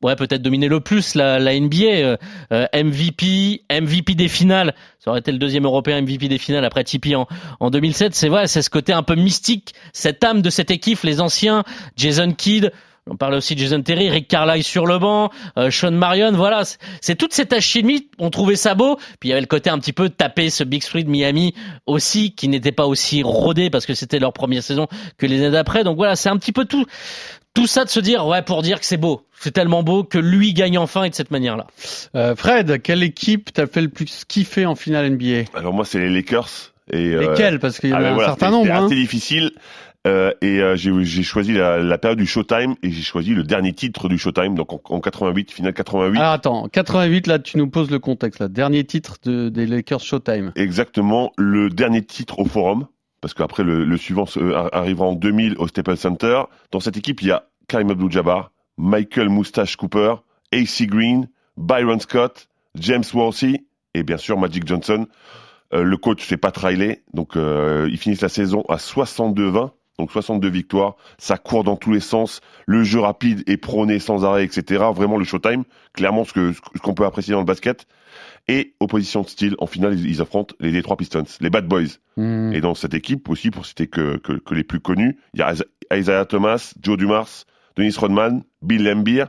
ouais 0.04 0.16
peut-être 0.16 0.42
dominé 0.42 0.68
le 0.68 0.80
plus 0.80 1.16
la, 1.16 1.40
la 1.40 1.60
NBA 1.60 2.18
euh, 2.52 2.68
MVP 2.74 3.64
MVP 3.72 4.16
des 4.16 4.28
finales 4.28 4.76
ça 5.00 5.12
aurait 5.12 5.20
été 5.20 5.32
le 5.32 5.38
deuxième 5.38 5.66
européen 5.66 6.02
MVP 6.02 6.28
des 6.28 6.38
finales 6.38 6.66
après 6.66 6.84
Tipeee 6.84 7.16
en, 7.16 7.28
en 7.60 7.70
2007 7.70 8.14
c'est 8.14 8.30
vrai 8.30 8.48
c'est 8.48 8.62
ce 8.62 8.70
côté 8.70 8.94
un 8.94 9.04
peu 9.04 9.16
mystique 9.16 9.74
cette 9.94 10.24
âme 10.24 10.42
de 10.42 10.50
cette 10.50 10.70
équipe 10.70 11.02
les 11.04 11.22
anciens 11.22 11.64
Jason 11.96 12.32
Kidd 12.34 12.72
On 13.08 13.18
parlait 13.18 13.38
aussi 13.38 13.54
de 13.54 13.60
Jason 13.60 13.84
Terry, 13.84 14.10
Rick 14.10 14.28
Carlisle 14.28 14.64
sur 14.64 14.88
le 14.88 14.98
banc, 14.98 15.30
euh, 15.60 15.70
Sean 15.70 15.92
Marion. 15.92 16.32
Voilà, 16.32 16.64
c'est- 17.02 17.16
toute 17.16 17.34
cette 17.34 17.54
alchimie. 17.54 18.08
On 18.18 18.32
trouvait 18.32 18.56
ça 18.56 18.74
beau. 18.74 18.96
Puis 19.20 19.26
il 19.26 19.30
y 19.30 19.32
avait 19.32 19.42
le 19.42 19.48
côté 19.48 19.70
un 19.70 19.78
petit 19.78 19.94
peu 19.94 20.10
taper 20.10 20.50
ce 20.50 20.64
Big 20.64 20.84
Three 20.84 21.04
de 21.04 21.10
Miami 21.12 21.54
aussi, 21.86 22.34
qui 22.34 22.48
n'était 22.48 22.72
pas 22.72 22.88
aussi 22.88 23.22
rodé 23.22 23.70
parce 23.70 23.86
que 23.86 23.94
c'était 23.94 24.18
leur 24.18 24.34
première 24.34 24.64
saison 24.64 24.88
que 25.20 25.28
les 25.28 25.42
années 25.42 25.52
d'après. 25.52 25.84
Donc 25.84 25.98
voilà, 25.98 26.16
c'est 26.16 26.30
un 26.30 26.38
petit 26.38 26.52
peu 26.52 26.66
tout, 26.66 26.88
tout 27.54 27.68
ça 27.68 27.86
de 27.86 27.90
se 27.90 28.00
dire, 28.00 28.26
ouais, 28.26 28.42
pour 28.42 28.64
dire 28.64 28.80
que 28.80 28.86
c'est 28.88 28.98
beau. 28.98 29.22
C'est 29.40 29.52
tellement 29.52 29.84
beau 29.84 30.04
que 30.04 30.18
lui 30.18 30.54
gagne 30.54 30.80
enfin 30.80 31.04
et 31.04 31.12
de 31.12 31.16
cette 31.16 31.30
manière-là. 31.30 31.68
Euh, 32.16 32.36
Fred, 32.36 32.82
quelle 32.82 33.04
équipe 33.04 33.54
t'a 33.54 33.68
fait 33.68 33.82
le 33.82 33.90
plus 33.90 34.24
kiffer 34.28 34.66
en 34.66 34.74
finale 34.74 35.12
NBA 35.12 35.44
Alors 35.54 35.74
moi, 35.74 35.86
c'est 35.86 36.00
les 36.00 36.10
Lakers. 36.10 36.50
Et, 36.92 37.14
euh, 37.14 37.30
Lesquelles 37.30 37.60
Parce 37.60 37.80
qu'il 37.80 37.92
y 37.92 37.94
en 37.94 37.98
ah 37.98 38.00
a 38.00 38.10
un 38.10 38.14
voilà, 38.14 38.30
certain 38.30 38.50
nombre. 38.52 38.66
C'était 38.66 38.78
hein. 38.78 38.86
assez 38.88 38.96
difficile. 38.96 39.52
Euh, 40.06 40.32
et 40.42 40.60
euh, 40.60 40.76
j'ai 40.76 41.24
choisi 41.24 41.54
la, 41.54 41.80
la 41.80 41.98
période 41.98 42.20
du 42.20 42.28
Showtime 42.28 42.76
et 42.84 42.92
j'ai 42.92 43.02
choisi 43.02 43.34
le 43.34 43.44
dernier 43.44 43.74
titre 43.74 44.08
du 44.08 44.20
Showtime, 44.20 44.54
donc 44.54 44.72
en, 44.72 44.82
en 44.90 45.00
88, 45.00 45.52
finale 45.52 45.74
88. 45.74 46.20
Alors 46.20 46.32
attends, 46.32 46.68
88, 46.70 47.28
là 47.28 47.40
tu 47.40 47.58
nous 47.58 47.68
poses 47.68 47.90
le 47.90 47.98
contexte. 47.98 48.40
Là. 48.40 48.48
Dernier 48.48 48.84
titre 48.84 49.18
de, 49.24 49.50
des 49.50 49.66
Lakers 49.66 50.02
Showtime. 50.02 50.52
Exactement, 50.56 51.32
le 51.38 51.70
dernier 51.70 52.04
titre 52.04 52.38
au 52.40 52.46
Forum, 52.46 52.86
parce 53.20 53.34
qu'après 53.34 53.64
le, 53.64 53.84
le 53.84 53.98
suivant 53.98 54.26
euh, 54.38 54.70
arrivera 54.72 55.08
en 55.08 55.14
2000 55.14 55.56
au 55.58 55.68
Staples 55.68 55.98
Center. 55.98 56.44
Dans 56.72 56.80
cette 56.80 56.98
équipe, 56.98 57.24
il 57.24 57.30
y 57.30 57.32
a 57.32 57.46
Karim 57.68 57.90
Abdul-Jabbar, 57.90 58.52
Michael 58.78 59.30
Moustache 59.30 59.76
Cooper, 59.76 60.16
AC 60.54 60.84
Green, 60.84 61.30
Byron 61.58 62.00
Scott, 62.00 62.48
James 62.76 63.04
Worthy 63.12 63.66
et 63.96 64.04
bien 64.04 64.18
sûr 64.18 64.38
Magic 64.38 64.68
Johnson. 64.68 65.08
Euh, 65.74 65.82
le 65.82 65.98
coach, 65.98 66.24
c'est 66.28 66.38
Pat 66.38 66.56
Riley, 66.56 67.02
donc 67.16 67.32
ils 67.36 67.98
finissent 67.98 68.22
la 68.22 68.30
saison 68.30 68.64
à 68.70 68.76
62-20. 68.76 69.72
Donc 69.98 70.12
62 70.12 70.50
victoires, 70.50 70.96
ça 71.18 71.38
court 71.38 71.64
dans 71.64 71.78
tous 71.78 71.92
les 71.94 72.00
sens, 72.02 72.42
le 72.66 72.84
jeu 72.84 73.00
rapide 73.00 73.44
est 73.48 73.58
prôné 73.58 74.00
sans 74.00 74.26
arrêt, 74.26 74.44
etc. 74.44 74.84
Vraiment 74.94 75.18
le 75.18 75.24
showtime, 75.24 75.64
clairement 75.94 76.26
ce 76.26 76.34
que 76.34 76.52
ce 76.54 76.80
qu'on 76.82 76.94
peut 76.94 77.06
apprécier 77.06 77.32
dans 77.34 77.40
le 77.40 77.46
basket. 77.46 77.86
Et 78.48 78.76
opposition 78.80 79.22
de 79.22 79.28
style, 79.28 79.56
en 79.60 79.66
finale, 79.68 79.98
ils, 80.00 80.08
ils 80.10 80.22
affrontent 80.22 80.54
les 80.60 80.72
Detroit 80.72 80.98
Pistons, 80.98 81.24
les 81.40 81.50
Bad 81.50 81.68
Boys. 81.68 81.98
Hmm. 82.18 82.54
Et 82.54 82.62
dans 82.62 82.76
cette 82.76 82.94
équipe 82.94 83.28
aussi, 83.30 83.50
pour 83.52 83.66
citer 83.66 83.88
que, 83.88 84.18
que, 84.18 84.34
que 84.34 84.54
les 84.54 84.64
plus 84.64 84.80
connus, 84.80 85.18
il 85.34 85.40
y 85.40 85.44
a 85.44 85.52
Isa- 85.54 85.66
Isaiah 85.94 86.26
Thomas, 86.26 86.74
Joe 86.82 86.98
Dumars, 86.98 87.28
Dennis 87.78 87.96
Rodman, 87.98 88.44
Bill 88.62 88.84
Lambier. 88.84 89.26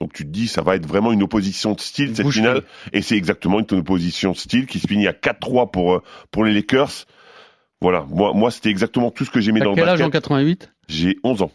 Donc 0.00 0.12
tu 0.12 0.24
te 0.24 0.28
dis, 0.30 0.46
ça 0.48 0.62
va 0.62 0.76
être 0.76 0.86
vraiment 0.86 1.12
une 1.12 1.22
opposition 1.22 1.72
de 1.74 1.80
style 1.80 2.14
cette 2.14 2.26
finale. 2.32 2.62
Et 2.92 3.02
c'est 3.02 3.16
exactement 3.16 3.60
une 3.60 3.78
opposition 3.78 4.32
de 4.32 4.36
style 4.36 4.66
qui 4.66 4.78
se 4.78 4.86
finit 4.86 5.06
à 5.08 5.12
4-3 5.12 5.70
pour, 5.70 5.94
euh, 5.94 6.02
pour 6.30 6.44
les 6.44 6.52
Lakers. 6.52 7.06
Voilà, 7.82 8.06
moi, 8.08 8.32
moi 8.34 8.50
c'était 8.50 8.70
exactement 8.70 9.10
tout 9.10 9.24
ce 9.24 9.30
que 9.30 9.40
j'aimais 9.40 9.60
dans 9.60 9.70
le 9.70 9.76
quel 9.76 9.88
âge 9.88 10.00
en 10.00 10.04
basket. 10.06 10.22
88 10.22 10.72
J'ai 10.88 11.16
11 11.24 11.42
ans. 11.42 11.50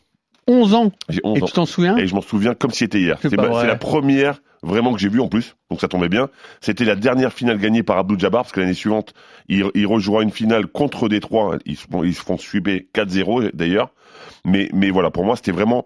11 0.49 0.73
ans? 0.75 0.91
J'ai 1.09 1.21
11 1.23 1.37
Et 1.37 1.41
ans. 1.41 1.45
tu 1.45 1.53
t'en 1.53 1.65
souviens? 1.65 1.97
Et 1.97 2.07
je 2.07 2.13
m'en 2.15 2.21
souviens 2.21 2.53
comme 2.53 2.71
si 2.71 2.79
c'était 2.79 2.99
hier. 2.99 3.17
C'est 3.21 3.29
C'est 3.29 3.35
pas 3.35 3.43
ma- 3.43 3.47
vrai. 3.49 3.61
c'est 3.61 3.67
la 3.67 3.75
première 3.75 4.41
vraiment 4.63 4.93
que 4.93 4.99
j'ai 4.99 5.09
vue 5.09 5.19
en 5.21 5.27
plus, 5.27 5.55
donc 5.69 5.79
ça 5.81 5.87
tombait 5.87 6.09
bien. 6.09 6.29
C'était 6.61 6.83
la 6.85 6.95
dernière 6.95 7.31
finale 7.33 7.57
gagnée 7.59 7.83
par 7.83 7.97
Abdul 7.97 8.19
Jabbar, 8.19 8.43
parce 8.43 8.51
que 8.53 8.59
l'année 8.59 8.73
suivante, 8.73 9.13
il, 9.49 9.65
il 9.75 9.85
rejouera 9.87 10.23
une 10.23 10.31
finale 10.31 10.67
contre 10.67 11.09
Détroit. 11.09 11.57
Ils 11.65 11.75
se, 11.77 11.85
font- 11.87 12.03
ils 12.03 12.13
se 12.15 12.21
font 12.21 12.37
sweeper 12.37 12.81
4-0 12.93 13.51
d'ailleurs. 13.53 13.89
Mais, 14.45 14.69
mais 14.73 14.89
voilà, 14.89 15.11
pour 15.11 15.25
moi, 15.25 15.35
c'était 15.35 15.51
vraiment 15.51 15.83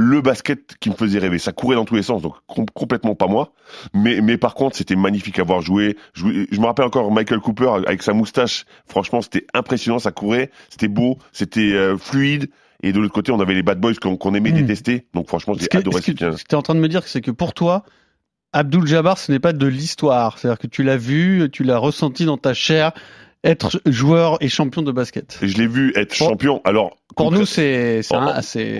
le 0.00 0.20
basket 0.20 0.76
qui 0.78 0.90
me 0.90 0.94
faisait 0.94 1.18
rêver. 1.18 1.38
Ça 1.38 1.52
courait 1.52 1.74
dans 1.74 1.84
tous 1.84 1.96
les 1.96 2.04
sens, 2.04 2.22
donc 2.22 2.34
com- 2.46 2.64
complètement 2.72 3.16
pas 3.16 3.26
moi. 3.26 3.52
Mais, 3.92 4.20
mais 4.20 4.38
par 4.38 4.54
contre, 4.54 4.76
c'était 4.76 4.94
magnifique 4.96 5.38
à 5.40 5.42
voir 5.42 5.60
jouer. 5.60 5.96
Je, 6.14 6.46
je 6.50 6.60
me 6.60 6.66
rappelle 6.66 6.86
encore 6.86 7.10
Michael 7.10 7.40
Cooper 7.40 7.68
avec 7.86 8.02
sa 8.04 8.12
moustache. 8.12 8.64
Franchement, 8.86 9.20
c'était 9.22 9.44
impressionnant, 9.54 9.98
ça 9.98 10.12
courait, 10.12 10.50
c'était 10.70 10.86
beau, 10.88 11.18
c'était 11.32 11.72
euh, 11.72 11.96
fluide. 11.98 12.48
Et 12.82 12.92
de 12.92 13.00
l'autre 13.00 13.12
côté, 13.12 13.32
on 13.32 13.40
avait 13.40 13.54
les 13.54 13.64
bad 13.64 13.80
boys 13.80 13.94
qu'on 14.00 14.34
aimait 14.34 14.52
Hmm. 14.52 14.62
détester. 14.62 15.08
Donc 15.14 15.26
franchement, 15.26 15.54
j'ai 15.58 15.66
adoré 15.76 16.00
ce 16.00 16.12
que 16.12 16.12
tu 16.12 16.24
es 16.24 16.54
en 16.54 16.62
train 16.62 16.76
de 16.76 16.80
me 16.80 16.88
dire, 16.88 17.02
c'est 17.08 17.20
que 17.20 17.32
pour 17.32 17.52
toi, 17.52 17.82
Abdul 18.52 18.86
Jabbar, 18.86 19.18
ce 19.18 19.32
n'est 19.32 19.40
pas 19.40 19.52
de 19.52 19.66
l'histoire. 19.66 20.38
C'est-à-dire 20.38 20.58
que 20.60 20.68
tu 20.68 20.84
l'as 20.84 20.96
vu, 20.96 21.48
tu 21.52 21.64
l'as 21.64 21.78
ressenti 21.78 22.24
dans 22.24 22.38
ta 22.38 22.54
chair, 22.54 22.92
être 23.44 23.80
joueur 23.84 24.36
et 24.40 24.48
champion 24.48 24.82
de 24.82 24.92
basket. 24.92 25.38
Et 25.42 25.48
je 25.48 25.58
l'ai 25.58 25.66
vu 25.66 25.92
être 25.96 26.14
champion. 26.14 26.60
Alors, 26.64 26.96
Pour 27.18 27.32
nous, 27.32 27.44
c'est 27.46 28.02
c'est 28.02 28.14
on, 28.14 28.20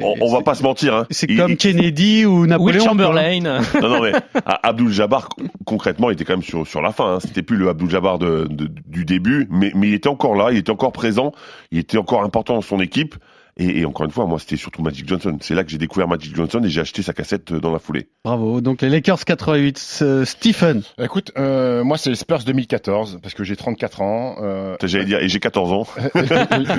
on, 0.03 0.15
on 0.21 0.33
va 0.33 0.41
pas 0.43 0.55
se 0.55 0.63
mentir. 0.63 0.95
Hein. 0.95 1.07
c'est 1.11 1.27
comme 1.37 1.51
il- 1.53 1.57
Kennedy 1.57 2.25
ou 2.25 2.41
Will 2.43 2.49
Napoléon. 2.51 2.85
Chamberlain. 2.85 3.41
Non, 3.41 3.89
non, 3.89 4.01
mais 4.03 4.13
Abdul 4.63 4.91
Jabbar, 4.91 5.29
con- 5.29 5.45
concrètement, 5.65 6.11
il 6.11 6.15
était 6.15 6.25
quand 6.25 6.35
même 6.35 6.43
sur, 6.43 6.67
sur 6.67 6.81
la 6.81 6.93
fin. 6.93 7.15
Hein. 7.15 7.19
C'était 7.21 7.43
plus 7.43 7.57
le 7.57 7.69
Abdul 7.69 7.91
Jabbar 7.91 8.19
de, 8.19 8.47
de- 8.51 8.71
du 8.87 9.05
début, 9.05 9.47
mais, 9.51 9.73
mais 9.75 9.89
il 9.89 9.95
était 9.95 10.09
encore 10.09 10.35
là, 10.35 10.51
il 10.53 10.59
était 10.59 10.71
encore 10.71 10.93
présent, 10.93 11.33
il 11.71 11.79
était 11.79 11.99
encore 11.99 12.23
important 12.23 12.55
dans 12.55 12.61
son 12.63 12.81
équipe. 12.81 13.15
Et, 13.59 13.81
et 13.81 13.85
encore 13.85 14.07
une 14.07 14.13
fois, 14.13 14.27
moi, 14.27 14.39
c'était 14.39 14.57
surtout 14.57 14.83
Magic 14.83 15.09
Johnson. 15.09 15.37
C'est 15.41 15.55
là 15.55 15.65
que 15.65 15.71
j'ai 15.71 15.79
découvert 15.79 16.07
Magic 16.09 16.35
Johnson 16.35 16.61
et 16.65 16.69
j'ai 16.69 16.81
acheté 16.81 17.03
sa 17.03 17.13
cassette 17.13 17.51
euh, 17.53 17.61
dans 17.61 17.73
la 17.73 17.79
foulée. 17.79 18.09
Bravo. 18.25 18.61
Donc 18.61 18.83
les 18.83 18.89
Lakers 18.89 19.25
88. 19.25 19.79
Ce- 19.79 20.25
Stephen. 20.25 20.83
Écoute, 21.03 21.33
euh, 21.39 21.83
moi 21.85 21.99
c'est 21.99 22.11
les 22.11 22.17
Spurs 22.17 22.45
2014 22.45 23.19
parce 23.23 23.35
que 23.35 23.45
j'ai 23.45 23.57
34 23.57 24.03
ans. 24.03 24.37
Euh, 24.43 24.77
J'allais 24.85 25.05
dire, 25.05 25.19
et 25.21 25.29
j'ai 25.29 25.41
14 25.41 25.73
ans. 25.73 25.87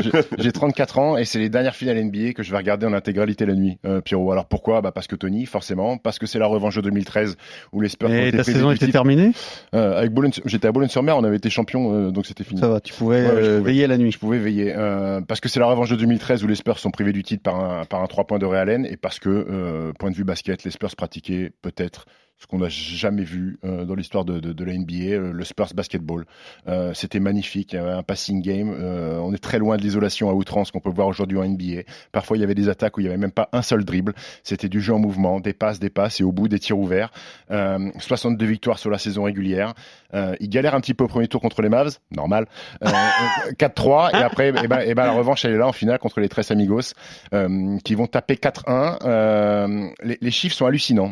j'ai- 0.03 0.11
j'ai 0.37 0.51
34 0.51 0.99
ans 0.99 1.17
et 1.17 1.25
c'est 1.25 1.39
les 1.39 1.49
dernières 1.49 1.75
finales 1.75 1.97
NBA 2.03 2.33
que 2.33 2.43
je 2.43 2.51
vais 2.51 2.57
regarder 2.57 2.85
en 2.85 2.93
intégralité 2.93 3.45
la 3.45 3.55
nuit, 3.55 3.77
euh, 3.85 4.01
Pierrot. 4.01 4.31
Alors 4.31 4.45
pourquoi? 4.47 4.81
Bah 4.81 4.91
Parce 4.91 5.07
que 5.07 5.15
Tony, 5.15 5.45
forcément, 5.45 5.97
parce 5.97 6.19
que 6.19 6.27
c'est 6.27 6.39
la 6.39 6.47
revanche 6.47 6.75
de 6.75 6.81
2013 6.81 7.37
où 7.73 7.81
les 7.81 7.89
Spurs 7.89 8.11
Et 8.11 8.31
ta 8.31 8.43
saison 8.43 8.71
était 8.71 8.87
terminée? 8.89 9.31
Euh, 9.73 9.97
avec 9.99 10.11
Boulogne, 10.13 10.31
j'étais 10.45 10.67
à 10.67 10.71
Boulogne-sur-Mer, 10.71 11.17
on 11.17 11.23
avait 11.23 11.37
été 11.37 11.49
champion, 11.49 11.93
euh, 11.93 12.11
donc 12.11 12.25
c'était 12.25 12.43
fini. 12.43 12.59
Ça 12.61 12.67
va, 12.69 12.79
tu 12.79 12.93
pouvais 12.93 13.09
Ouais, 13.25 13.35
ouais, 13.35 13.43
je 13.43 13.49
euh, 13.49 13.57
pouvais. 13.59 13.71
veiller 13.71 13.87
la 13.87 13.97
nuit. 13.97 14.11
Je 14.11 14.19
pouvais 14.19 14.37
veiller 14.39 14.73
euh, 14.75 15.21
parce 15.27 15.39
que 15.39 15.49
c'est 15.49 15.59
la 15.59 15.65
revanche 15.65 15.89
de 15.89 15.95
2013 15.95 16.43
où 16.43 16.47
les 16.47 16.55
Spurs 16.55 16.68
sont 16.77 16.91
privés 16.91 17.13
du 17.13 17.23
titre 17.23 17.41
par 17.41 17.55
un 17.55 17.86
par 17.86 18.03
un 18.03 18.08
trois 18.08 18.27
points 18.27 18.38
de 18.38 18.45
Ray 18.45 18.60
Allen 18.60 18.86
et 18.86 18.97
parce 18.97 19.19
que 19.19 19.29
euh, 19.29 19.93
point 19.93 20.12
de 20.12 20.15
vue 20.15 20.23
basket, 20.23 20.63
les 20.63 20.71
Spurs 20.71 20.95
pratiquaient 20.95 21.51
peut-être 21.62 22.05
ce 22.39 22.47
qu'on 22.47 22.60
n'a 22.60 22.69
jamais 22.69 23.23
vu 23.23 23.60
euh, 23.65 23.84
dans 23.84 23.95
l'histoire 23.95 24.23
de, 24.23 24.39
de, 24.39 24.54
de 24.54 24.63
la 24.63 24.73
NBA, 24.73 24.93
euh, 24.93 25.34
le 25.34 25.43
Spurs 25.43 25.73
basketball. 25.75 26.25
Euh, 26.69 26.93
C'était 26.93 27.19
magnifique, 27.19 27.73
il 27.73 27.75
y 27.75 27.80
avait 27.80 27.91
un 27.91 28.02
passing 28.04 28.41
game. 28.41 28.73
euh, 28.80 29.19
on 29.19 29.34
est 29.34 29.43
très 29.43 29.60
loin 29.60 29.75
de 29.75 29.82
l'isolation 29.82 30.30
à 30.30 30.34
outrance 30.34 30.71
qu'on 30.71 30.80
peut 30.80 30.89
voir 30.89 31.08
aujourd'hui 31.08 31.38
en 31.38 31.43
NBA. 31.45 31.82
Parfois, 32.13 32.38
il 32.38 32.39
y 32.39 32.43
avait 32.43 32.56
des 32.56 32.69
attaques 32.69 32.95
où 32.97 33.02
il 33.02 33.04
n'y 33.04 33.10
avait 33.10 33.17
même 33.17 33.32
pas 33.34 33.49
un 33.52 33.62
seul 33.62 33.84
dribble. 33.84 34.13
C'était 34.43 34.69
du 34.69 34.80
jeu 34.80 34.93
en 34.93 34.99
mouvement, 34.99 35.41
des 35.41 35.52
passes, 35.54 35.80
des 35.80 35.89
passes 35.89 36.21
et 36.21 36.23
au 36.23 36.32
bout 36.32 36.47
des 36.47 36.60
tirs 36.60 36.80
ouverts. 36.80 37.12
Euh, 37.52 37.91
62 37.99 38.45
victoires 38.45 38.80
sur 38.80 38.89
la 38.89 38.97
saison 38.97 39.23
régulière. 39.23 39.73
Euh, 40.13 40.36
il 40.39 40.47
galère 40.49 40.75
un 40.75 40.80
petit 40.80 40.93
peu 40.93 41.04
au 41.04 41.08
premier 41.08 41.28
tour 41.28 41.41
contre 41.41 41.62
les 41.62 41.69
Mavs, 41.69 41.99
normal. 42.15 42.47
Euh, 42.86 42.88
euh, 43.49 43.52
4-3 43.60 44.12
et 44.17 44.23
après, 44.23 44.54
eh 44.63 44.67
ben, 44.67 44.80
eh 44.86 44.95
ben, 44.95 45.06
la 45.06 45.12
revanche 45.12 45.43
elle 45.43 45.52
est 45.52 45.58
là 45.58 45.67
en 45.67 45.73
finale 45.73 45.99
contre 45.99 46.21
les 46.21 46.30
Tres 46.30 46.52
Amigos 46.52 46.93
euh, 47.34 47.78
qui 47.84 47.95
vont 47.95 48.08
taper 48.08 48.36
4-1. 48.36 48.99
Euh, 49.04 49.89
les, 50.04 50.17
les 50.21 50.32
chiffres 50.32 50.56
sont 50.56 50.65
hallucinants 50.65 51.12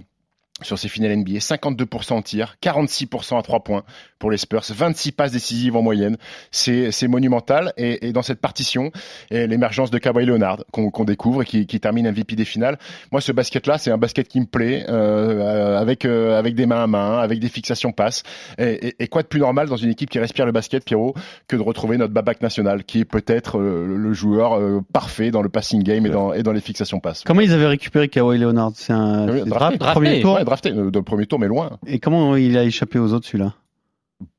sur 0.61 0.79
ces 0.79 0.87
finales 0.89 1.15
NBA. 1.17 1.39
52% 1.39 2.13
en 2.13 2.21
tir, 2.21 2.55
46% 2.63 3.37
à 3.37 3.41
3 3.41 3.63
points 3.63 3.83
pour 4.19 4.31
les 4.31 4.37
Spurs, 4.37 4.63
26 4.67 5.11
passes 5.11 5.31
décisives 5.31 5.75
en 5.75 5.81
moyenne. 5.81 6.17
C'est 6.51 6.91
c'est 6.91 7.07
monumental. 7.07 7.73
Et, 7.77 8.07
et 8.07 8.13
dans 8.13 8.23
cette 8.23 8.41
partition, 8.41 8.91
et 9.29 9.47
l'émergence 9.47 9.91
de 9.91 9.97
Kawhi 9.97 10.25
Leonard 10.25 10.63
qu'on 10.71 10.89
qu'on 10.89 11.03
découvre 11.03 11.43
et 11.43 11.45
qui, 11.45 11.67
qui 11.67 11.79
termine 11.79 12.09
MVP 12.09 12.35
des 12.35 12.45
finales. 12.45 12.77
Moi, 13.11 13.21
ce 13.21 13.31
basket-là, 13.31 13.77
c'est 13.77 13.91
un 13.91 13.97
basket 13.97 14.27
qui 14.27 14.39
me 14.39 14.45
plaît, 14.45 14.85
euh, 14.89 15.77
avec 15.77 16.05
euh, 16.05 16.37
avec 16.37 16.55
des 16.55 16.65
mains 16.65 16.83
à 16.83 16.87
main, 16.87 17.19
avec 17.19 17.39
des 17.39 17.49
fixations 17.49 17.91
passes. 17.91 18.23
Et, 18.57 18.87
et, 18.87 18.95
et 19.03 19.07
quoi 19.07 19.21
de 19.21 19.27
plus 19.27 19.39
normal 19.39 19.67
dans 19.69 19.75
une 19.77 19.89
équipe 19.89 20.09
qui 20.09 20.19
respire 20.19 20.45
le 20.45 20.51
basket, 20.51 20.83
Pierrot, 20.83 21.13
que 21.47 21.55
de 21.55 21.61
retrouver 21.61 21.97
notre 21.97 22.13
babac 22.13 22.41
national, 22.41 22.83
qui 22.83 22.99
est 22.99 23.05
peut-être 23.05 23.59
euh, 23.59 23.85
le 23.85 24.13
joueur 24.13 24.57
euh, 24.57 24.81
parfait 24.93 25.31
dans 25.31 25.41
le 25.41 25.49
passing 25.49 25.83
game 25.83 26.05
et 26.05 26.09
dans, 26.09 26.33
et 26.33 26.43
dans 26.43 26.51
les 26.51 26.61
fixations 26.61 26.99
passes. 26.99 27.23
Comment 27.25 27.41
ils 27.41 27.53
avaient 27.53 27.67
récupéré 27.67 28.07
Kawhi 28.07 28.37
Leonard? 28.37 28.71
C'est 28.75 28.93
un 28.93 29.27
c'est 29.27 29.45
drafté. 29.45 29.77
draft, 29.77 29.93
premier 29.93 30.21
tour. 30.21 30.35
Ouais, 30.35 30.43
drafté, 30.47 30.71
euh, 30.71 30.89
dans 30.91 30.99
le 30.99 31.03
premier 31.05 31.25
tour, 31.27 31.39
mais 31.39 31.47
loin. 31.47 31.77
Et 31.85 31.99
comment 31.99 32.35
il 32.35 32.57
a 32.57 32.63
échappé 32.63 32.97
aux 32.99 33.13
autres 33.13 33.27
celui-là? 33.27 33.53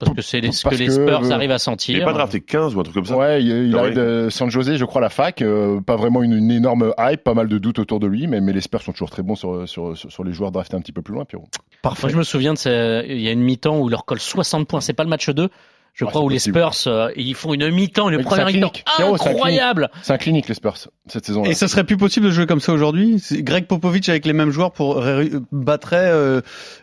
Parce 0.01 0.13
que 0.13 0.23
c'est 0.23 0.51
ce 0.51 0.69
que 0.69 0.75
les 0.75 0.91
Spurs 0.91 1.25
euh, 1.25 1.31
arrivent 1.31 1.51
à 1.51 1.55
Il 1.55 1.55
n'est 1.55 1.59
sentir. 1.59 2.05
pas 2.05 2.13
drafté 2.13 2.41
15 2.41 2.75
ou 2.75 2.81
un 2.81 2.83
truc 2.83 2.97
comme 2.97 3.05
ça. 3.05 3.17
Ouais, 3.17 3.41
il, 3.41 3.49
il 3.69 3.77
arrive 3.79 3.95
de 3.95 4.27
San 4.29 4.51
José, 4.51 4.77
je 4.77 4.85
crois, 4.85 5.01
à 5.01 5.05
la 5.05 5.09
fac. 5.09 5.41
euh, 5.41 5.81
pas 5.81 5.95
vraiment 5.95 6.25
une, 6.25 6.33
une 6.33 6.51
énorme 6.51 6.93
hype, 6.99 7.23
pas 7.23 7.35
mal 7.35 7.47
de 7.47 7.59
doutes 7.59 7.79
autour 7.79 8.01
de 8.01 8.09
lui, 8.09 8.27
mais, 8.27 8.41
mais 8.41 8.53
les 8.53 8.61
Spurs 8.61 8.83
sont 8.83 8.91
toujours 8.91 9.11
très 9.11 9.23
bons 9.23 9.37
sur, 9.37 9.69
sur, 9.69 9.97
sur, 9.97 10.11
sur 10.11 10.25
les 10.25 10.33
joueurs 10.33 10.51
draftés 10.51 10.75
un 10.77 10.81
petit 10.81 10.91
peu 10.91 11.03
plus 11.03 11.15
loin, 11.15 11.25
Pierrot. 11.25 11.47
Moi, 11.85 11.95
je 12.09 12.17
me 12.17 12.25
souviens 12.25 12.55
de 12.55 13.07
il 13.09 13.21
y 13.21 13.29
a 13.29 13.31
une 13.33 13.43
mi-temps 13.43 13.79
où 13.79 13.87
il 13.87 13.93
leur 13.93 14.05
colle 14.05 14.19
60 14.19 14.67
points. 14.67 14.81
C'est 14.81 14.95
pas 14.95 15.05
le 15.05 15.11
match 15.11 15.31
2. 15.31 15.49
Je 15.95 16.05
Ah, 16.05 16.09
crois 16.09 16.23
où 16.23 16.29
les 16.29 16.37
possible. 16.37 16.59
Spurs, 16.73 16.93
euh, 16.93 17.11
ils 17.17 17.35
font 17.35 17.55
une 17.55 17.71
mi-temps, 17.71 18.09
une 18.09 18.23
première 18.23 18.47
mi-temps 18.47 18.73
incroyable. 19.15 19.91
C'est 20.03 20.13
un 20.13 20.19
clinique, 20.19 20.47
les 20.49 20.55
Spurs, 20.55 20.77
cette 21.09 21.27
saison-là. 21.27 21.51
Et 21.51 21.55
ça 21.55 21.67
serait 21.67 21.83
plus 21.85 21.97
possible 21.97 22.27
de 22.27 22.31
jouer 22.31 22.47
comme 22.47 22.61
ça 22.61 22.73
aujourd'hui 22.73 23.21
Greg 23.39 23.67
Popovich 23.67 24.09
avec 24.09 24.25
les 24.25 24.33
mêmes 24.33 24.51
joueurs 24.51 24.71
pour 24.73 25.03
battrait 25.51 25.97
euh, 26.13 26.41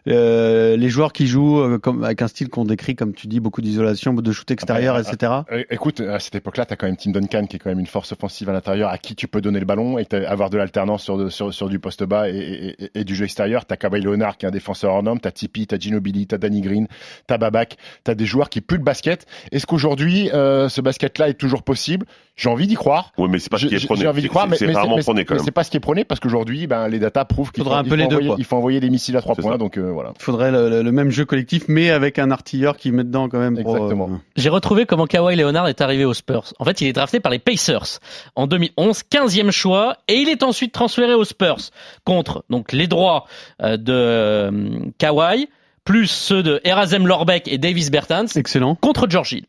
euh, 0.08 0.76
les 0.78 0.89
joueurs 0.89 1.13
qui 1.13 1.28
jouent 1.28 1.60
euh, 1.60 1.78
comme 1.78 2.04
avec 2.04 2.22
un 2.22 2.28
style 2.28 2.50
qu'on 2.50 2.65
décrit 2.65 2.96
comme 2.96 3.13
tu 3.13 3.28
dis 3.28 3.39
beaucoup 3.39 3.62
d'isolation, 3.62 4.13
de 4.13 4.32
shoot 4.32 4.50
extérieur, 4.52 4.96
Après, 4.96 5.13
etc. 5.13 5.32
Écoute, 5.70 6.02
à 6.02 6.20
cette 6.20 6.36
époque-là, 6.36 6.65
tu 6.65 6.74
as 6.74 6.76
quand 6.76 6.86
même 6.88 6.98
Tim 6.98 7.12
Duncan 7.12 7.46
qui 7.46 7.56
est 7.56 7.60
quand 7.60 7.70
même 7.70 7.80
une 7.80 7.88
force 7.88 8.12
offensive 8.12 8.50
à 8.50 8.54
l'intérieur 8.54 8.89
à 8.89 8.98
qui 8.98 9.15
tu 9.15 9.28
peux 9.28 9.41
donner 9.41 9.60
le 9.60 9.65
ballon 9.65 9.98
et 9.98 10.06
avoir 10.28 10.50
de 10.50 10.58
l'alternance 10.58 11.04
sur, 11.04 11.18
de- 11.18 11.30
sur, 11.30 11.54
sur 11.54 11.70
du 11.70 11.80
poste 11.80 12.04
bas 12.04 12.30
et, 12.30 12.36
et- 12.36 12.84
et- 12.86 12.91
et 12.96 13.04
du 13.04 13.15
jeu 13.15 13.26
extérieur. 13.26 13.65
Tu 13.65 13.73
as 13.73 13.77
Kawhi 13.77 14.02
Leonard 14.02 14.38
qui 14.38 14.46
est 14.46 14.50
un 14.50 14.52
défenseur 14.52 14.92
hors 14.94 15.04
norme, 15.04 15.19
tu 15.19 15.27
as 15.27 15.32
Tipeee, 15.32 15.67
tu 15.67 15.75
as 15.75 15.79
Ginobili, 15.79 16.27
tu 16.27 16.36
as 16.36 16.38
Danny 16.38 16.62
Green, 16.62 16.88
tu 17.27 17.34
as 17.34 17.38
Babak, 17.38 17.77
tu 18.04 18.12
as 18.12 18.15
des 18.15 18.25
joueurs 18.25 18.50
qui 18.50 18.62
puent 18.62 18.75
le 18.77 18.84
basket 18.84 18.94
basket. 18.96 19.25
Est-ce 19.52 19.65
qu'aujourd'hui, 19.65 20.29
euh, 20.33 20.69
ce 20.69 20.79
basket-là 20.81 21.29
est 21.29 21.33
toujours 21.33 21.63
possible? 21.63 22.06
J'ai 22.37 22.50
envie 22.50 22.67
d'y 22.67 22.75
croire. 22.75 23.12
Oui, 23.17 23.29
mais 23.29 23.39
c'est 23.39 23.50
pas 23.50 23.58
ce 23.58 23.65
qui 23.67 23.75
est 23.75 23.79
J'ai 23.79 23.85
prôné. 23.87 24.02
j'ai 24.02 24.08
envie 24.08 24.21
d'y 24.21 24.27
croire, 24.27 24.48
mais, 24.48 24.58
C'est 24.58 24.71
rarement 24.71 24.98
prôné 24.98 25.23
quand 25.23 25.35
mais 25.35 25.39
même. 25.39 25.46
c'est 25.46 25.52
pas 25.52 25.63
ce 25.63 25.71
qui 25.71 25.77
est 25.77 25.81
prôné 25.81 26.04
parce 26.04 26.19
qu'aujourd'hui, 26.19 26.67
ben, 26.67 26.87
les 26.89 27.00
datas 27.00 27.23
prouvent 27.25 27.52
qu'il 27.52 27.63
faut, 27.63 27.69
Faudra 27.69 27.79
un 27.79 27.83
il 27.83 27.89
peu 27.89 27.91
faut 27.91 27.96
les 27.96 28.08
deux, 28.08 28.15
envoyer, 28.15 28.27
quoi. 28.29 28.35
il 28.39 28.46
faut 28.46 28.56
envoyer 28.58 28.79
des 28.81 28.89
missiles 28.89 29.15
à 29.15 29.21
trois 29.21 29.35
points. 29.35 29.54
ça. 29.54 29.58
Donc 29.58 29.77
euh, 29.77 29.89
voilà. 29.91 30.12
Il 30.19 30.21
faudrait 30.21 30.52
le, 30.52 30.69
le- 30.69 30.81
le 30.83 30.91
même 30.91 31.12
jeu 31.12 31.23
collectif, 31.25 31.63
mais 31.69 31.91
avec 31.91 32.19
un 32.19 32.31
artilleur 32.31 32.75
qui 32.77 32.91
met 32.91 33.04
dedans 33.06 33.29
quand 33.29 33.39
même. 33.39 33.62
pour, 33.62 33.75
Exactement. 33.77 34.10
euh, 34.12 34.17
J'ai 34.35 34.50
retrouvé 34.50 34.85
comment 34.85 35.06
Kawhi 35.08 35.35
Leonard 35.37 35.67
est 35.69 35.79
arrivé 35.81 36.04
aux 36.04 36.13
Spurs. 36.13 36.54
En 36.60 36.65
fait, 36.65 36.81
il 36.81 36.87
est 36.87 36.93
drafté 36.93 37.19
par 37.21 37.31
les 37.31 37.39
Pacers 37.39 38.00
en 38.35 38.48
2011, 38.48 39.02
15e 39.10 39.52
choix, 39.52 39.96
et 40.10 40.15
il 40.15 40.27
est 40.29 40.43
ensuite 40.43 40.73
transféré 40.73 41.13
aux 41.13 41.23
Spurs 41.25 41.60
contre 42.04 42.43
donc 42.50 42.73
les 42.73 42.87
droits 42.87 43.25
de 43.62 43.93
euh, 43.93 44.52
Kawhi 44.98 45.48
plus 45.86 46.08
ceux 46.08 46.44
de 46.44 46.60
Erasem 46.65 47.08
Lorbeck 47.08 47.48
et 47.48 47.58
Davis 47.58 47.90
Bertans 47.92 48.25
Excellent. 48.36 48.75
contre 48.75 49.08
George 49.10 49.31
Hill. 49.33 49.46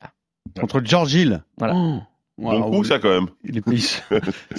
Contre 0.61 0.80
George 0.84 1.12
Hill. 1.14 1.43
Voilà. 1.59 1.74
Oh. 1.74 2.01
Bon 2.39 2.61
Waouh. 2.61 2.70
coup, 2.70 2.84
ça, 2.84 2.99
quand 2.99 3.09
même. 3.09 3.28
Les 3.45 3.62
Pacers. 3.62 4.03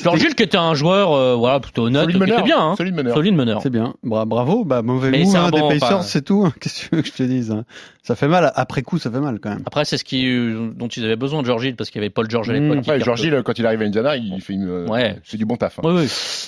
George 0.01 0.23
Hill 0.23 0.33
qui 0.33 0.41
était 0.41 0.57
un 0.57 0.73
joueur 0.73 1.13
euh, 1.13 1.35
voilà 1.35 1.59
plutôt 1.59 1.83
honnête, 1.85 2.01
Solide 2.05 2.17
meneur. 2.19 2.43
bien, 2.43 2.59
hein. 2.59 2.75
Solide 2.75 2.95
meneur. 2.95 3.13
solide 3.15 3.35
meneur. 3.35 3.61
C'est 3.61 3.69
bien. 3.69 3.93
Bra- 4.03 4.25
bravo. 4.25 4.65
Bah, 4.65 4.81
mauvais 4.81 5.11
Mais 5.11 5.19
move 5.23 5.31
c'est 5.31 5.37
un 5.37 5.45
hein, 5.45 5.49
bon- 5.51 5.69
des 5.69 5.77
Pacers, 5.79 6.01
c'est 6.03 6.23
tout. 6.23 6.49
Qu'est-ce 6.59 6.85
que 6.85 6.89
tu 6.89 6.95
veux 6.95 7.01
que 7.03 7.07
je 7.07 7.13
te 7.13 7.21
dise 7.21 7.51
hein 7.51 7.65
Ça 8.01 8.15
fait 8.15 8.27
mal. 8.27 8.51
Après 8.55 8.81
coup, 8.81 8.97
ça 8.97 9.11
fait 9.11 9.19
mal 9.19 9.39
quand 9.39 9.49
même. 9.51 9.61
Après, 9.67 9.85
c'est 9.85 9.99
ce 9.99 10.03
qui, 10.03 10.25
euh, 10.27 10.71
dont 10.75 10.87
ils 10.87 11.05
avaient 11.05 11.15
besoin 11.15 11.41
de 11.43 11.45
George 11.45 11.65
Hill 11.65 11.75
parce 11.75 11.91
qu'il 11.91 12.01
y 12.01 12.03
avait 12.03 12.09
Paul 12.09 12.27
George 12.31 12.49
à 12.49 12.53
l'époque. 12.53 12.83
Mmh. 12.87 12.89
Ouais. 12.89 12.99
George 12.99 13.21
Hill, 13.21 13.41
quand 13.45 13.59
il 13.59 13.65
arrive 13.67 13.83
à 13.83 13.85
Indiana, 13.85 14.17
il 14.17 14.41
fait 14.41 14.53
une, 14.53 14.67
euh, 14.67 14.87
Ouais. 14.87 15.19
c'est 15.23 15.37
du 15.37 15.45
bon 15.45 15.55
taf. 15.55 15.77
hein. 15.77 15.83
Oui, 15.85 15.93
oui. 15.97 16.07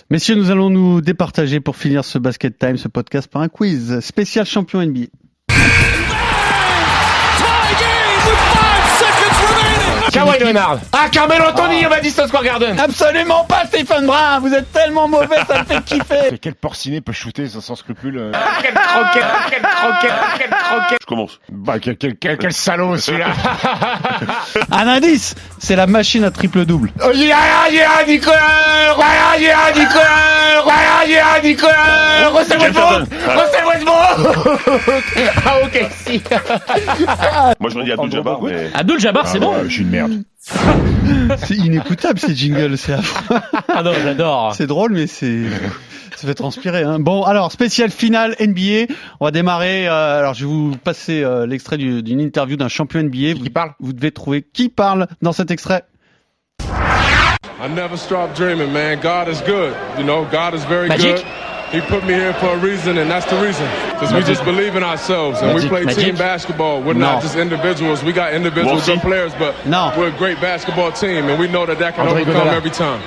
Messieurs, 0.09 0.33
nous 0.33 0.49
allons 0.49 0.71
nous 0.71 0.99
départager 1.01 1.59
pour 1.59 1.75
finir 1.75 2.05
ce 2.05 2.17
Basket 2.17 2.57
Time, 2.57 2.77
ce 2.77 2.87
podcast 2.87 3.27
par 3.31 3.43
un 3.43 3.49
quiz 3.49 3.99
spécial 3.99 4.47
champion 4.47 4.81
NBA. 4.81 5.05
Kawhi 10.11 10.39
Leonard. 10.39 10.79
Ah, 10.91 11.07
Carmelo 11.11 11.45
Anthony 11.45 11.85
au 11.85 11.89
Madison 11.89 12.27
Square 12.27 12.43
Garden. 12.43 12.79
Absolument 12.79 13.43
pas, 13.45 13.63
Stephen 13.67 14.05
Brun. 14.05 14.39
Vous 14.39 14.53
êtes 14.53 14.71
tellement 14.71 15.07
mauvais, 15.07 15.37
ça 15.47 15.59
me 15.59 15.65
fait 15.65 15.83
kiffer. 15.83 16.29
Mais 16.31 16.37
Quel 16.37 16.55
porciné 16.55 17.01
peut 17.01 17.11
shooter 17.13 17.47
sans, 17.47 17.61
sans 17.61 17.75
scrupule 17.75 18.17
euh. 18.17 18.31
Quelle 18.61 18.73
croquette, 18.73 19.23
quelle 19.49 19.61
croquette, 19.61 20.11
quelle 20.39 20.49
croquette. 20.49 20.97
Je 21.01 21.05
commence. 21.05 21.39
Bah, 21.51 21.79
quel, 21.79 21.97
quel, 21.97 22.15
quel, 22.17 22.37
quel 22.37 22.53
salaud 22.53 22.97
celui-là 22.97 23.27
Un 24.71 24.87
indice, 24.87 25.35
c'est 25.59 25.75
la 25.75 25.87
machine 25.87 26.23
à 26.23 26.31
triple 26.31 26.65
double. 26.65 26.91
Oh, 27.03 27.11
yeah, 27.13 27.69
yeah, 27.71 27.87
Nicolas. 28.07 28.35
Yeah, 28.97 29.39
yeah, 29.39 29.57
Nicolas. 29.75 30.65
Yeah, 30.65 31.07
yeah, 31.07 31.41
Nicolas. 31.43 32.29
Russell 32.33 32.59
Westbrook. 32.59 33.07
Russell 33.09 33.65
Westbrook. 33.67 35.03
Ah, 35.45 35.55
ok, 35.63 35.89
si. 36.05 36.21
Moi, 37.59 37.69
je 37.69 37.77
me 37.77 37.83
dis 37.83 37.91
Abdul 37.91 38.11
Jabbar, 38.11 38.41
mais. 38.41 38.69
Abdul 38.73 38.99
Jabbar, 38.99 39.27
c'est 39.27 39.37
Ah, 39.37 39.41
bon. 39.41 39.53
ouais, 39.53 39.63
Je 39.65 39.69
suis 39.73 39.81
une 39.83 39.89
merde. 40.07 40.23
C'est 41.37 41.55
inécoutable 41.55 42.19
ces 42.19 42.35
jingles, 42.35 42.77
c'est 42.77 42.93
affreux. 42.93 43.37
Ah 43.67 43.83
non, 43.83 43.91
j'adore. 44.03 44.53
C'est 44.55 44.67
drôle, 44.67 44.91
mais 44.93 45.05
c'est 45.07 45.43
ça 46.15 46.27
fait 46.27 46.33
transpirer. 46.33 46.83
Hein. 46.83 46.99
Bon, 46.99 47.23
alors 47.23 47.51
spécial 47.51 47.91
finale 47.91 48.35
NBA. 48.39 48.93
On 49.19 49.25
va 49.25 49.31
démarrer. 49.31 49.87
euh, 49.87 50.19
alors, 50.19 50.33
je 50.33 50.41
vais 50.45 50.51
vous 50.51 50.75
passer 50.83 51.23
euh, 51.23 51.45
l'extrait 51.45 51.77
du- 51.77 52.01
d'une 52.03 52.19
interview 52.19 52.57
d'un 52.57 52.67
champion 52.67 53.01
NBA. 53.03 53.35
Vous, 53.35 53.43
Qui 53.43 53.49
parle? 53.51 53.71
Vous 53.79 53.93
devez 53.93 54.11
trouver 54.11 54.41
qui 54.41 54.69
parle 54.69 55.07
dans 55.21 55.31
cet 55.33 55.51
extrait. 55.51 55.83
I 56.61 57.67
never 57.69 57.95
stop 57.97 58.33
dreaming, 58.35 58.71
man. 58.71 58.99
God 59.01 59.27
is 59.31 59.41
good. 59.45 59.73
You 59.97 60.03
know, 60.05 60.25
God 60.31 60.53
is 60.55 60.65
very 60.67 60.87
Magic? 60.89 61.15
good. 61.17 61.25
He 61.71 61.81
put 61.81 62.03
me 62.03 62.13
here 62.15 62.33
for 62.33 62.47
a 62.47 62.57
reason, 62.57 62.97
and 62.97 63.11
that's 63.11 63.27
the 63.27 63.39
reason. 63.39 63.67
Because 63.93 64.11
we 64.11 64.23
just 64.23 64.43
believe 64.43 64.75
in 64.75 64.83
ourselves, 64.83 65.39
and 65.41 65.53
Magic. 65.53 65.63
we 65.63 65.69
play 65.69 65.85
Magic? 65.85 66.03
team 66.03 66.15
basketball. 66.15 66.81
We're 66.81 66.93
No. 66.95 67.13
not 67.13 67.21
just 67.21 67.35
individuals. 67.35 68.03
We 68.03 68.11
got 68.11 68.33
individual 68.33 68.79
good 68.81 69.01
players, 69.01 69.33
but 69.37 69.53
No. 69.67 69.91
we're 69.95 70.07
a 70.07 70.17
great 70.17 70.41
basketball 70.41 70.91
team, 70.91 71.29
and 71.29 71.39
we 71.39 71.47
know 71.47 71.65
that 71.67 71.77
that 71.77 71.95
can 71.95 72.07
André 72.07 72.21
overcome 72.23 72.47
Iguodala. 72.47 72.57
every 72.57 72.71
time. 72.71 72.99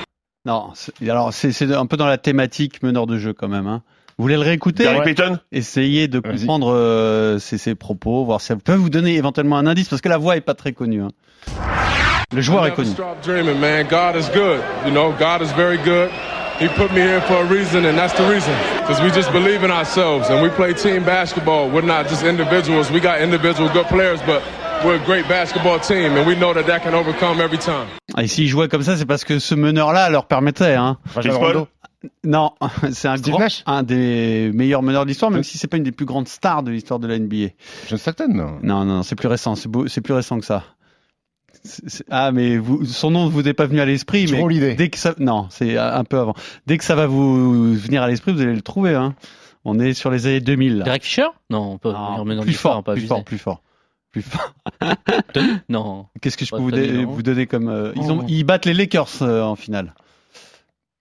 Non, 0.45 0.71
c'est- 0.75 0.93
alors 1.11 1.33
c'est 1.33 1.51
c'est 1.53 1.73
un 1.75 1.87
peu 1.87 1.97
dans 1.97 2.07
la 2.07 2.19
thématique 2.19 2.83
meneur 2.85 3.07
de 3.07 3.19
jeu 3.19 3.33
quand 3.33 3.49
même. 3.49 3.67
Hein. 3.67 3.83
Vous 4.19 4.23
voulez 4.25 4.37
le 4.37 4.43
réécouter? 4.43 4.87
Essayez 5.51 6.07
de 6.07 6.21
comprendre 6.21 6.73
euh, 6.73 7.39
ses, 7.41 7.59
ses 7.59 7.75
propos, 7.75 8.25
voir 8.25 8.41
si 8.41 8.49
ça 8.49 8.57
peut 8.57 8.75
vous 8.75 8.91
donner 8.91 9.17
éventuellement 9.17 9.57
un 9.57 9.67
indice, 9.67 9.89
parce 9.89 10.03
que 10.03 10.09
la 10.09 10.19
voix 10.19 10.37
est 10.37 10.41
pas 10.41 10.55
très 10.55 10.73
connue. 10.73 11.03
hein. 11.03 11.09
Le 12.33 12.41
joueur 12.41 12.67
est 12.67 12.73
connu. 12.75 12.91
stop 12.91 13.19
dreaming, 13.23 13.59
man. 13.59 13.87
God 13.91 14.17
is 14.17 14.29
good. 14.33 14.61
You 14.87 14.93
know, 14.93 15.13
God 15.19 15.43
is 15.43 15.53
very 15.57 15.79
good. 15.79 16.09
He 16.59 16.69
put 16.69 16.93
me 16.93 17.01
here 17.01 17.21
for 17.23 17.43
a 17.43 17.45
reason, 17.45 17.85
and 17.87 17.97
that's 17.99 18.13
the 18.15 18.29
reason. 18.29 18.55
Because 18.81 19.01
we 19.01 19.11
just 19.11 19.33
believe 19.33 19.65
in 19.65 19.71
ourselves, 19.71 20.29
and 20.31 20.43
we 20.43 20.49
play 20.51 20.73
team 20.75 21.05
basketball. 21.05 21.69
We're 21.71 21.83
not 21.83 22.09
just 22.09 22.23
individuals. 22.25 22.91
We 22.91 23.01
got 23.01 23.21
individual 23.21 23.69
good 23.73 23.87
players, 23.87 24.21
but 24.23 24.43
we're 24.85 24.97
a 24.97 25.05
great 25.05 25.27
basketball 25.29 25.81
team, 25.81 26.17
and 26.17 26.27
we 26.27 26.35
know 26.37 26.53
that 26.55 26.67
that 26.67 26.83
can 26.83 26.95
overcome 26.95 27.41
every 27.41 27.59
time. 27.59 27.89
Et 28.19 28.29
s'ils 28.29 28.49
jouaient 28.49 28.69
comme 28.69 28.83
ça, 28.83 28.97
c'est 28.97 29.07
parce 29.07 29.25
que 29.25 29.39
ce 29.39 29.55
meneur-là 29.55 30.11
leur 30.11 30.27
permettait. 30.27 30.75
Hein. 30.75 30.99
Non, 32.25 32.53
c'est 32.93 33.09
un 33.09 33.17
grand, 33.17 33.83
des 33.83 34.51
meilleurs 34.53 34.83
meneurs 34.83 35.05
de 35.05 35.09
l'histoire, 35.09 35.31
même 35.31 35.45
si 35.45 35.59
c'est 35.59 35.69
pas 35.69 35.77
une 35.77 35.85
des 35.85 35.93
plus 35.93 36.07
grandes 36.07 36.29
stars 36.29 36.63
de 36.63 36.71
l'histoire 36.71 36.99
de 37.01 37.07
la 37.07 37.19
NBA. 37.19 37.53
John 37.89 37.99
Stockton, 37.99 38.29
non 38.29 38.59
Non, 38.63 38.85
non, 38.85 39.03
c'est 39.03 39.15
plus 39.17 39.29
récent, 39.29 39.55
c'est 39.55 40.01
plus 40.01 40.15
récent 40.15 40.39
que 40.39 40.45
ça. 40.47 40.65
Ah, 42.11 42.33
mais 42.33 42.57
vous, 42.59 42.85
son 42.85 43.11
nom 43.11 43.27
ne 43.27 43.31
vous 43.31 43.47
est 43.47 43.55
pas 43.55 43.67
venu 43.67 43.81
à 43.81 43.85
l'esprit, 43.85 44.27
Je 44.27 44.35
mais 44.35 44.75
dès 44.75 44.89
que 44.89 44.99
ça, 44.99 45.15
non, 45.19 45.47
c'est 45.51 45.77
un 45.79 46.05
peu 46.05 46.19
avant. 46.19 46.35
Dès 46.67 46.77
que 46.79 46.85
ça 46.85 46.95
va 46.95 47.07
vous 47.07 47.75
venir 47.75 48.03
à 48.03 48.09
l'esprit, 48.09 48.33
vous 48.33 48.41
allez 48.41 48.55
le 48.55 48.63
trouver. 48.63 48.95
Hein. 48.95 49.15
On 49.65 49.79
est 49.79 49.95
sur 49.95 50.11
les 50.11 50.27
années 50.27 50.41
2000. 50.41 50.79
Là. 50.79 50.85
Derek 50.85 51.05
Fisher? 51.05 51.27
Non, 51.51 51.73
on 51.75 51.79
peut 51.79 51.93
Non, 51.93 52.25
plus 52.25 52.47
l'histoire, 52.47 52.75
fort, 52.75 52.85
pas 52.85 52.95
plus 52.95 53.07
fort, 53.07 53.23
plus 53.25 53.39
fort, 53.39 53.63
plus 54.11 54.23
fort. 54.23 54.55
Non. 55.69 56.07
Qu'est-ce 56.21 56.37
que 56.37 56.45
je 56.45 56.51
peux 56.51 56.59
vous 56.59 57.23
donner 57.23 57.47
comme 57.47 57.69
euh, 57.69 57.93
ils 57.97 58.11
ont, 58.11 58.21
Oh. 58.23 58.27
ils 58.29 58.45
battent 58.45 58.67
les 58.67 58.75
Lakers 58.75 59.23
euh, 59.23 59.43
en 59.43 59.55
finale. 59.55 59.95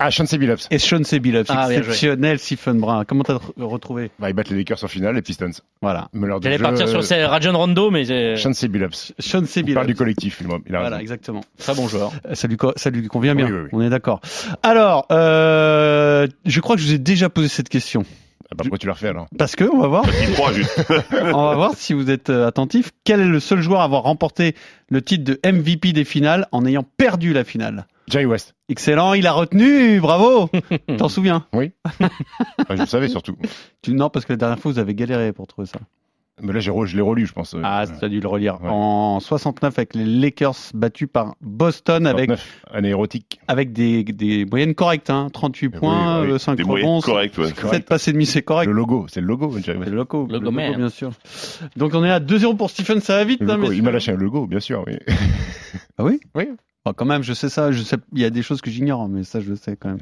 Ah, 0.04 0.10
Chauncey 0.10 0.38
Billups. 0.38 0.68
Et 0.72 0.80
Sean 0.80 1.04
C. 1.04 1.20
Billups, 1.20 1.46
Ah, 1.50 1.72
exceptionnel, 1.72 2.40
Stephen 2.40 2.80
Brun. 2.80 3.06
Comment 3.06 3.24
t'as 3.24 3.36
re- 3.36 3.64
retrouvé? 3.64 4.10
Bah, 4.20 4.30
ils 4.30 4.34
battent 4.34 4.50
les 4.50 4.58
Lakers 4.58 4.84
en 4.84 4.88
finale, 4.88 5.16
les 5.16 5.22
Pistons. 5.22 5.52
Voilà, 5.82 6.10
J'allais 6.42 6.58
partir 6.58 6.88
sur 6.90 7.04
ces 7.04 7.24
Rajon 7.26 7.54
Rondo, 7.58 7.92
mais 7.92 8.06
c'est 8.06 8.36
Chauncey 8.36 8.68
Billups. 8.68 9.14
Sean 9.20 9.46
C. 9.46 9.64
Il 9.66 9.74
parle 9.74 9.86
du 9.86 9.94
Billups. 9.94 9.98
collectif, 10.00 10.42
il 10.42 10.48
a 10.52 10.58
il 10.68 10.76
a 10.76 10.80
Voilà, 10.80 10.96
raison. 10.98 11.02
exactement. 11.02 11.42
très 11.58 11.76
bon 11.76 11.88
joueur. 11.88 12.12
Euh, 12.26 12.34
Ça 12.36 12.48
lui, 12.48 12.58
co- 12.58 12.74
ça 12.76 12.90
lui 12.90 13.08
convient 13.08 13.36
bien. 13.36 13.46
Oui, 13.46 13.52
oui, 13.52 13.60
oui. 13.66 13.70
On 13.74 13.82
est 13.82 13.90
d'accord. 13.90 14.22
Alors, 14.64 15.06
euh, 15.12 16.28
je 16.46 16.60
crois 16.62 16.76
que 16.76 16.82
je 16.82 16.88
vous 16.88 16.94
ai 16.94 17.00
déjà 17.00 17.30
posé 17.30 17.48
cette 17.48 17.70
question. 17.70 18.04
Ah, 18.46 18.48
bah, 18.52 18.64
pourquoi 18.64 18.78
tu 18.80 18.88
l'as 18.88 18.94
refait 18.94 19.08
alors? 19.10 19.28
Parce 19.38 19.56
que, 19.56 19.64
on 19.64 19.80
va 19.80 19.88
voir, 19.88 20.06
Il 20.28 20.34
croit 20.34 20.52
juste. 20.52 20.84
on 21.12 21.44
va 21.50 21.56
voir 21.56 21.72
si 21.76 21.94
vous 21.94 22.10
êtes 22.10 22.30
euh, 22.30 22.48
attentif. 22.48 22.92
Quel 23.06 23.22
est 23.22 23.26
le 23.26 23.40
seul 23.40 23.62
joueur 23.62 23.82
à 23.82 23.86
avoir 23.86 24.04
remporté 24.04 24.56
le 24.90 25.02
titre 25.02 25.24
de 25.24 25.40
MVP 25.50 25.94
des 25.94 26.04
finales 26.04 26.48
en 26.52 26.66
ayant 26.66 26.84
perdu 26.98 27.32
la 27.34 27.44
finale? 27.44 27.86
Jerry 28.12 28.26
West. 28.26 28.54
Excellent, 28.70 29.14
il 29.14 29.26
a 29.28 29.32
retenu, 29.34 30.00
bravo. 30.00 30.50
T'en 30.98 31.10
souviens 31.10 31.46
Ah, 31.54 31.60
je 32.76 32.82
le 32.82 32.86
savais 32.86 33.08
surtout. 33.08 33.36
tu, 33.82 33.94
Non, 33.94 34.10
parce 34.10 34.26
que 34.26 34.34
la 34.34 34.38
dernière 34.38 34.60
fois 34.60 34.72
vous 34.72 34.80
avez 34.80 34.94
galéré 34.94 35.34
pour 35.34 35.48
trouver 35.48 35.68
ça. 35.68 35.80
Mais 36.44 36.54
là, 36.54 36.60
j'ai 36.60 36.72
re- 36.72 36.86
je 36.88 36.96
l'ai 36.96 37.04
relu, 37.04 37.28
je 37.28 37.34
pense. 37.34 37.54
euh, 37.54 37.62
Ah, 37.64 37.84
euh, 37.84 37.86
tu 38.00 38.04
as 38.04 38.10
dû 38.10 38.20
le 38.20 38.28
relire. 38.28 38.60
Ouais. 38.64 38.70
En 38.72 39.20
69 39.20 39.78
avec 39.78 39.94
les 39.94 40.06
Lakers 40.06 40.56
battus 40.74 41.08
par 41.12 41.36
Boston 41.42 42.08
avec 42.08 42.30
29, 42.30 42.62
année 42.74 42.90
érotique. 42.90 43.40
avec 43.48 43.74
des, 43.74 44.04
des 44.04 44.46
moyennes 44.46 44.74
correctes, 44.74 45.12
hein. 45.12 45.28
38 45.32 45.68
Oui, 45.68 45.80
points, 45.80 46.22
oui, 46.22 46.28
oui. 46.28 46.34
euh, 46.34 46.38
5 46.40 46.56
Des 46.56 46.64
moyens 46.64 46.88
rebonds, 46.90 47.02
corrects, 47.02 47.38
ouais. 47.38 47.50
7 47.54 47.86
passes 47.86 48.08
et 48.08 48.14
demi, 48.14 48.26
c'est 48.26 48.42
correct. 48.42 48.66
Le 48.66 48.74
logo, 48.74 49.06
c'est 49.08 49.22
le 49.22 49.28
logo, 49.28 49.54
C'est 49.64 49.74
le 49.74 49.86
logo, 49.96 50.28
le 50.32 50.40
Logo 50.40 50.52
bien 50.52 50.90
sûr. 50.90 51.12
Donc 51.76 51.94
on 51.94 52.04
est 52.04 52.10
à 52.12 52.20
2-0 52.20 52.56
pour 52.58 52.72
Stephen, 52.72 53.02
ça 53.02 53.18
va 53.18 53.24
vite, 53.24 53.42
hein, 53.44 53.58
logo, 53.58 53.72
il 53.72 53.84
m'a 53.84 53.92
lâché 53.92 54.12
un 54.12 54.16
logo, 54.18 54.48
bien 54.48 54.62
sûr, 54.62 54.84
oui. 54.88 54.98
Ah 56.00 56.04
oui? 56.06 56.20
Oui. 56.34 56.46
Bon, 56.86 56.94
quand 56.94 57.06
même, 57.06 57.22
je 57.24 57.34
sais 57.34 57.50
ça, 57.50 57.72
je 57.72 57.82
sais, 57.84 57.98
il 58.14 58.20
y 58.22 58.26
a 58.26 58.30
des 58.32 58.42
choses 58.42 58.62
que 58.62 58.72
j'ignore, 58.72 59.08
mais 59.08 59.24
ça, 59.24 59.40
je 59.40 59.50
le 59.52 59.56
sais 59.56 59.76
quand 59.76 59.90
même. 59.90 60.00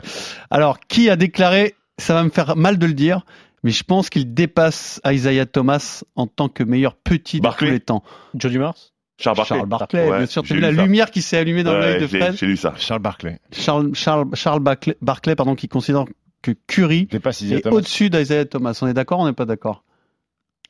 Alors, 0.50 0.80
qui 0.80 1.10
a 1.10 1.16
déclaré, 1.18 1.76
ça 1.98 2.14
va 2.14 2.24
me 2.24 2.30
faire 2.30 2.56
mal 2.56 2.78
de 2.78 2.86
le 2.86 2.94
dire, 2.94 3.26
mais 3.64 3.72
je 3.72 3.84
pense 3.84 4.10
qu'il 4.10 4.34
dépasse 4.34 5.02
Isaiah 5.06 5.46
Thomas 5.46 6.04
en 6.16 6.28
tant 6.28 6.48
que 6.48 6.64
meilleur 6.64 6.96
petit 6.96 7.38
de 7.40 7.44
Barclay. 7.44 7.68
tous 7.68 7.74
les 7.74 7.80
temps. 7.82 8.04
Joe 8.36 8.52
Dumars 8.52 8.76
Charles 9.18 9.36
Barkley. 9.36 9.58
Charles 9.58 9.68
Barkley, 9.70 10.10
Ouais, 10.10 10.18
bien 10.20 10.26
sûr. 10.28 10.42
Tu 10.44 10.48
j'ai 10.48 10.54
as 10.54 10.56
vu 10.56 10.62
la 10.62 10.74
ça. 10.74 10.82
lumière 10.86 11.12
qui 11.12 11.22
s'est 11.22 11.36
allumée 11.38 11.64
dans 11.64 11.74
l'œil 11.74 11.96
Ouais, 11.96 12.00
de 12.00 12.08
j'ai- 12.08 12.20
Fred 12.22 12.38
J'ai 12.38 12.46
lu 12.46 12.56
ça. 12.56 12.74
Charles 12.78 13.02
Barkley. 13.02 13.40
Charles, 13.52 13.94
Charles, 13.94 14.28
Charles 14.34 14.62
Barclay, 14.62 14.96
Barclay, 15.02 15.36
pardon, 15.36 15.56
qui 15.56 15.68
considère 15.68 16.06
que 16.42 16.52
Curry 16.68 17.10
est 17.12 17.68
au-dessus 17.68 18.10
d'Isaiah 18.10 18.46
Thomas. 18.46 18.80
On 18.82 18.88
est 18.88 18.94
d'accord, 18.94 19.20
on 19.20 19.26
n'est 19.26 19.34
pas 19.34 19.44
d'accord? 19.44 19.84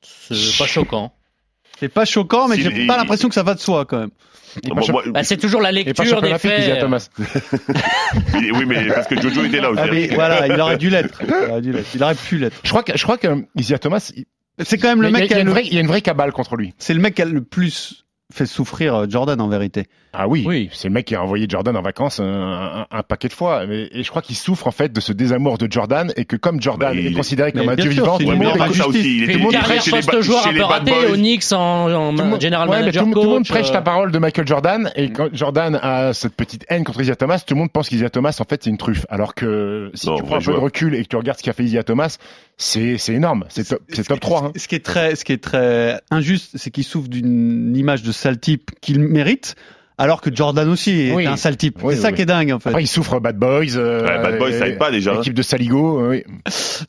C'est 0.02 0.58
pas 0.58 0.66
choquant. 0.66 1.14
C'est 1.80 1.90
pas 1.90 2.06
choquant, 2.06 2.48
mais 2.48 2.56
Si, 2.56 2.64
j'ai 2.64 2.88
pas 2.88 2.98
l'impression 2.98 3.30
que 3.30 3.36
ça 3.36 3.44
va 3.44 3.54
de 3.54 3.60
soi 3.60 3.86
quand 3.86 4.00
même. 4.00 4.10
Bah, 5.14 5.24
c'est 5.24 5.38
toujours 5.38 5.62
la 5.62 5.72
lecture 5.72 6.22
des 6.22 6.38
faits. 6.38 6.60
Isaiah 6.60 6.78
Thomas. 6.82 7.10
il- 8.42 8.52
oui, 8.54 8.66
mais 8.68 8.88
parce 8.88 9.08
que 9.08 9.20
Jojo 9.22 9.44
était 9.46 9.62
là 9.62 9.72
aussi. 9.72 9.82
Ah, 9.84 9.88
mais 9.92 10.08
voilà, 10.08 10.48
il 10.48 10.60
aurait 10.60 10.78
dû 10.78 10.90
l'être. 10.90 11.22
Il 11.24 11.52
aurait 11.52 11.62
dû 11.62 11.72
l'être. 11.72 11.88
Il 11.96 12.04
aurait 12.04 12.16
pu 12.16 12.38
l'être. 12.38 12.58
Je 12.64 12.70
crois 12.70 12.84
que, 12.84 12.98
je 12.98 13.04
crois 13.04 13.18
que 13.18 13.28
Isaiah 13.56 13.80
Thomas, 13.80 14.12
il 14.16 14.26
C'est 14.64 14.78
quand 14.78 14.90
même 14.90 15.02
le 15.02 15.12
mec 15.12 15.22
il 15.22 15.26
y 15.26 15.28
qui 15.30 15.34
a 15.34 15.38
a 15.38 15.40
une 15.42 15.46
le, 15.48 15.52
vraie, 15.52 15.64
il 15.66 15.74
y 15.74 15.78
a 15.78 15.82
une 15.82 15.88
vraie 15.88 16.02
cabale 16.02 16.32
contre 16.32 16.56
lui. 16.56 16.74
c'est 16.78 16.94
le 16.94 17.00
mec 17.00 17.16
qui 17.16 17.22
a 17.22 17.26
le 17.26 17.42
plus 17.42 18.06
fait 18.34 18.46
souffrir 18.46 18.94
euh, 18.96 19.06
Jordan 19.10 19.40
en 19.42 19.48
vérité. 19.48 19.86
Ah 20.12 20.28
oui, 20.28 20.44
Oui. 20.48 20.70
c'est 20.74 20.88
le 20.88 20.94
mec 20.96 21.06
qui 21.06 21.14
a 21.16 21.22
envoyé 21.24 21.46
Jordan 21.48 21.78
en 21.78 21.84
vacances 21.84 22.20
un, 22.20 22.26
un- 22.26 22.88
un 22.90 23.04
paquet 23.04 23.28
de 23.28 23.34
fois. 23.34 23.68
Mais- 23.68 23.88
et 23.92 24.02
je 24.04 24.10
crois 24.10 24.24
qu'il 24.24 24.36
souffre 24.36 24.66
en 24.66 24.72
fait 24.72 24.92
de 24.92 25.00
ce 25.00 25.14
désamour 25.14 25.60
de 25.60 25.68
Jordan 25.72 26.12
et 26.18 26.26
que 26.26 26.36
comme 26.36 26.60
Jordan 26.60 26.94
Bah, 26.94 27.00
il 27.00 27.06
est 27.06 27.12
est- 27.12 27.14
considéré 27.14 27.52
comme 27.52 27.70
un 27.70 27.76
dieu 27.76 27.92
vivant, 27.92 28.18
tout 28.18 28.28
le 28.30 28.36
monde 28.36 28.58
prêche- 28.58 28.78
ça 28.78 28.88
aussi, 28.88 29.00
il 29.18 29.18
tout 29.20 29.24
était 29.26 29.34
le 29.34 29.40
monde 29.44 29.52
Carrière 29.52 29.68
prêche 29.82 29.84
chez 29.84 30.18
les 30.18 30.22
joueur 30.24 30.48
un 30.48 30.54
peu 30.54 30.64
raté 30.64 30.92
au 31.12 31.16
Knicks 31.16 31.44
en, 31.52 31.58
en 31.92 32.12
Tout 32.16 32.24
le 32.24 32.30
monde- 32.30 32.42
ouais, 32.44 32.50
manager 32.50 33.04
tout, 33.06 33.14
tout 33.14 33.22
le 33.38 33.44
prêche 33.44 33.70
euh, 33.70 33.74
la 33.74 33.82
parole 33.84 34.12
de 34.12 34.18
Michael 34.18 34.48
Jordan 34.48 34.92
et 34.96 35.12
quand 35.12 35.28
Jordan 35.32 35.80
a 35.82 36.14
cette 36.14 36.34
petite 36.36 36.66
haine 36.70 36.84
contre 36.84 37.02
Isaiah 37.02 37.16
Thomas, 37.16 37.44
tout 37.46 37.54
le 37.54 37.60
monde 37.60 37.72
pense 37.72 37.88
qu'Isaiah 37.90 38.10
Thomas 38.10 38.36
en 38.40 38.46
fait 38.46 38.64
c'est 38.64 38.70
une 38.72 38.78
truffe. 38.78 39.06
Alors 39.10 39.36
que 39.36 39.92
si 39.94 40.08
Non, 40.08 40.16
tu 40.16 40.24
prends 40.24 40.38
un 40.38 40.42
peu 40.42 40.54
de 40.54 40.58
recul 40.58 40.96
et 40.96 41.04
que 41.04 41.08
tu 41.08 41.18
regardes 41.18 41.38
ce 41.38 41.44
qu'a 41.44 41.54
fait 41.54 41.64
Isaiah 41.64 41.84
Thomas, 41.84 42.18
c'est 42.58 42.98
c'est 42.98 43.14
énorme, 43.14 43.46
c'est 43.50 43.68
top, 43.68 43.80
c'est 43.90 44.08
top 44.08 44.20
3. 44.20 44.44
hein. 44.46 44.52
Ce 44.56 44.68
qui 44.68 44.74
est 44.76 44.84
très, 44.84 45.16
ce 45.16 45.24
qui 45.24 45.34
est 45.34 45.44
très 45.44 46.02
injuste, 46.10 46.52
c'est 46.56 46.72
qu'il 46.72 46.84
souffre 46.84 47.10
d'une 47.10 47.76
image 47.76 48.02
de 48.02 48.12
sale 48.12 48.40
type 48.40 48.72
qu'il 48.82 49.00
mérite, 49.00 49.56
alors 50.00 50.22
que 50.22 50.34
Jordan 50.36 50.68
aussi 50.70 51.10
est 51.10 51.14
Oui. 51.14 51.28
un 51.28 51.36
sale 51.38 51.58
type. 51.58 51.78
Oui, 51.84 51.94
c'est 51.96 52.02
ça 52.02 52.08
oui. 52.10 52.16
qui 52.16 52.22
est 52.24 52.26
dingue 52.26 52.52
en 52.52 52.60
fait. 52.60 52.70
Après 52.70 52.82
il 52.84 52.88
souffre 52.88 53.20
Bad 53.20 53.38
Boys, 53.38 53.76
euh, 53.78 54.02
Ouais, 54.02 54.24
Bad 54.24 54.40
Boys, 54.40 54.54
ça 54.54 54.68
aide 54.68 54.78
pas, 54.80 54.90
déjà, 54.90 55.12
hein. 55.12 55.16
L'équipe 55.18 55.34
de 55.36 55.42
Saligo, 55.44 56.00
euh, 56.02 56.10
oui. 56.10 56.24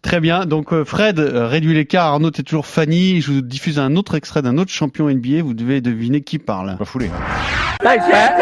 Très 0.03 0.21
bien. 0.21 0.47
Donc 0.47 0.73
euh, 0.73 0.85
Fred 0.85 1.19
euh, 1.21 1.47
réduit 1.47 1.75
l'écart. 1.75 2.07
Arnaud 2.07 2.31
est 2.31 2.43
toujours 2.43 2.67
Fanny. 2.67 3.21
Je 3.21 3.33
vous 3.33 3.41
diffuse 3.43 3.79
un 3.79 3.97
autre 3.97 4.15
extrait 4.15 4.41
d'un 4.43 4.57
autre 4.59 4.71
champion 4.71 5.09
NBA. 5.11 5.43
Vous 5.43 5.55
devez 5.55 5.81
deviner 5.81 6.21
qui 6.23 6.39
parle. 6.39 6.77
Pas 6.79 6.85
foulé. 6.85 7.11
Thanks, 7.83 8.05
Pat. 8.11 8.33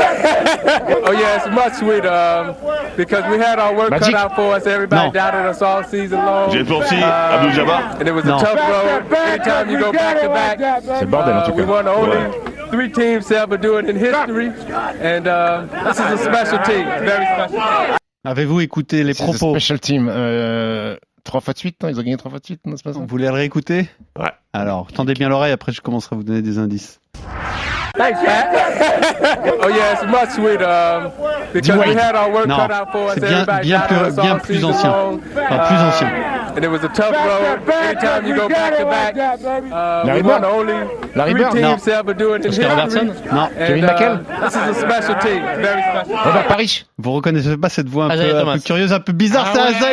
oh 1.07 1.12
yeah, 1.12 1.37
it's 1.37 1.47
much 1.55 1.75
sweeter 1.75 2.09
um, 2.12 2.55
because 2.97 3.23
we 3.31 3.39
had 3.39 3.59
our 3.59 3.75
work 3.75 3.91
Magic. 3.91 4.12
cut 4.12 4.14
out 4.14 4.35
for 4.35 4.55
us. 4.57 4.66
Everybody 4.66 5.07
No. 5.07 5.12
doubted 5.12 5.47
us 5.47 5.62
all 5.62 5.85
season 5.85 6.19
long. 6.19 6.51
James 6.53 6.69
Worthy, 6.69 6.97
Uh, 6.97 7.35
Abdul 7.37 7.53
Jabbar. 7.53 8.01
And 8.01 8.09
it 8.09 8.12
was 8.14 8.25
No. 8.25 8.37
a 8.37 8.41
tough 8.41 8.59
road. 8.59 9.16
Anytime 9.29 9.71
you 9.71 9.79
go 9.79 9.93
back 9.93 10.21
to 10.23 10.29
back, 10.29 10.59
C'est 10.99 11.05
le 11.05 11.07
bordel 11.07 11.35
en 11.35 11.39
uh, 11.39 11.47
tout 11.47 11.53
we 11.57 11.64
cas. 11.64 11.71
won 11.71 11.85
the 11.85 11.91
only 11.91 12.19
three 12.71 12.91
teams 12.91 13.27
to 13.27 13.35
ever 13.37 13.57
do 13.57 13.79
it 13.79 13.89
in 13.89 13.97
history, 13.97 14.51
and 15.03 15.27
uh, 15.27 15.67
this 15.85 15.99
is 15.99 16.13
a 16.13 16.19
special 16.19 16.59
team, 16.65 16.85
very 16.85 17.27
special. 17.27 17.97
Avez-vous 18.25 18.61
écouté 18.61 19.05
les 19.05 19.15
propos? 19.15 19.53
Special 19.53 19.81
Team. 19.81 20.09
Euh, 20.11 20.97
trois 21.25 21.41
fois 21.41 21.55
de 21.55 21.59
suite, 21.59 21.83
non 21.83 21.89
ils 21.89 21.97
ont 21.99 22.03
gagné 22.03 22.17
trois 22.17 22.31
fois 22.31 22.41
de 22.41 22.45
suite, 22.45 22.61
non, 22.67 22.77
c'est 22.77 22.83
pas 22.85 22.93
ça? 22.93 22.99
Vous 22.99 23.07
voulez 23.07 23.27
le 23.27 23.33
réécouter 23.33 23.89
Ouais. 24.19 24.31
Alors, 24.53 24.91
tendez 24.93 25.15
bien 25.15 25.29
l'oreille. 25.29 25.53
Après, 25.53 25.73
je 25.73 25.81
commencerai 25.81 26.15
à 26.15 26.17
vous 26.17 26.25
donner 26.25 26.43
des 26.43 26.59
indices. 26.59 27.01
Thanks, 27.97 28.20
Pat. 28.20 28.49
oh 29.62 29.68
yeah, 29.68 29.93
it's 29.95 30.05
much 30.11 30.30
sweeter 30.30 30.64
um, 30.68 31.11
because 31.53 31.78
we 31.86 31.95
had 31.95 32.14
our 32.14 32.30
work 32.32 32.47
Non, 32.47 32.57
cut 32.59 32.70
out 32.70 32.93
for 32.93 33.09
us. 33.09 33.14
c'est 33.14 33.20
bien- 33.20 33.32
Everybody 33.43 33.68
bien 33.68 33.80
plus- 33.89 34.09
us 34.09 34.14
bien 34.16 34.39
plus 34.39 34.64
ancien. 34.64 34.91
long. 34.91 35.20
Enfin, 35.32 35.59
plus 35.66 35.78
Uh, 35.78 35.86
ancien. 35.89 36.09
And 36.57 36.64
it 36.64 36.68
was 36.70 36.82
a 36.84 36.89
tough 36.89 37.12
road. 37.14 37.61
Anytime 37.70 38.26
you 38.26 38.34
go 38.34 38.49
back 38.49 38.76
to 38.78 38.84
back, 38.84 39.16
uh, 39.16 40.03
Larry 40.05 40.22
we 40.22 40.28
won 40.28 40.41
Bird? 40.41 40.43
the 40.43 40.49
only 40.49 40.74
Larry 41.14 41.30
three 41.32 41.43
Bird. 41.45 41.53
teams 41.53 41.62
Non. 41.62 41.78
to 41.80 41.93
ever 41.95 42.14
do 42.14 42.34
it 42.34 42.45
in 42.45 42.51
Oscar 42.51 42.62
history. 42.62 42.66
Robertson? 42.66 43.07
Non. 43.34 43.49
And, 43.57 43.66
Kevin 43.68 43.84
uh, 43.84 43.89
McHale. 43.89 44.41
This 44.43 44.55
is 44.55 44.62
a 44.68 44.74
special 44.74 45.14
team, 45.20 45.43
very 45.62 45.82
special. 45.82 46.16
Robert. 46.16 46.84
Vous 46.99 47.12
reconnaissez 47.12 47.57
pas 47.57 47.68
cette 47.68 47.89
voix 47.89 48.07
un, 48.07 48.14
Isaiah 48.14 48.32
peu, 48.32 48.36
un 48.39 48.41
Thomas. 48.41 48.55
peu 48.55 48.61
curieuse, 48.61 48.93
un 48.93 49.01
peu 49.01 49.12
bizarre 49.12 49.47
Ah 49.49 49.53
C'est 49.55 49.84
ouais. 49.84 49.91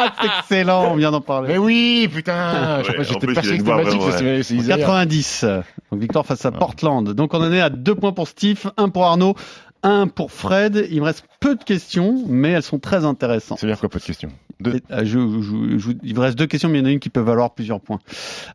Isaiah 0.00 0.12
Thomas 0.18 0.38
Excellent, 0.38 0.92
on 0.92 0.96
vient 0.96 1.10
d'en 1.10 1.20
parler. 1.20 1.48
Mais 1.48 1.58
oui, 1.58 2.08
putain, 2.12 2.78
Ouais, 2.78 2.84
je- 2.84 3.00
en 3.00 3.02
j'étais 3.02 3.26
persuadé 3.26 3.56
une 3.56 3.62
que 3.62 3.68
c'était 3.68 3.84
Magic, 3.84 4.00
vraiment, 4.00 4.18
c'est- 4.18 4.42
c'est 4.42 4.54
En 4.54 4.58
Isaiah. 4.58 4.76
90. 4.78 5.44
Donc 5.90 6.00
victoire 6.00 6.26
face 6.26 6.44
à 6.44 6.52
Portland. 6.52 7.08
Donc 7.12 7.34
on 7.34 7.42
en 7.42 7.52
est 7.52 7.60
à 7.60 7.70
deux 7.70 7.94
points 7.94 8.12
pour 8.12 8.28
Steve, 8.28 8.70
un 8.76 8.88
pour 8.88 9.04
Arnaud, 9.04 9.34
un 9.82 10.06
pour 10.06 10.30
Fred. 10.32 10.86
Il 10.90 11.00
me 11.00 11.06
reste 11.06 11.24
peu 11.40 11.56
de 11.56 11.64
questions, 11.64 12.24
mais 12.28 12.50
elles 12.50 12.62
sont 12.62 12.78
très 12.78 13.04
intéressantes. 13.04 13.58
Ça 13.58 13.66
veut 13.66 13.72
dire 13.72 13.80
quoi, 13.80 13.88
pas 13.88 13.98
de 13.98 14.04
questions 14.04 14.30
Deux. 14.62 14.80
Euh, 14.90 15.04
je, 15.04 15.18
je- 15.42 15.78
je- 15.78 15.96
il 16.02 16.14
vous 16.14 16.20
reste 16.22 16.38
deux 16.38 16.46
questions, 16.46 16.68
mais 16.68 16.78
il 16.78 16.82
y 16.82 16.84
en 16.84 16.88
a 16.88 16.92
une 16.92 17.00
qui 17.00 17.10
peut 17.10 17.20
valoir 17.20 17.54
plusieurs 17.54 17.80
points. 17.80 17.98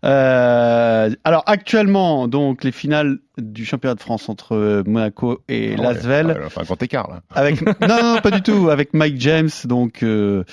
Euh, 0.05 1.09
alors 1.23 1.43
actuellement, 1.45 2.27
donc 2.27 2.63
les 2.63 2.71
finales 2.71 3.19
du 3.37 3.65
championnat 3.65 3.93
de 3.95 3.99
France 3.99 4.29
entre 4.29 4.83
Monaco 4.87 5.41
et 5.47 5.73
Ah 5.77 5.81
ouais, 5.81 5.83
Lasvel. 5.93 6.27
ouais, 6.27 6.37
Enfin, 6.45 6.61
un 6.61 6.65
grand 6.65 6.81
écart, 6.81 7.09
là. 7.09 7.21
Avec 7.35 7.61
non, 7.81 8.13
non, 8.15 8.21
pas 8.21 8.31
du 8.31 8.41
tout. 8.41 8.69
Avec 8.69 8.93
Mike 8.93 9.19
James, 9.19 9.49
donc 9.65 10.01
euh, 10.03 10.43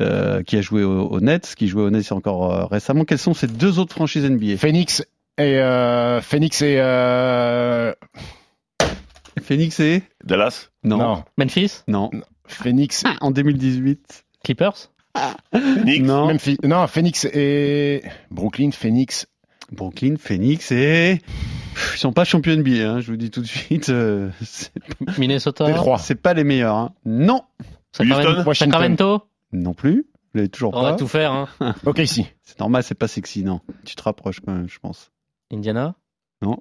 euh, 0.00 0.42
qui 0.42 0.56
a 0.56 0.60
joué 0.60 0.84
au, 0.84 1.06
au 1.08 1.20
Nets, 1.20 1.54
qui 1.56 1.68
jouait 1.68 1.82
au 1.82 1.90
Nets 1.90 2.12
encore 2.12 2.52
euh, 2.54 2.64
récemment. 2.66 3.04
Quelles 3.04 3.18
sont 3.18 3.34
ces 3.34 3.46
deux 3.48 3.78
autres 3.78 3.94
franchises 3.94 4.24
NBA 4.28 4.56
Phoenix 4.58 5.00
et 5.38 5.58
euh, 5.58 6.20
Phoenix 6.20 6.62
et 6.62 6.76
euh, 6.78 7.92
Phoenix 9.42 9.80
et 9.80 10.02
Dallas? 10.24 10.68
non, 10.84 10.96
non, 10.98 11.08
non, 11.08 11.24
Memphis, 11.36 11.82
Phoenix, 12.46 13.04
en 13.20 13.30
2018. 13.30 14.24
Clippers, 14.44 14.90
Knicks. 15.82 16.02
Non, 16.04 16.26
Memphis, 16.26 16.58
non, 16.64 16.86
Phoenix 16.86 17.24
et 17.26 18.02
Brooklyn, 18.30 18.70
Phoenix. 18.72 19.26
Brooklyn, 19.70 20.14
Phoenix 20.18 20.72
et 20.72 21.20
ils 21.94 21.98
sont 21.98 22.12
pas 22.12 22.24
champions 22.24 22.56
NBA. 22.56 22.90
Hein, 22.90 23.00
je 23.00 23.10
vous 23.10 23.16
dis 23.18 23.30
tout 23.30 23.42
de 23.42 23.46
suite, 23.46 23.90
euh, 23.90 24.30
Minnesota, 25.18 25.66
c'est 25.98 26.14
pas 26.14 26.32
les 26.34 26.42
meilleurs. 26.44 26.74
Hein. 26.76 26.92
Non, 27.04 27.42
Sacramento, 27.92 28.30
Houston, 28.30 28.44
Washington. 28.46 28.72
Sacramento. 28.72 29.22
non 29.52 29.74
plus. 29.74 30.06
Vous 30.32 30.38
l'avez 30.38 30.48
toujours 30.48 30.74
On 30.74 30.82
va 30.82 30.90
pas. 30.92 30.96
tout 30.96 31.08
faire, 31.08 31.32
hein. 31.32 31.48
Ok, 31.86 31.98
ici. 31.98 32.26
C'est 32.42 32.58
normal, 32.60 32.82
c'est 32.82 32.94
pas 32.94 33.08
sexy, 33.08 33.42
non. 33.44 33.60
Tu 33.84 33.94
te 33.94 34.02
rapproches 34.02 34.40
quand 34.40 34.52
même, 34.52 34.68
je 34.68 34.78
pense. 34.78 35.10
Indiana, 35.52 35.94
Vous 36.42 36.56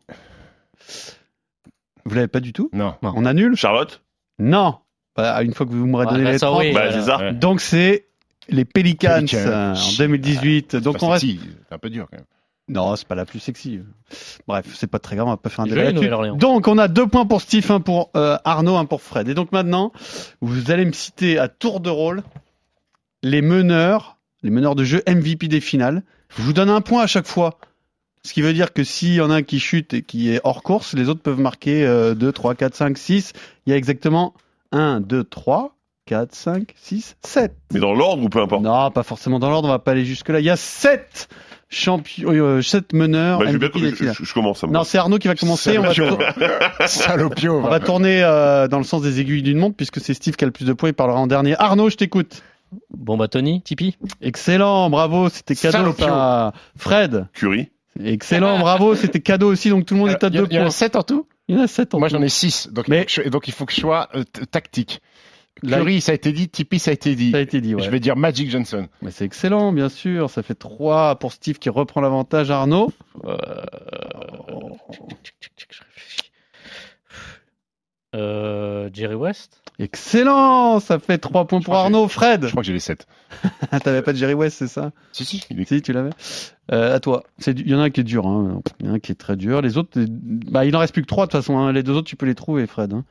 l'avez 2.16 2.28
pas 2.28 2.40
du 2.40 2.54
tout? 2.54 2.70
Non. 2.74 2.96
Non. 3.02 3.14
On 3.16 3.26
annule? 3.26 3.56
Charlotte? 3.56 4.02
Non. 4.40 4.78
Bah, 5.16 5.42
une 5.44 5.54
fois 5.54 5.66
que 5.66 5.72
vous 5.72 5.86
m'aurez 5.86 6.06
Ah, 6.08 6.12
donné 6.12 6.24
bah, 6.24 6.32
les 6.32 6.38
ça, 6.38 6.48
30, 6.48 6.60
oui. 6.60 6.74
Bah, 6.74 6.84
euh, 6.86 6.92
c'est 6.94 7.02
ça. 7.06 7.18
Ouais. 7.18 7.34
Donc 7.34 7.60
c'est 7.60 8.08
les 8.50 8.66
Pelicans, 8.66 9.20
Pelicans. 9.20 9.38
euh, 9.38 9.74
en 9.76 9.98
2018. 9.98 10.68
C'est 10.72 10.82
Donc 10.82 11.00
pas 11.00 11.06
on 11.06 11.10
reste. 11.10 11.26
C'est 11.26 11.74
un 11.76 11.78
peu 11.78 11.90
dur, 11.90 12.08
quand 12.10 12.18
même. 12.18 12.26
Non, 12.70 12.98
c'est 12.98 13.08
pas 13.08 13.16
la 13.16 13.26
plus 13.26 13.40
sexy. 13.40 13.80
Bref, 14.46 14.66
c'est 14.76 14.88
pas 14.88 15.00
très 15.00 15.16
grave, 15.16 15.28
on 15.28 15.32
va 15.32 15.38
pas 15.38 15.50
faire 15.50 15.62
un 15.62 15.68
débat 15.68 15.84
là-dessus. 15.86 16.38
Donc 16.38 16.68
on 16.68 16.78
a 16.78 16.90
deux 16.90 17.08
points 17.08 17.26
pour 17.26 17.42
Steve, 17.42 17.72
un 17.72 17.80
pour 17.80 18.12
euh, 18.18 18.38
Arnaud, 18.44 18.76
un 18.76 18.84
pour 18.84 19.02
Fred. 19.02 19.30
Et 19.30 19.34
donc 19.34 19.54
maintenant, 19.54 19.94
vous 20.42 20.70
allez 20.70 20.84
me 20.84 20.92
citer 20.92 21.40
à 21.40 21.48
tour 21.48 21.80
de 21.80 21.90
rôle 21.90 22.24
les 23.24 23.42
meneurs, 23.42 24.18
les 24.44 24.50
meneurs 24.50 24.76
de 24.76 24.84
jeu 24.84 25.02
MVP 25.08 25.48
des 25.48 25.62
finales. 25.62 26.04
Je 26.36 26.42
vous 26.42 26.52
donne 26.52 26.70
un 26.70 26.82
point 26.82 27.04
à 27.04 27.08
chaque 27.08 27.26
fois. 27.28 27.58
Ce 28.24 28.34
qui 28.34 28.42
veut 28.42 28.52
dire 28.52 28.74
que 28.74 28.84
s'il 28.84 29.14
y 29.14 29.22
en 29.22 29.32
a 29.32 29.36
un 29.36 29.44
qui 29.44 29.62
chute 29.62 29.94
et 29.94 30.02
qui 30.02 30.30
est 30.34 30.42
hors 30.44 30.62
course, 30.62 30.94
les 30.94 31.08
autres 31.08 31.22
peuvent 31.22 31.40
marquer 31.40 31.86
euh, 31.86 32.16
2, 32.16 32.34
3, 32.34 32.56
4, 32.56 32.76
5, 32.76 32.98
6. 32.98 33.32
Il 33.66 33.70
y 33.70 33.74
a 33.74 33.78
exactement 33.78 34.34
1, 34.74 35.00
2, 35.00 35.24
3, 35.24 35.77
4, 36.08 36.34
5, 36.34 36.74
6, 36.76 37.16
7. 37.24 37.54
Mais 37.74 37.80
dans 37.80 37.94
l'ordre 37.94 38.24
ou 38.24 38.30
peu 38.30 38.42
importe? 38.42 38.64
Non, 38.64 38.90
pas 38.92 39.04
forcément 39.04 39.38
dans 39.40 39.50
l'ordre, 39.50 39.68
on 39.68 39.72
va 39.72 39.78
pas 39.80 39.92
aller 39.92 40.06
jusque-là. 40.06 40.40
Il 40.40 40.46
y 40.46 40.50
a 40.50 40.56
7 40.56 41.28
champions, 41.70 42.30
euh, 42.32 42.62
7 42.62 42.94
meneurs 42.94 43.40
Bah, 43.40 43.46
je, 43.52 43.58
bien 43.58 43.70
commence 44.34 44.64
à 44.64 44.68
Non, 44.68 44.84
c'est 44.84 44.98
Arnaud 44.98 45.20
qui 45.20 45.28
va 45.28 45.36
commencer. 45.36 45.78
On 45.78 45.82
va, 45.84 45.94
Salopio. 45.94 46.16
tour- 46.16 46.48
Salopio. 46.88 47.58
on 47.58 47.70
va 47.70 47.80
tourner 47.80 48.24
euh, 48.24 48.68
dans 48.68 48.78
le 48.78 48.84
sens 48.86 49.02
des 49.02 49.20
aiguilles 49.20 49.44
d'une 49.44 49.58
montre 49.60 49.76
puisque 49.76 50.00
c'est 50.00 50.14
Steve 50.14 50.36
qui 50.36 50.44
a 50.46 50.48
le 50.48 50.52
plus 50.54 50.66
de 50.66 50.74
points. 50.74 50.90
Il 50.90 50.94
parlera 50.94 51.20
en 51.20 51.28
dernier. 51.28 51.56
Arnaud, 51.60 51.90
je 51.90 51.98
t'écoute. 51.98 52.42
Bon 52.90 53.16
bah 53.18 53.28
Tony, 53.28 53.62
Tipeee. 53.62 53.96
Excellent, 54.22 54.90
bravo, 54.90 55.30
c'était 55.30 55.56
cadeau 55.56 55.78
Salopio. 55.78 56.06
ça. 56.06 56.54
Fred, 56.78 57.28
Curie. 57.34 57.70
excellent, 58.04 58.60
bravo, 58.60 58.94
c'était 58.96 59.22
cadeau 59.22 59.50
aussi. 59.52 59.70
Donc 59.70 59.86
tout 59.86 59.94
le 59.94 60.02
monde 60.02 60.10
est 60.10 60.24
à 60.24 60.28
Il 60.28 60.36
y, 60.36 60.38
a- 60.38 60.42
deux 60.42 60.48
il 60.50 60.56
y 60.56 60.58
en 60.58 60.62
points. 60.64 60.68
a 60.68 60.72
7 60.72 60.96
en 60.98 61.04
tout? 61.04 61.28
Il 61.48 61.56
y 61.56 61.60
en 61.60 61.64
a 61.64 61.68
7 61.68 61.94
en 61.96 62.00
Moi, 62.00 62.10
tout. 62.10 62.16
j'en 62.18 62.22
ai 62.22 62.28
6. 62.28 62.68
Donc, 62.74 62.90
Mais- 62.90 62.98
il 62.98 63.10
faut 63.10 63.22
que 63.22 63.24
je- 63.24 63.30
donc, 63.30 63.48
il 63.48 63.54
faut 63.54 63.66
que 63.66 63.72
je 63.74 63.80
sois 63.80 64.10
euh, 64.16 64.24
tactique. 64.52 65.00
Curry, 65.66 66.02
ça 66.02 66.12
a 66.12 66.16
été 66.16 66.32
dit. 66.32 66.50
Tipeee, 66.50 66.80
ça 66.80 66.92
a 66.92 66.94
été 66.94 67.16
dit. 67.16 67.32
Ça 67.32 67.38
a 67.38 67.42
été 67.42 67.62
dit, 67.62 67.76
ouais. 67.76 67.82
Je 67.84 67.90
vais 67.90 68.00
dire 68.00 68.16
Magic 68.16 68.50
Johnson. 68.50 68.88
Mais 69.02 69.12
c'est 69.12 69.26
excellent, 69.26 69.72
bien 69.72 69.90
sûr. 69.90 70.30
Ça 70.30 70.44
fait 70.44 70.56
3 70.56 71.16
pour 71.20 71.32
Steve 71.34 71.58
qui 71.60 71.70
reprend 71.70 72.02
l'avantage. 72.02 72.52
Arnaud, 72.52 72.92
Euh... 73.26 73.38
Euh, 78.16 78.90
Jerry 78.94 79.16
West? 79.16 79.62
excellent. 79.80 80.80
Ça 80.80 80.98
fait 80.98 81.18
3 81.20 81.46
points 81.46 81.62
pour 81.62 81.76
Arnaud. 81.76 82.08
Fred, 82.08 82.46
Je 82.46 82.52
crois 82.52 82.64
que 82.64 82.68
j'ai 82.68 82.74
les 82.74 82.80
7. 82.80 83.06
t'avais 83.84 84.02
pas 84.02 84.14
de 84.14 84.18
Jerry 84.18 84.34
West, 84.34 84.58
c'est 84.58 84.68
ça? 84.68 84.92
Si, 85.12 85.24
si. 85.26 85.44
Est... 85.52 85.66
Si, 85.68 85.82
tu 85.82 85.94
l'avais. 85.94 86.10
Euh, 86.72 86.96
à 86.96 87.00
toi. 87.00 87.24
Il 87.46 87.68
y 87.70 87.76
en 87.76 87.80
a 87.80 87.84
un 87.84 87.90
qui 87.90 88.00
est 88.02 88.04
dur. 88.06 88.26
Hein. 88.26 88.62
Il 88.80 88.86
y 88.86 88.90
en 88.90 88.94
a 88.94 88.96
un 88.96 89.00
qui 89.00 89.12
est 89.12 89.16
très 89.16 89.36
dur. 89.36 89.62
Les 89.62 89.78
autres, 89.78 90.00
bah, 90.08 90.66
il 90.66 90.76
en 90.76 90.80
reste 90.80 90.94
plus 90.94 91.02
que 91.04 91.08
trois 91.08 91.26
de 91.28 91.32
toute 91.32 91.42
façon. 91.42 91.58
hein. 91.60 91.72
Les 91.74 91.84
deux 91.84 91.94
autres, 91.94 92.08
tu 92.08 92.16
peux 92.16 92.26
les 92.26 92.34
trouver, 92.36 92.66
Fred. 92.66 92.94
hein. 92.94 93.04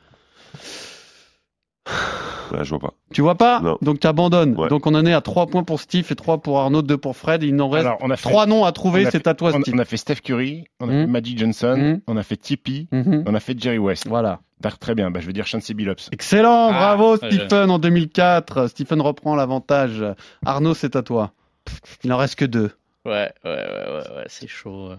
Ouais, 2.53 2.65
je 2.65 2.71
vois 2.71 2.79
pas. 2.79 2.95
Tu 3.13 3.23
vois 3.23 3.35
pas? 3.35 3.61
Non. 3.61 3.79
Donc 3.83 4.01
tu 4.01 4.07
abandonnes. 4.07 4.55
Ouais. 4.57 4.69
Donc 4.69 4.87
on 4.87 4.95
en 4.95 5.05
est 5.07 5.13
à 5.13 5.21
3 5.21 5.47
points 5.47 5.65
pour 5.65 5.81
Steve 5.81 6.07
et 6.11 6.15
3 6.15 6.39
pour 6.43 6.59
Arnaud, 6.61 6.83
2 6.83 6.97
pour 6.99 7.17
Fred. 7.17 7.43
Il 7.43 7.61
en 7.61 7.69
reste 7.69 7.87
Alors, 7.87 7.99
on 8.03 8.11
a 8.11 8.17
fait, 8.17 8.29
3 8.29 8.47
noms 8.47 8.65
à 8.65 8.73
trouver. 8.73 9.05
on 9.05 9.09
a 9.09 9.11
C'est 9.11 9.19
fait- 9.23 9.29
à 9.29 9.35
toi, 9.35 9.53
on, 9.55 9.61
Steve. 9.61 9.75
on 9.75 9.79
a 9.79 9.85
fait 9.85 9.97
Steph 9.97 10.17
Curry, 10.23 10.65
on 10.81 10.89
a 10.89 10.93
Mhm. 10.93 11.01
fait 11.03 11.07
Magic 11.07 11.39
Johnson, 11.39 11.75
Mhm. 11.77 12.01
on 12.07 12.17
a 12.17 12.23
fait 12.23 12.37
Tipeee, 12.37 12.89
Mhm. 12.93 13.25
on 13.27 13.35
a 13.35 13.41
fait 13.41 13.61
Jerry 13.61 13.79
West. 13.79 14.07
Voilà. 14.07 14.41
Très 14.81 14.95
bien. 14.95 15.11
Bah, 15.11 15.21
je 15.21 15.27
vais 15.27 15.33
dire 15.33 15.47
Chancey 15.47 15.75
Billups. 15.75 16.09
Excellent, 16.13 16.69
Ah, 16.73 16.97
bravo 16.97 17.17
Stephen 17.17 17.71
en 17.71 17.79
2004. 17.79 18.67
Stephen 18.69 19.01
reprend 19.01 19.37
l'avantage. 19.37 20.03
Arnaud, 20.45 20.75
c'est 20.75 20.97
à 20.97 21.03
toi. 21.03 21.33
Il 22.05 22.13
en 22.13 22.17
reste 22.17 22.37
que 22.37 22.45
deux. 22.47 22.71
Ouais, 23.05 23.31
ouais, 23.45 23.51
ouais, 23.51 23.55
ouais, 23.55 24.17
ouais, 24.17 24.25
c'est 24.29 24.49
chaud. 24.49 24.91
euh. 24.91 24.97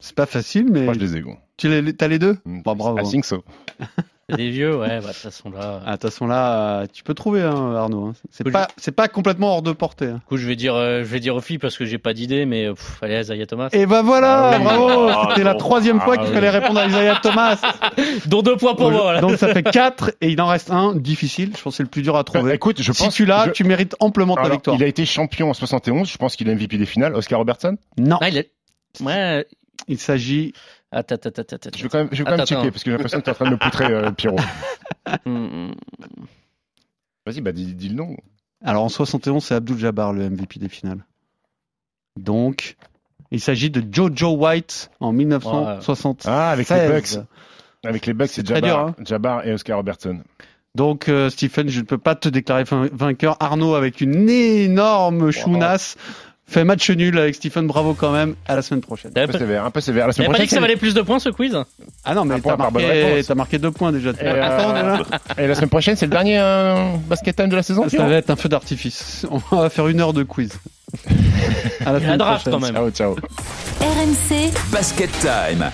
C'est 0.00 0.14
pas 0.14 0.26
facile, 0.26 0.66
mais 0.70 0.82
Moi, 0.84 0.94
je 0.94 0.98
les 1.00 1.16
ai, 1.16 1.20
gros. 1.20 1.36
tu 1.56 1.68
les, 1.68 1.94
t'as 1.94 2.08
les 2.08 2.18
deux? 2.18 2.36
Mm. 2.44 2.62
Bon, 2.62 2.74
bravo. 2.76 2.98
I 2.98 3.10
think 3.10 3.24
so. 3.24 3.42
Des 4.34 4.48
vieux, 4.50 4.76
ouais, 4.78 4.88
bah, 4.88 5.00
de 5.00 5.06
toute 5.08 5.16
façon 5.16 5.50
là. 5.50 5.80
Ah, 5.84 5.92
de 5.92 5.96
toute 5.96 6.10
façon 6.10 6.26
là, 6.26 6.80
euh, 6.80 6.86
tu 6.90 7.02
peux 7.02 7.12
trouver 7.12 7.42
hein, 7.42 7.74
Arnaud. 7.76 8.06
hein. 8.06 8.12
C'est 8.30 8.50
pas, 8.50 8.68
c'est 8.78 8.92
pas 8.92 9.06
complètement 9.08 9.52
hors 9.52 9.62
de 9.62 9.72
portée. 9.72 10.06
hein. 10.06 10.14
Du 10.14 10.20
coup, 10.26 10.36
je 10.38 10.46
vais 10.46 10.56
dire, 10.56 10.74
euh, 10.74 11.00
je 11.00 11.04
vais 11.04 11.20
dire 11.20 11.36
Ophi 11.36 11.58
parce 11.58 11.76
que 11.76 11.84
j'ai 11.84 11.98
pas 11.98 12.14
d'idée, 12.14 12.46
mais 12.46 12.64
euh, 12.66 12.72
pff, 12.74 13.02
allez, 13.02 13.20
Isaiah 13.20 13.46
Thomas. 13.46 13.68
Et 13.72 13.84
bah 13.84 14.00
voilà, 14.02 14.50
Ah 14.52 14.56
oui. 14.58 14.64
bravo. 14.64 15.08
Ah, 15.10 15.26
C'était 15.30 15.44
la 15.44 15.54
troisième 15.54 16.00
fois 16.00 16.14
Ah 16.14 16.18
qu'il 16.22 16.28
oui. 16.28 16.34
fallait 16.34 16.48
répondre 16.50 16.80
à 16.80 16.86
Isaiah 16.86 17.18
Thomas. 17.22 17.60
Dont 18.26 18.40
deux 18.40 18.56
points 18.56 18.74
pour 18.74 18.90
moi. 18.90 19.12
Là. 19.12 19.20
Donc 19.20 19.36
ça 19.36 19.52
fait 19.52 19.62
4 19.62 20.12
et 20.22 20.30
il 20.30 20.40
en 20.40 20.46
reste 20.46 20.70
un 20.70 20.94
difficile. 20.94 21.52
Je 21.56 21.62
pense 21.62 21.74
que 21.74 21.76
c'est 21.76 21.82
le 21.82 21.88
plus 21.90 22.02
dur 22.02 22.16
à 22.16 22.24
trouver. 22.24 22.44
Bah, 22.44 22.54
écoute, 22.54 22.80
je 22.80 22.92
si 22.92 23.04
pense 23.04 23.14
tu 23.14 23.26
l'as, 23.26 23.46
je- 23.46 23.50
tu 23.50 23.64
mérites 23.64 23.94
amplement 24.00 24.36
ta 24.36 24.42
Alors, 24.42 24.52
victoire. 24.52 24.76
il 24.76 24.82
a 24.82 24.86
été 24.86 25.04
champion 25.04 25.50
en 25.50 25.54
71. 25.54 26.10
Je 26.10 26.16
pense 26.16 26.36
qu'il 26.36 26.48
est 26.48 26.54
MVP 26.54 26.78
des 26.78 26.86
finales. 26.86 27.14
Oscar 27.14 27.38
Robertson? 27.40 27.76
Non, 27.98 28.16
Ah, 28.22 28.28
il 28.30 28.38
est- 28.38 28.50
Ouais. 29.02 29.44
il 29.88 29.98
s'agit. 29.98 30.52
Attends, 30.96 31.16
attends, 31.16 31.28
attends, 31.30 31.56
attends. 31.56 31.70
Je 31.76 31.82
vais 31.82 31.88
quand 31.88 31.98
même, 31.98 32.08
je 32.12 32.18
vais 32.18 32.24
quand 32.24 32.30
même 32.30 32.40
Attends, 32.40 32.46
checker 32.46 32.60
attends. 32.60 32.70
parce 32.70 32.84
que 32.84 32.90
j'ai 32.90 32.96
l'impression 32.96 33.18
que 33.18 33.24
tu 33.24 33.30
es 33.30 33.32
en 33.32 33.34
train 33.34 33.44
de 33.46 33.50
me 33.50 33.56
poutrer, 33.58 33.86
euh, 33.92 34.10
Pierrot. 34.12 34.36
Hum, 35.26 35.26
hum. 35.52 35.74
Vas-y, 37.26 37.40
bah 37.40 37.52
dis, 37.52 37.74
dis 37.74 37.88
le 37.88 37.96
nom. 37.96 38.16
Alors 38.64 38.84
en 38.84 38.88
71, 38.88 39.42
c'est 39.44 39.54
Abdul 39.54 39.76
Jabbar 39.78 40.12
le 40.12 40.30
MVP 40.30 40.60
des 40.60 40.68
finales. 40.68 41.04
Donc, 42.18 42.76
il 43.30 43.40
s'agit 43.40 43.70
de 43.70 43.82
Jojo 43.92 44.36
White 44.36 44.90
en 45.00 45.12
1976. 45.12 46.30
Ah, 46.32 46.50
avec 46.50 46.68
les 46.68 46.88
Bucks. 46.88 47.18
Avec 47.84 48.06
les 48.06 48.14
Bucks, 48.14 48.28
c'est 48.30 48.46
Jabbar, 48.46 48.60
dur, 48.62 48.78
hein. 48.78 49.04
Jabbar 49.04 49.46
et 49.46 49.52
Oscar 49.52 49.78
Robertson. 49.78 50.20
Donc, 50.76 51.08
euh, 51.08 51.28
Stephen, 51.30 51.68
je 51.68 51.80
ne 51.80 51.84
peux 51.84 51.98
pas 51.98 52.14
te 52.14 52.28
déclarer 52.28 52.64
vain- 52.64 52.88
vainqueur. 52.92 53.36
Arnaud, 53.40 53.74
avec 53.74 54.00
une 54.00 54.28
énorme 54.28 55.30
chounasse, 55.30 55.96
fait 56.46 56.64
match 56.64 56.90
nul 56.90 57.18
avec 57.18 57.34
Stephen. 57.34 57.66
Bravo 57.66 57.94
quand 57.94 58.12
même. 58.12 58.34
À 58.46 58.56
la 58.56 58.62
semaine 58.62 58.80
prochaine. 58.80 59.12
Un 59.16 59.26
peu 59.26 59.38
sévère, 59.38 59.64
un 59.64 59.70
peu 59.70 59.80
sévère. 59.80 60.06
La 60.06 60.12
semaine 60.12 60.30
pas 60.30 60.38
dit 60.38 60.44
que 60.44 60.50
ça 60.50 60.60
valait 60.60 60.76
plus 60.76 60.94
de 60.94 61.02
points 61.02 61.18
ce 61.18 61.28
quiz 61.30 61.56
Ah 62.04 62.14
non, 62.14 62.24
mais 62.24 62.34
Un 62.34 62.40
point 62.40 62.56
t'as 62.56 62.70
marqué, 62.70 63.22
t'as 63.26 63.34
marqué 63.34 63.58
deux 63.58 63.70
points 63.70 63.92
déjà. 63.92 64.10
Et, 64.10 64.14
euh, 64.22 64.42
Attends, 64.42 64.72
on 64.72 64.76
est 64.76 64.82
là. 64.82 65.02
et 65.38 65.46
la 65.46 65.54
semaine 65.54 65.70
prochaine, 65.70 65.96
c'est 65.96 66.06
le 66.06 66.12
dernier 66.12 66.38
euh, 66.38 66.96
basket 67.08 67.36
time 67.36 67.48
de 67.48 67.56
la 67.56 67.62
saison. 67.62 67.88
Ça 67.88 68.06
va 68.06 68.14
être 68.14 68.30
un 68.30 68.36
feu 68.36 68.48
d'artifice. 68.48 69.26
On 69.30 69.56
va 69.56 69.70
faire 69.70 69.88
une 69.88 70.00
heure 70.00 70.12
de 70.12 70.22
quiz. 70.22 70.52
à 71.86 71.86
la 71.86 71.90
a 71.92 71.96
un 71.96 72.00
semaine 72.00 72.18
draft 72.18 72.48
prochaine. 72.48 72.60
quand 72.74 72.82
même. 72.82 72.92
Ciao, 72.92 73.14
ciao. 73.14 73.16
RMC 73.80 74.52
Basket 74.72 75.10
Time. 75.20 75.70